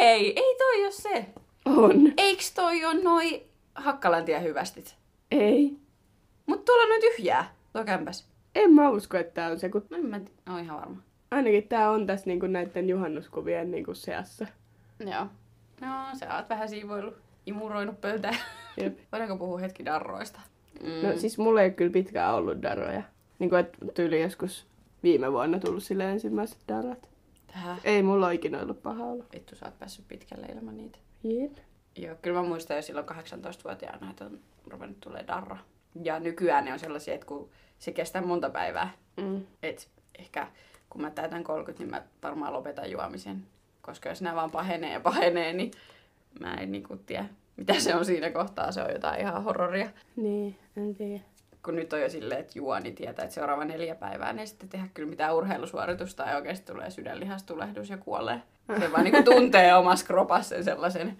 Ei, 0.00 0.32
ei 0.40 0.54
toi 0.58 0.82
ole 0.84 0.92
se. 0.92 1.26
On. 1.64 2.12
Eiks 2.16 2.52
toi 2.54 2.84
on 2.84 3.02
noi 3.04 3.46
Hakkalantia 3.74 4.40
hyvästit? 4.40 4.96
Ei. 5.30 5.76
Mut 6.46 6.64
tuolla 6.64 6.82
on 6.82 6.88
nyt 6.88 7.00
tyhjää, 7.16 7.54
tuo 7.72 7.84
kämpäs. 7.84 8.26
En 8.54 8.72
mä 8.72 8.88
usko, 8.90 9.16
että 9.16 9.34
tää 9.34 9.50
on 9.50 9.58
se, 9.58 9.68
kun 9.68 9.86
No 9.90 9.96
en 9.96 10.06
mä 10.06 10.20
t- 10.20 10.48
oon 10.50 10.60
ihan 10.60 10.80
varma. 10.80 10.96
ainakin 11.30 11.68
tää 11.68 11.90
on 11.90 12.06
tässä 12.06 12.26
niinku 12.26 12.46
näiden 12.46 12.88
juhannuskuvien 12.88 13.70
niinku 13.70 13.94
seassa. 13.94 14.46
Joo. 15.00 15.26
No, 15.80 15.88
sä 16.18 16.36
oot 16.36 16.48
vähän 16.48 16.68
siivoillut, 16.68 17.14
imuroinut 17.46 18.00
pöytää. 18.00 18.34
Jep. 18.80 18.98
Voidaanko 19.12 19.36
puhua 19.36 19.58
hetki 19.58 19.84
darroista? 19.84 20.40
Mm. 20.82 21.08
No 21.08 21.16
siis 21.18 21.38
mulla 21.38 21.62
ei 21.62 21.70
kyllä 21.70 21.92
pitkään 21.92 22.34
ollut 22.34 22.62
daroja. 22.62 23.02
Niinku 23.38 23.56
et 23.56 23.76
tyyli 23.94 24.22
joskus 24.22 24.66
viime 25.02 25.32
vuonna 25.32 25.58
tullut 25.58 25.82
sille 25.82 26.10
ensimmäiset 26.10 26.58
darrat. 26.68 27.08
Tähän. 27.52 27.78
Ei 27.84 28.02
mulla 28.02 28.26
ole 28.26 28.34
ikinä 28.34 28.60
ollut 28.62 28.82
paha 28.82 29.04
olla. 29.04 29.24
Vittu, 29.34 29.56
sä 29.56 29.66
oot 29.66 29.78
päässyt 29.78 30.08
pitkälle 30.08 30.46
ilman 30.46 30.76
niitä. 30.76 30.98
Jep. 31.24 31.52
Joo, 31.96 32.16
kyllä 32.22 32.42
mä 32.42 32.48
muistan 32.48 32.76
jo 32.76 32.82
silloin 32.82 33.06
18-vuotiaana, 33.06 34.10
että 34.10 34.24
on 34.24 34.38
ruvennut 34.70 35.00
tulee 35.00 35.24
darra. 35.26 35.56
Ja 36.02 36.20
nykyään 36.20 36.64
ne 36.64 36.72
on 36.72 36.78
sellaisia, 36.78 37.14
että 37.14 37.26
kun 37.26 37.48
se 37.78 37.92
kestää 37.92 38.22
monta 38.22 38.50
päivää, 38.50 38.90
Mm. 39.16 39.42
et 39.62 39.88
ehkä 40.18 40.46
kun 40.90 41.00
mä 41.00 41.10
täytän 41.10 41.44
30, 41.44 41.82
niin 41.82 41.90
mä 41.90 42.02
varmaan 42.22 42.52
lopetan 42.52 42.90
juomisen. 42.90 43.46
Koska 43.82 44.08
jos 44.08 44.22
nämä 44.22 44.36
vaan 44.36 44.50
pahenee 44.50 44.92
ja 44.92 45.00
pahenee, 45.00 45.52
niin 45.52 45.70
mä 46.40 46.54
en 46.54 46.72
niinku 46.72 46.96
tiedä, 46.96 47.24
mitä 47.56 47.80
se 47.80 47.94
on 47.94 48.04
siinä 48.04 48.30
kohtaa. 48.30 48.72
Se 48.72 48.82
on 48.82 48.92
jotain 48.92 49.20
ihan 49.20 49.44
horroria. 49.44 49.88
Niin, 50.16 50.56
en 50.76 50.94
tiedä. 50.94 51.20
Kun 51.64 51.76
nyt 51.76 51.92
on 51.92 52.00
jo 52.00 52.08
silleen, 52.08 52.40
että 52.40 52.52
juo, 52.56 52.78
niin 52.78 52.94
tietää, 52.94 53.22
että 53.22 53.34
seuraava 53.34 53.64
neljä 53.64 53.94
päivää 53.94 54.32
niin 54.32 54.40
ei 54.40 54.46
sitten 54.46 54.68
tehdä 54.68 54.86
kyllä 54.94 55.08
mitään 55.08 55.34
urheilusuoritusta 55.36 56.22
ja 56.22 56.36
oikeasti 56.36 56.72
tulee 56.72 56.90
sydänlihastulehdus 56.90 57.90
ja 57.90 57.96
kuolee. 57.96 58.42
Se 58.80 58.92
vaan 58.92 59.04
niinku 59.04 59.22
tuntee 59.32 59.74
omassa 59.74 60.06
kropassa 60.06 60.48
sen 60.48 60.64
sellaisen, 60.64 61.16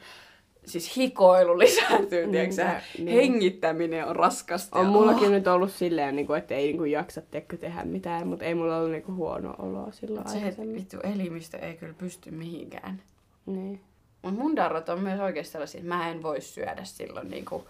siis 0.66 0.96
hikoilu 0.96 1.58
lisääntyy, 1.58 2.26
Mm, 2.26 2.32
tiedätkö 2.32 2.64
niin. 2.98 3.08
Hengittäminen 3.08 4.06
on 4.06 4.16
raskasta. 4.16 4.78
On 4.78 4.86
mullakin 4.86 5.32
nyt 5.32 5.46
ollut 5.46 5.72
silleen, 5.72 6.16
niinku, 6.16 6.32
että 6.32 6.54
ei 6.54 6.66
niinku 6.66 6.84
jaksa 6.84 7.20
tiedätkö, 7.20 7.56
tehdä 7.56 7.84
mitään, 7.84 8.28
mutta 8.28 8.44
ei 8.44 8.54
mulla 8.54 8.76
ollut 8.76 8.90
niinku 8.90 9.14
huono 9.14 9.54
oloa 9.58 9.92
silloin 9.92 10.28
Se 10.28 10.54
vittu 10.74 10.96
elimistö 11.02 11.58
ei 11.58 11.74
kyllä 11.74 11.94
pysty 11.98 12.30
mihinkään. 12.30 13.02
Niin. 13.46 13.80
Mut 14.26 14.38
mun 14.38 14.56
darrat 14.56 14.88
on 14.88 15.00
myös 15.00 15.20
oikeasti 15.20 15.52
sellaisia, 15.52 15.78
että 15.78 15.94
mä 15.94 16.08
en 16.10 16.22
voi 16.22 16.40
syödä 16.40 16.84
silloin 16.84 17.30
niinku, 17.30 17.68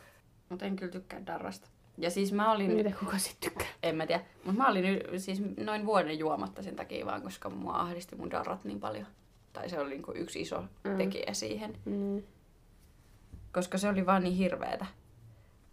mutta 0.48 0.64
en 0.64 0.76
kyllä 0.76 0.92
tykkää 0.92 1.26
darrasta. 1.26 1.68
Ja 1.98 2.10
siis 2.10 2.32
mä 2.32 2.52
olin, 2.52 2.70
Mitä 2.72 2.90
kuka 3.00 3.18
sit 3.18 3.36
tykkää? 3.40 3.66
en 3.82 3.96
mä 3.96 4.06
tiedä, 4.06 4.24
mutta 4.44 4.62
mä 4.62 4.68
olin 4.68 4.84
siis 5.16 5.42
noin 5.64 5.86
vuoden 5.86 6.18
juomatta 6.18 6.62
sen 6.62 6.76
takia 6.76 7.06
vaan, 7.06 7.22
koska 7.22 7.50
mua 7.50 7.80
ahdisti 7.80 8.16
mun 8.16 8.30
darrat 8.30 8.64
niin 8.64 8.80
paljon. 8.80 9.06
Tai 9.52 9.68
se 9.68 9.80
oli 9.80 9.90
niinku 9.90 10.12
yksi 10.14 10.40
iso 10.40 10.64
Mm. 10.84 10.96
tekijä 10.96 11.32
siihen, 11.34 11.76
Mm. 11.84 12.22
koska 13.52 13.78
se 13.78 13.88
oli 13.88 14.06
vaan 14.06 14.22
niin 14.22 14.36
hirveetä. 14.36 14.86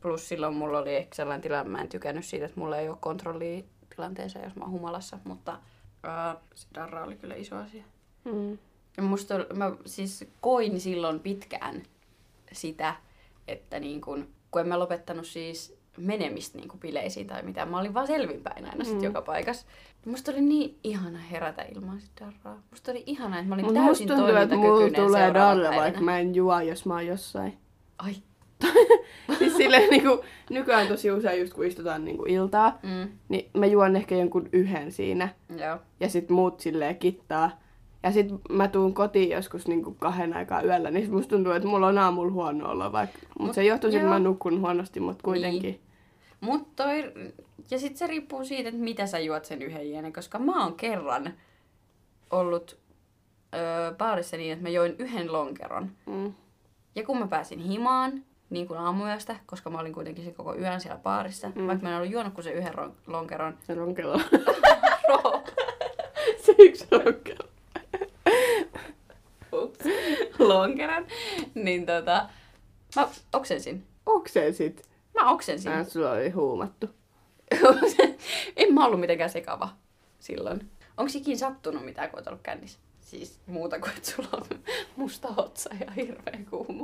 Plus 0.01 0.29
silloin 0.29 0.53
mulla 0.53 0.79
oli 0.79 0.95
ehkä 0.95 1.15
sellainen 1.15 1.41
tilanne, 1.41 1.71
mä 1.71 1.81
en 1.81 1.89
tykännyt 1.89 2.25
siitä, 2.25 2.45
että 2.45 2.59
mulla 2.59 2.77
ei 2.77 2.89
ole 2.89 2.97
kontrollia 2.99 3.63
tilanteeseen, 3.95 4.45
jos 4.45 4.55
mä 4.55 4.63
oon 4.63 4.71
humalassa, 4.71 5.17
mutta 5.23 5.59
ää, 6.03 6.35
se 6.55 6.67
darra 6.75 7.03
oli 7.03 7.15
kyllä 7.15 7.35
iso 7.35 7.55
asia. 7.55 7.83
Mm. 8.25 8.57
Ja 8.97 9.03
musta 9.03 9.33
mä 9.53 9.71
siis 9.85 10.25
koin 10.41 10.79
silloin 10.79 11.19
pitkään 11.19 11.83
sitä, 12.51 12.95
että 13.47 13.79
niin 13.79 14.01
kun, 14.01 14.27
kun 14.51 14.61
en 14.61 14.67
mä 14.67 14.79
lopettanut 14.79 15.27
siis 15.27 15.77
menemistä 15.97 16.57
niin 16.57 16.69
bileisiin 16.79 17.27
tai 17.27 17.43
mitään. 17.43 17.69
Mä 17.69 17.79
olin 17.79 17.93
vaan 17.93 18.07
selvinpäin 18.07 18.65
aina 18.65 18.83
sit 18.85 18.97
Mm. 18.97 19.03
joka 19.03 19.21
paikassa. 19.21 19.65
Musta 20.05 20.31
oli 20.31 20.41
niin 20.41 20.77
ihana 20.83 21.19
herätä 21.19 21.61
ilman 21.61 22.01
sit 22.01 22.11
darraa. 22.21 22.61
Musta 22.71 22.91
oli 22.91 23.03
ihana, 23.05 23.37
että 23.39 23.49
mä 23.49 23.55
olin 23.55 23.65
Mut 23.65 23.73
musta 23.73 23.85
täysin 23.87 24.07
tuntuu, 24.07 24.27
että 24.35 24.55
mulla 24.55 24.89
tulee 24.95 25.33
darra, 25.33 25.75
vaikka 25.75 26.01
mä 26.01 26.19
en 26.19 26.35
juo, 26.35 26.59
jos 26.59 26.85
mä 26.85 26.93
oon 26.93 27.07
jossain. 27.07 27.57
Ai. 27.97 28.13
siis 29.37 29.57
silleen 29.57 29.89
niinku, 29.89 30.23
nykyään 30.49 30.87
tosi 30.87 31.11
usein 31.11 31.39
just 31.41 31.53
kun 31.53 31.65
istutaan 31.65 32.05
niinku 32.05 32.25
iltaa, 32.27 32.79
Mm, 32.83 33.09
niin 33.29 33.49
mä 33.53 33.65
juon 33.65 33.95
ehkä 33.95 34.15
jonkun 34.15 34.49
yhden 34.53 34.91
siinä. 34.91 35.29
joo. 35.57 35.77
Ja 35.99 36.09
sit 36.09 36.29
muut 36.29 36.59
silleen 36.59 36.95
kittaa. 36.97 37.62
Ja 38.03 38.11
sit 38.11 38.27
mä 38.49 38.67
tuun 38.67 38.93
kotiin 38.93 39.29
joskus 39.29 39.67
niinku 39.67 39.91
kahden 39.91 40.33
aikaa 40.33 40.61
yöllä, 40.63 40.91
niin 40.91 41.13
musta 41.13 41.29
tuntuu, 41.29 41.51
että 41.51 41.67
mulla 41.67 41.87
on 41.87 41.97
aamulla 41.97 42.31
huono 42.31 42.71
olo. 42.71 42.91
Vaikka, 42.91 43.19
mut, 43.39 43.47
Mut 43.47 43.55
se 43.55 43.63
johtuu 43.63 43.91
siitä, 43.91 44.05
että 44.05 44.13
mä 44.13 44.19
nukun 44.19 44.61
huonosti, 44.61 44.99
mut 44.99 45.21
kuitenkin. 45.21 45.61
Niin. 45.61 45.81
Mut 46.41 46.75
toi, 46.75 47.13
ja 47.71 47.79
sit 47.79 47.97
se 47.97 48.07
riippuu 48.07 48.45
siitä, 48.45 48.69
että 48.69 48.81
mitä 48.81 49.07
sä 49.07 49.19
juot 49.19 49.45
sen 49.45 49.61
yhden 49.61 49.91
jenen, 49.91 50.13
koska 50.13 50.39
mä 50.39 50.63
oon 50.63 50.75
kerran 50.75 51.33
ollut 52.31 52.77
öö, 53.55 53.93
baarissa 53.97 54.37
niin, 54.37 54.53
että 54.53 54.63
mä 54.63 54.69
join 54.69 54.95
yhden 54.99 55.33
lonkeron. 55.33 55.91
Mm. 56.05 56.33
Ja 56.95 57.03
kun 57.05 57.19
mä 57.19 57.27
pääsin 57.27 57.59
himaan, 57.59 58.23
niin 58.49 58.67
kuin 58.67 58.79
aamuyöstä, 58.79 59.35
koska 59.45 59.69
mä 59.69 59.79
olin 59.79 59.93
kuitenkin 59.93 60.25
se 60.25 60.31
koko 60.31 60.55
yön 60.55 60.81
siellä 60.81 60.99
baarissa, 60.99 61.51
mm. 61.55 61.67
vaikka 61.67 61.83
mä 61.83 61.89
en 61.89 61.97
ollut 61.97 62.11
juonut 62.11 62.33
kuin 62.33 62.43
se 62.43 62.51
yhden 62.51 62.73
ron- 62.73 62.93
lonkeron. 63.07 63.57
Se 63.67 63.75
lonkelo. 63.75 64.17
Ro- 65.09 65.43
se 66.45 66.55
yksi 66.59 66.87
lonkelo. 66.91 67.49
Ups. 69.53 69.85
lonkeron, 70.49 71.07
niin 71.53 71.85
tota, 71.85 72.29
mä 72.95 73.07
oksensin. 73.33 73.83
Oksensit. 74.05 74.89
Mä 75.13 75.31
oksensin. 75.31 75.71
Äh, 75.71 75.87
sulla 75.87 76.11
oli 76.11 76.29
huumattu. 76.29 76.89
en 78.57 78.73
mä 78.73 78.85
ollut 78.85 78.99
mitenkään 78.99 79.29
sekava 79.29 79.69
silloin. 80.19 80.69
Onko 80.97 81.11
ikin 81.15 81.37
sattunut 81.37 81.85
mitään, 81.85 82.09
kun 82.09 82.19
oot 82.19 82.27
ollut 82.27 82.41
kännissä? 82.41 82.79
Siis 83.01 83.39
muuta 83.45 83.79
kuin, 83.79 83.91
että 83.97 84.11
sulla 84.11 84.29
on 84.31 84.59
musta 84.95 85.27
otsa 85.37 85.69
ja 85.79 85.91
hirveä 85.91 86.39
kuumu. 86.49 86.83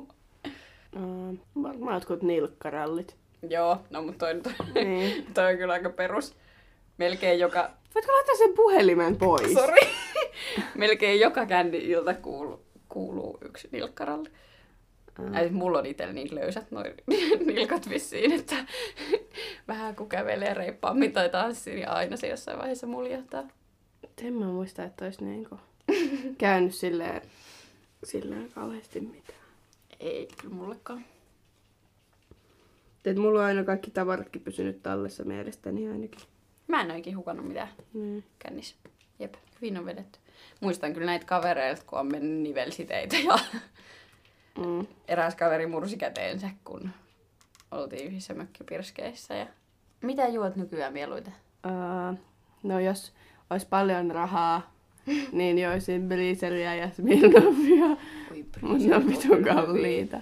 Uh, 0.96 1.38
varmaan 1.64 1.94
jotkut 1.94 2.24
nilkkarallit. 2.24 3.16
Joo, 3.50 3.78
no 3.90 4.02
mutta 4.02 4.26
toi, 4.26 4.42
toi, 4.42 4.84
niin. 4.86 5.26
toi 5.34 5.52
on 5.52 5.58
kyllä 5.58 5.74
aika 5.74 5.90
perus. 5.90 6.36
Melkein 6.98 7.40
joka... 7.40 7.70
Voitko 7.96 8.14
laittaa 8.14 8.36
sen 8.36 8.54
puhelimen 8.54 9.18
pois? 9.18 9.54
Sori. 9.54 9.88
Melkein 10.76 11.20
joka 11.20 11.46
känni-ilta 11.46 12.14
kuuluu, 12.14 12.62
kuuluu 12.90 13.38
yksi 13.46 13.70
nilkkaralli. 13.72 14.30
Mm. 15.20 15.36
Äh. 15.36 15.52
mulla 15.52 15.80
on 15.80 15.86
itsellä 15.86 16.14
niin 16.14 16.36
löysät 16.36 16.72
noin 16.72 16.94
nilkat 17.46 17.90
vissiin, 17.90 18.32
että 18.32 18.56
vähän 19.68 19.96
kun 19.96 20.10
kävelee 20.10 20.54
reippaammin 20.54 21.14
tai 21.14 21.30
tanssii, 21.30 21.76
niin 21.76 21.90
aina 21.90 22.18
se 22.18 22.28
jossain 22.28 22.58
vaiheessa 22.60 22.88
muljahtaa. 22.88 23.44
En 24.24 24.34
mä 24.34 24.46
muista, 24.46 24.84
että 24.84 25.06
olisi 25.06 25.24
niinku 25.24 25.60
käynyt 26.38 26.76
silleen, 26.76 27.22
silleen 28.04 28.52
kauheasti 28.52 29.00
mitään. 29.00 29.40
Ei 30.00 30.28
kyllä 30.42 30.56
mullekaan. 30.56 31.06
Et 33.06 33.18
mulla 33.18 33.40
on 33.40 33.46
aina 33.46 33.64
kaikki 33.64 33.92
tavaratkin 33.92 34.42
pysynyt 34.42 34.84
tallessa 34.84 35.24
mielestäni 35.24 35.88
ainakin. 35.90 36.22
Mä 36.68 36.82
en 36.82 36.92
oikein 36.92 37.18
hukannut 37.18 37.48
mitään 37.48 37.70
Mm. 37.94 38.24
kännissä. 38.40 38.76
Jep, 39.20 39.34
hyvin 39.56 39.78
on 39.78 39.86
vedetty. 39.86 40.20
Muistan 40.60 40.94
kyllä 40.94 41.06
näitä 41.06 41.26
kavereilta, 41.26 41.82
kun 41.88 42.00
on 42.00 42.12
mennyt 42.12 42.42
nivelsiteitä 42.42 43.16
ja 43.18 43.40
Mm. 44.58 44.88
eräs 45.08 45.36
kaveri 45.36 45.68
mursi 45.68 45.98
käteensä, 45.98 46.50
kun 46.64 46.90
oltiin 47.72 48.08
yhdessä 48.08 48.34
mökkipirskeissä. 48.34 49.34
Ja... 49.34 49.48
Mitä 50.02 50.28
juot 50.28 50.56
nykyään 50.56 50.94
mieluiten? 50.94 51.34
Uh, 51.66 52.18
no 52.64 52.80
jos 52.80 53.14
olisi 53.50 53.68
paljon 53.70 54.12
rahaa 54.12 54.74
niin 55.32 55.60
joisin 55.60 56.08
Breezeria 56.08 56.76
ja 56.76 56.90
Smirnoffia. 56.90 57.88
Mutta 58.62 58.88
ne 58.88 58.96
on 58.96 59.08
vitun 59.08 59.44
kalliita. 59.44 60.18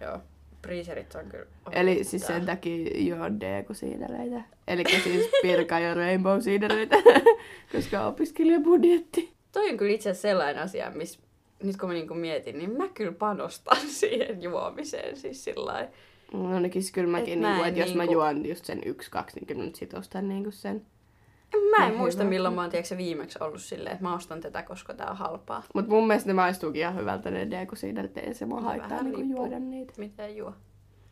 Joo, 0.00 0.18
Breezerit 0.62 1.14
on 1.14 1.26
kyllä... 1.26 1.46
Eli 1.72 2.04
siis 2.04 2.26
sen 2.26 2.46
takia 2.46 2.90
juon 2.98 3.40
D-kusiideleitä. 3.40 4.42
Eli 4.68 4.84
siis 5.04 5.30
Pirka 5.42 5.78
ja 5.78 5.94
Rainbow 5.94 6.40
Siideleitä, 6.40 6.96
koska 7.72 8.06
opiskelijabudjetti. 8.06 9.31
Toi 9.52 9.70
on 9.70 9.76
kyllä 9.76 9.92
itse 9.92 10.10
asiassa 10.10 10.28
sellainen 10.28 10.62
asia, 10.62 10.90
missä 10.90 11.20
nyt 11.62 11.76
kun 11.76 11.88
mä 11.88 11.92
niinku 11.92 12.14
mietin, 12.14 12.58
niin 12.58 12.76
mä 12.76 12.88
kyllä 12.88 13.12
panostan 13.12 13.78
siihen 14.00 14.42
juomiseen 14.42 15.16
siis 15.16 15.44
sillä 15.44 15.64
lailla. 15.72 15.90
No 16.32 16.54
ainakin 16.54 16.82
siis 16.82 16.92
kyllä 16.92 17.08
mäkin, 17.10 17.32
Et 17.32 17.40
niinku, 17.40 17.60
mä 17.62 17.68
että 17.68 17.80
jos 17.80 17.94
mä 17.94 18.02
niinku- 18.02 18.12
juon 18.12 18.46
just 18.46 18.64
sen 18.64 18.80
yksi, 18.86 19.10
kaksi, 19.10 19.36
niin 19.36 19.46
kyllä 19.46 19.64
nyt 19.64 19.74
sit 19.74 19.94
ostan 19.94 20.28
niinku 20.28 20.50
sen. 20.50 20.86
Mä 21.78 21.86
en 21.86 21.92
No 21.92 21.98
muista 21.98 22.22
hyvä. 22.22 22.30
milloin 22.30 22.54
mä 22.54 22.60
oon 22.60 22.70
tiedätkö, 22.70 22.96
viimeksi 22.96 23.38
ollut 23.40 23.62
silleen, 23.62 23.92
että 23.92 24.02
mä 24.04 24.14
ostan 24.14 24.40
tätä, 24.40 24.62
koska 24.62 24.94
tää 24.94 25.10
on 25.10 25.16
halpaa. 25.16 25.62
Mut 25.74 25.88
mun 25.88 26.06
mielestä 26.06 26.28
ne 26.28 26.32
maistuukin 26.34 26.80
ihan 26.80 26.96
hyvältä 26.96 27.30
ne 27.30 27.46
D-kusiidelit, 27.50 28.18
ei 28.18 28.34
se 28.34 28.46
mua 28.46 28.60
haittaa 28.60 29.02
niinku 29.02 29.20
juoda 29.20 29.58
niitä. 29.58 29.92
Mitä 29.96 30.28
juo? 30.28 30.52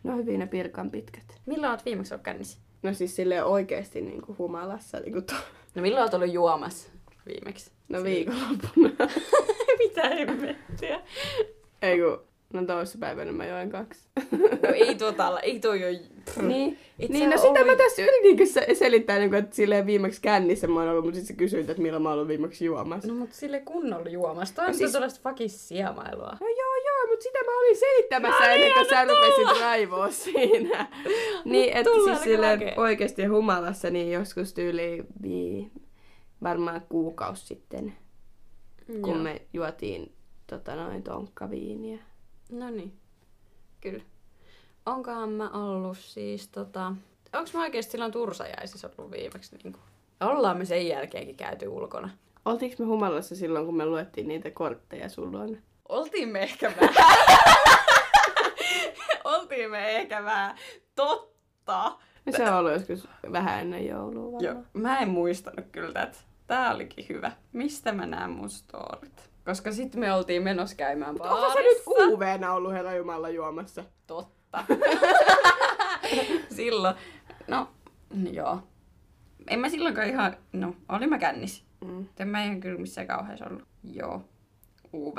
No 0.05 0.17
hyvin 0.17 0.39
ne 0.41 0.47
Pirkan 0.47 0.91
pitkät. 0.91 1.41
Milloin 1.47 1.71
oot 1.71 1.85
viimeksi 1.85 2.15
ollut 2.15 2.25
kännissä? 2.25 2.59
No 2.83 2.95
siis 2.95 3.17
silleen 3.17 3.45
oikeesti 3.45 4.01
niinku 4.01 4.35
humalassa. 4.39 5.01
Niinku 5.01 5.23
to... 5.23 5.35
No 5.75 5.83
milloin 5.83 6.03
oot 6.03 6.15
ollut 6.15 6.33
juomassa 6.33 6.91
viimeksi? 7.27 7.71
No 7.91 8.05
viikonloppuna. 8.05 8.91
Mitä 9.79 10.09
hemmettiä? 10.09 11.01
ei 11.83 11.99
kun, 11.99 12.21
no 12.53 12.65
toissapäivänä 12.67 13.33
mä 13.33 13.47
join 13.47 13.71
kaksi. 13.71 14.09
No 14.63 14.75
ei 14.75 14.95
tuota 14.95 15.29
olla, 15.29 15.41
ei 15.41 15.61
toi 15.61 15.81
jo... 15.81 15.87
niin, 16.43 16.79
Et 16.99 17.09
niin 17.11 17.31
no 17.31 17.37
sitä 17.37 17.49
ollut- 17.49 17.67
mä 17.67 17.77
tässä 17.77 18.03
yritinkin 18.03 18.47
se- 18.49 18.67
selittää, 18.75 19.19
niinku, 19.19 19.37
että 19.37 19.57
silleen 19.57 19.87
viimeksi 19.87 20.23
kännissä 20.23 20.67
mä 20.67 20.81
oon 20.81 20.89
ollut, 20.89 21.05
mutta 21.05 21.17
sitten 21.21 21.35
sä 21.37 21.39
kysyit, 21.39 21.71
että 21.71 21.83
milloin 21.83 22.03
mä 22.03 22.09
oon 22.09 22.15
ollut 22.17 22.29
viimeksi 22.29 22.65
juomassa. 22.65 23.09
No 23.09 23.15
mut 23.15 23.33
sille 23.33 23.61
kunnolla 23.61 24.09
juomassa. 24.09 24.55
Toi 24.55 24.65
on 24.65 24.69
No 24.69 24.73
siis... 24.73 24.79
siis- 24.79 24.93
tuollaista 24.93 25.29
fucking 25.29 25.51
siemailua. 25.51 26.37
No 26.41 26.47
joo, 26.49 26.75
joo, 26.87 27.07
mutta 27.11 27.23
sitä 27.23 27.39
mä 27.45 27.59
olin 27.59 27.77
selittämässä 27.77 28.45
No 28.45 28.51
ennen 28.51 28.61
niin, 28.61 28.75
kuin 28.75 28.87
sä 28.89 29.05
rupesit 29.05 29.61
raivoa 29.63 30.11
siinä. 30.11 30.87
niin, 31.45 31.73
että 31.77 31.91
siis 32.05 32.23
silleen 32.23 32.59
hakee. 32.59 32.75
oikeesti 32.77 33.25
humalassa 33.25 33.91
niin 33.91 34.13
joskus 34.13 34.55
tyyli 34.55 35.03
vii, 35.23 35.71
varmaan 36.43 36.81
kuukausi 36.89 37.47
sitten, 37.47 37.97
kun 38.87 39.15
Joo. 39.15 39.23
me 39.23 39.43
juotiin 39.53 40.15
tota 40.47 40.77
noin 40.77 41.03
tonkkaviiniä. 41.03 41.99
No 42.51 42.71
niin. 42.71 42.93
Kyllä. 43.81 44.03
Onkohan 44.87 45.31
mä 45.31 45.51
ollut 45.51 45.99
siis 45.99 46.49
tota... 46.49 46.93
Onks 47.33 47.55
mä 47.55 47.61
oikeesti 47.61 47.93
silloin 47.93 48.13
Tursajaisissa 48.13 48.91
ollut 48.99 49.13
viimeksi 49.13 49.57
niinku? 49.65 49.79
Ollaan 50.21 50.59
me 50.59 50.65
sen 50.65 50.89
jälkeenkin 50.89 51.37
käyty 51.37 51.69
ulkona. 51.69 52.11
Oltiinko 52.45 52.77
me 52.79 52.87
humalassa 52.87 53.37
silloin, 53.37 53.67
kun 53.67 53.77
me 53.77 53.87
luettiin 53.87 54.29
niitä 54.29 54.51
kortteja 54.51 55.09
sun 55.09 55.33
luona? 55.33 55.59
Oltiin 55.89 56.29
me 56.29 56.43
ehkä 56.43 56.73
vähän. 56.81 57.15
Oltiin 59.25 59.71
me 59.71 59.97
ehkä 59.97 60.25
vähän. 60.25 60.57
Totta. 60.95 61.99
No 62.27 62.33
se 62.37 62.51
on 62.51 62.59
ollut 62.59 62.73
joskus 62.73 63.09
vähän 63.33 63.61
ennen 63.61 63.87
joulua 63.87 64.33
varmaan. 64.33 64.45
Joo, 64.45 64.63
mä 64.73 64.99
en 64.99 65.09
muistanut 65.09 65.67
kyllä 65.73 65.93
tätä. 65.93 66.19
Tää 66.51 66.75
olikin 66.75 67.07
hyvä. 67.09 67.33
Mistä 67.53 67.93
mä 67.93 68.07
näen 68.07 68.31
mun 68.31 68.51
storit? 68.51 69.31
Koska 69.45 69.73
sitten 69.73 70.01
me 70.01 70.13
oltiin 70.13 70.43
menossa 70.43 70.77
käymään 70.77 71.11
Onko 71.11 71.25
baarissa. 71.25 71.53
sä 71.55 71.61
nyt 71.61 71.83
UV-nä 72.13 72.53
ollut 72.55 72.73
herra 72.73 72.95
Jumala 72.95 73.29
juomassa? 73.29 73.85
Totta. 74.07 74.65
silloin. 76.57 76.95
No, 77.49 77.69
joo. 78.33 78.63
En 79.49 79.61
mä 79.61 79.69
silloinkaan 79.69 80.09
ihan... 80.09 80.37
No, 80.53 80.75
olin 80.89 81.09
mä 81.09 81.19
kännis. 81.19 81.65
Mm. 81.85 82.07
En 82.19 82.29
mä 82.29 82.45
ihan 82.45 82.61
kyllä 82.61 82.81
missään 82.81 83.07
kauheassa 83.07 83.47
ollut. 83.47 83.63
Joo. 83.85 84.25
UV. 84.95 85.19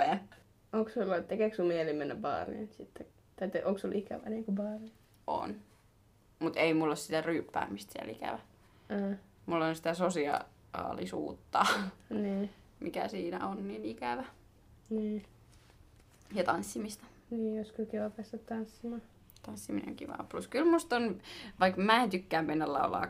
Onko 0.73 0.89
sulla, 0.91 1.21
tekeekö 1.21 1.55
sun 1.55 1.67
mieli 1.67 1.93
mennä 1.93 2.15
baariin 2.15 2.67
sitten? 2.67 3.05
Tai 3.35 3.49
te, 3.49 3.65
onko 3.65 3.79
sulla 3.79 3.95
ikävä 3.97 4.29
niinku 4.29 4.51
baariin? 4.51 4.93
On. 5.27 5.55
Mut 6.39 6.57
ei 6.57 6.73
mulla 6.73 6.87
ole 6.89 6.95
sitä 6.95 7.21
ryyppäämistä 7.21 7.91
siellä 7.93 8.11
ikävä. 8.11 8.39
Äh, 9.11 9.17
Mulla 9.45 9.65
on 9.65 9.75
sitä 9.75 9.93
sosiaalisuutta, 10.77 11.65
niin, 12.09 12.49
mikä 12.79 13.07
siinä 13.07 13.47
on 13.47 13.67
niin 13.67 13.85
ikävä. 13.85 14.23
niin. 14.89 15.25
Ja 16.33 16.43
tanssimista. 16.43 17.05
Niin, 17.29 17.57
jos 17.57 17.71
kyllä 17.71 17.89
kiva 17.89 18.09
päästä 18.09 18.37
tanssimaan. 18.37 19.01
Tanssiminen 19.45 19.89
on 19.89 19.95
kivaa. 19.95 20.25
Plus 20.29 20.47
kyllä 20.47 20.71
musta 20.71 20.95
on, 20.95 21.21
vaikka 21.59 21.81
mä 21.81 22.03
en 22.03 22.09
tykkää 22.09 22.41
mennä 22.41 22.73
laulaa 22.73 23.07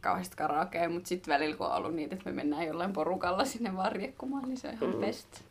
kauheasti 0.00 0.36
karaokea, 0.36 0.88
mutta 0.88 1.08
sitten 1.08 1.34
välillä 1.34 1.56
kun 1.56 1.66
on 1.66 1.72
ollut 1.72 1.94
niitä, 1.94 2.14
että 2.14 2.30
me 2.30 2.36
mennään 2.36 2.66
jollain 2.66 2.92
porukalla 2.92 3.44
sinne 3.44 3.76
vaan 3.76 3.92
riekkumaan, 3.92 4.44
niin 4.48 4.56
se 4.56 4.68
on 4.68 4.74
ihan 4.74 4.94
Mm. 4.94 5.00
best. 5.00 5.44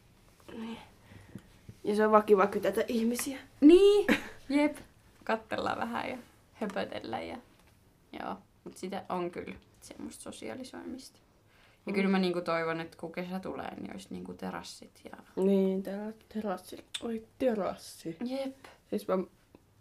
Ja 1.83 1.95
se 1.95 2.05
on 2.05 2.11
vaan 2.11 2.23
kiva 2.23 2.47
kytätä 2.47 2.81
ihmisiä. 2.87 3.37
Niin, 3.61 4.07
jep. 4.49 4.77
Kattellaan 5.23 5.77
vähän 5.77 6.09
ja 6.09 6.17
höpötellään 6.53 7.27
ja 7.27 7.37
joo. 8.19 8.35
Mutta 8.63 8.79
sitä 8.79 9.03
on 9.09 9.31
kyllä 9.31 9.55
semmoista 9.81 10.23
sosiaalisoimista. 10.23 11.19
Ja 11.85 11.91
Mm. 11.91 11.93
kyllä 11.95 12.09
mä 12.09 12.19
niinku 12.19 12.41
toivon, 12.41 12.79
että 12.81 12.97
kun 12.97 13.11
kesä 13.11 13.39
tulee, 13.39 13.75
niin 13.75 13.91
olisi 13.91 14.07
niinku 14.11 14.33
terassit 14.33 15.01
ja... 15.03 15.43
Niin, 15.43 15.83
täällä 15.83 16.13
terassi. 16.33 16.85
Oi, 17.03 17.23
terassi. 17.39 18.17
Jep. 18.25 18.55
Siis 18.89 19.07
mä 19.07 19.17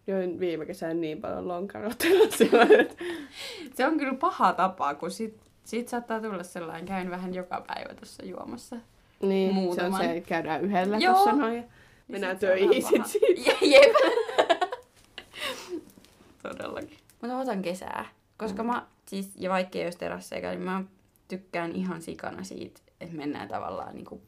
join 0.06 0.40
viime 0.40 0.66
kesänä 0.66 0.94
niin 0.94 1.20
paljon 1.20 1.48
lonkaroa 1.48 1.92
terassilla, 1.98 2.62
että... 2.80 2.94
Se 3.74 3.86
on 3.86 3.98
kyllä 3.98 4.14
paha 4.14 4.52
tapa, 4.52 4.94
kun 4.94 5.10
sit, 5.10 5.36
sit 5.64 5.88
saattaa 5.88 6.20
tulla 6.20 6.42
sellainen, 6.42 6.86
käyn 6.86 7.10
vähän 7.10 7.34
joka 7.34 7.64
päivä 7.66 7.94
tuossa 7.94 8.24
juomassa. 8.24 8.76
Niin, 9.22 9.54
Muutaman. 9.54 9.92
se 9.92 9.96
on 9.98 10.04
se, 10.10 10.16
että 10.16 10.28
käydään 10.28 10.64
yhdellä 10.64 10.98
Joo. 10.98 11.14
tossa 11.14 11.32
noin 11.32 11.56
ja 11.56 11.62
mennään 12.08 12.38
töihin 12.38 12.82
sit 12.82 13.06
siitä. 13.06 13.50
Je- 13.50 13.66
Jep. 13.74 13.92
Todellakin. 16.42 16.98
Mutta 17.20 17.38
otan 17.38 17.62
kesää. 17.62 18.04
Koska 18.36 18.62
mä, 18.62 18.86
siis, 19.06 19.30
ja 19.36 19.50
vaikka 19.50 19.78
ei 19.78 19.84
olisi 19.84 19.98
terasseja, 19.98 20.50
niin 20.50 20.62
mä 20.62 20.82
tykkään 21.30 21.72
ihan 21.72 22.02
sikana 22.02 22.44
siitä, 22.44 22.80
että 23.00 23.16
mennään 23.16 23.48
tavallaan 23.48 23.94
niinku 23.94 24.20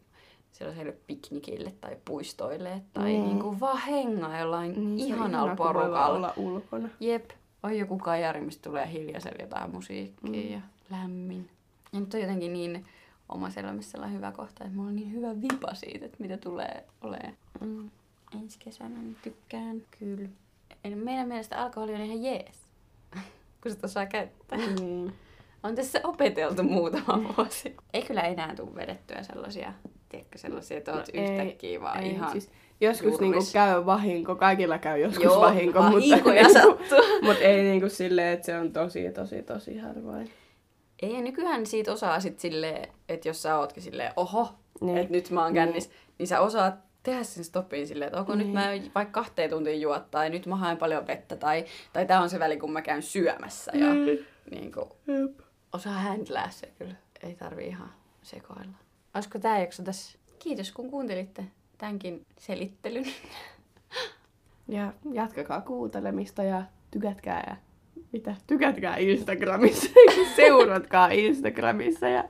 sellaiselle 0.52 0.92
piknikille 1.06 1.72
tai 1.80 1.96
puistoille 2.04 2.82
tai 2.92 3.04
Niin. 3.04 3.24
niinku 3.24 3.60
vaan 3.60 3.78
hengaa 3.78 4.38
jollain 4.38 4.72
Niin, 4.96 4.98
ihanalla 4.98 5.46
vaan 5.46 5.74
porukalla. 5.74 6.06
olla 6.08 6.32
ulkona. 6.36 6.88
Jep. 7.00 7.30
On 7.62 7.78
joku 7.78 7.98
kajari, 7.98 8.40
mistä 8.40 8.62
tulee 8.70 8.92
hiljaisella 8.92 9.38
jotain 9.40 9.70
musiikkia 9.70 10.30
Mm. 10.42 10.52
ja 10.52 10.60
lämmin. 10.90 11.48
Ja 11.92 12.00
nyt 12.00 12.14
on 12.14 12.20
jotenkin 12.20 12.52
niin 12.52 12.86
omassa 13.28 13.60
elämässä 13.60 13.90
sellainen 13.90 14.16
hyvä 14.16 14.32
kohta, 14.32 14.64
että 14.64 14.76
mulla 14.76 14.88
on 14.88 14.96
niin 14.96 15.12
hyvä 15.12 15.40
vipa 15.40 15.74
siitä, 15.74 16.06
että 16.06 16.16
mitä 16.20 16.36
tulee 16.36 16.84
olemaan 17.02 17.36
Mm. 17.60 17.90
ensi 18.40 18.58
kesänä, 18.58 18.98
niin 18.98 19.16
tykkään 19.22 19.82
kyllä. 19.98 20.28
Eli 20.84 20.94
meidän 20.94 21.28
mielestä 21.28 21.58
alkoholi 21.62 21.94
on 21.94 22.00
ihan 22.00 22.22
jees, 22.22 22.56
kun 23.62 23.70
sitä 23.72 23.86
osaa 23.86 24.06
käyttää. 24.06 24.58
Niin. 24.58 25.12
On 25.62 25.74
tässä 25.74 26.00
opeteltu 26.04 26.62
muutama 26.62 27.24
vuosi. 27.36 27.76
Ei 27.94 28.02
kyllä 28.02 28.20
enää 28.22 28.54
tule 28.56 28.74
vedettyä 28.74 29.22
sellaisia, 29.22 29.72
tiedätkö, 30.08 30.38
sellaisia, 30.38 30.76
että 30.78 30.92
oot 30.92 31.08
No 31.14 31.22
yhtäkkiä 31.22 31.80
vaan 31.80 32.02
ei, 32.02 32.10
ihan... 32.10 32.30
Siis 32.32 32.50
joskus 32.80 33.20
niinku 33.20 33.40
käy 33.52 33.86
vahinko, 33.86 34.36
kaikilla 34.36 34.78
käy 34.78 34.98
joskus 35.00 35.24
Joo, 35.24 35.40
vahinko, 35.40 35.82
mutta, 35.82 36.52
sattuu. 36.52 36.98
mutta 37.26 37.42
ei 37.42 37.62
niinku 37.62 37.88
silleen, 37.88 38.32
että 38.32 38.46
se 38.46 38.58
on 38.58 38.72
tosi, 38.72 39.10
tosi, 39.10 39.42
tosi 39.42 39.78
harvoin. 39.78 40.30
Ei, 41.02 41.22
nykyään 41.22 41.66
siitä 41.66 41.92
osaa 41.92 42.20
sit 42.20 42.40
silleen, 42.40 42.88
että 43.08 43.28
jos 43.28 43.42
sä 43.42 43.58
ootkin 43.58 43.82
silleen, 43.82 44.12
oho, 44.16 44.48
Niin. 44.80 44.86
niin. 44.86 44.98
että 44.98 45.12
nyt 45.12 45.30
mä 45.30 45.42
oon 45.44 45.52
Niin. 45.52 45.64
kännis, 45.66 45.90
niin 46.18 46.26
sä 46.26 46.40
osaat 46.40 46.74
tehdä 47.02 47.22
sen 47.22 47.44
stopin 47.44 47.86
silleen, 47.86 48.06
että 48.08 48.20
onko 48.20 48.34
Niin. 48.34 48.46
nyt 48.46 48.54
mä 48.54 48.68
vaikka 48.94 49.20
kahteen 49.20 49.50
tuntiin 49.50 49.80
juot, 49.80 50.10
tai 50.10 50.30
nyt 50.30 50.46
mä 50.46 50.56
haen 50.56 50.76
paljon 50.76 51.06
vettä, 51.06 51.36
tai, 51.36 51.64
tai 51.92 52.06
tää 52.06 52.20
on 52.20 52.30
se 52.30 52.38
väli, 52.38 52.56
kun 52.56 52.72
mä 52.72 52.82
käyn 52.82 53.02
syömässä, 53.02 53.72
ja 53.74 53.94
Niin. 53.94 54.26
niin 54.50 54.72
kuin, 54.72 54.88
Jep. 55.06 55.38
Osaa 55.72 55.92
händlää 55.92 56.50
se 56.50 56.72
kyllä. 56.78 56.94
Ei 57.22 57.34
tarvi 57.34 57.66
ihan 57.66 57.90
sekoilla. 58.22 58.72
Olisiko 59.14 59.38
tää 59.38 59.60
jakso 59.60 59.82
tässä? 59.82 60.18
Kiitos 60.38 60.72
kun 60.72 60.90
kuuntelitte 60.90 61.44
tämänkin 61.78 62.26
selittelyn. 62.38 63.04
Ja 64.68 64.92
jatkakaa 65.12 65.60
kuuntelemista 65.60 66.42
ja 66.42 66.62
tykätkää 66.90 67.44
ja 67.50 67.56
mitä? 68.12 68.34
Tykätkää 68.46 68.96
Instagramissa. 68.96 69.90
Seuratkaa 70.36 71.08
Instagramissa 71.08 72.08
ja 72.08 72.24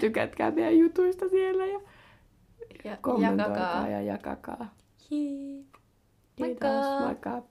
tykätkää 0.00 0.50
meidän 0.50 0.78
jutuista 0.78 1.28
siellä 1.28 1.66
ja 1.66 1.80
Ja 2.84 2.96
kommentoikaa 3.00 3.56
jakakaa. 3.56 3.88
ja 3.88 4.00
jakakaa. 4.02 4.74
Jee. 5.10 5.64
Kiitos, 6.36 6.70
Moikka! 7.00 7.30
moikka! 7.30 7.42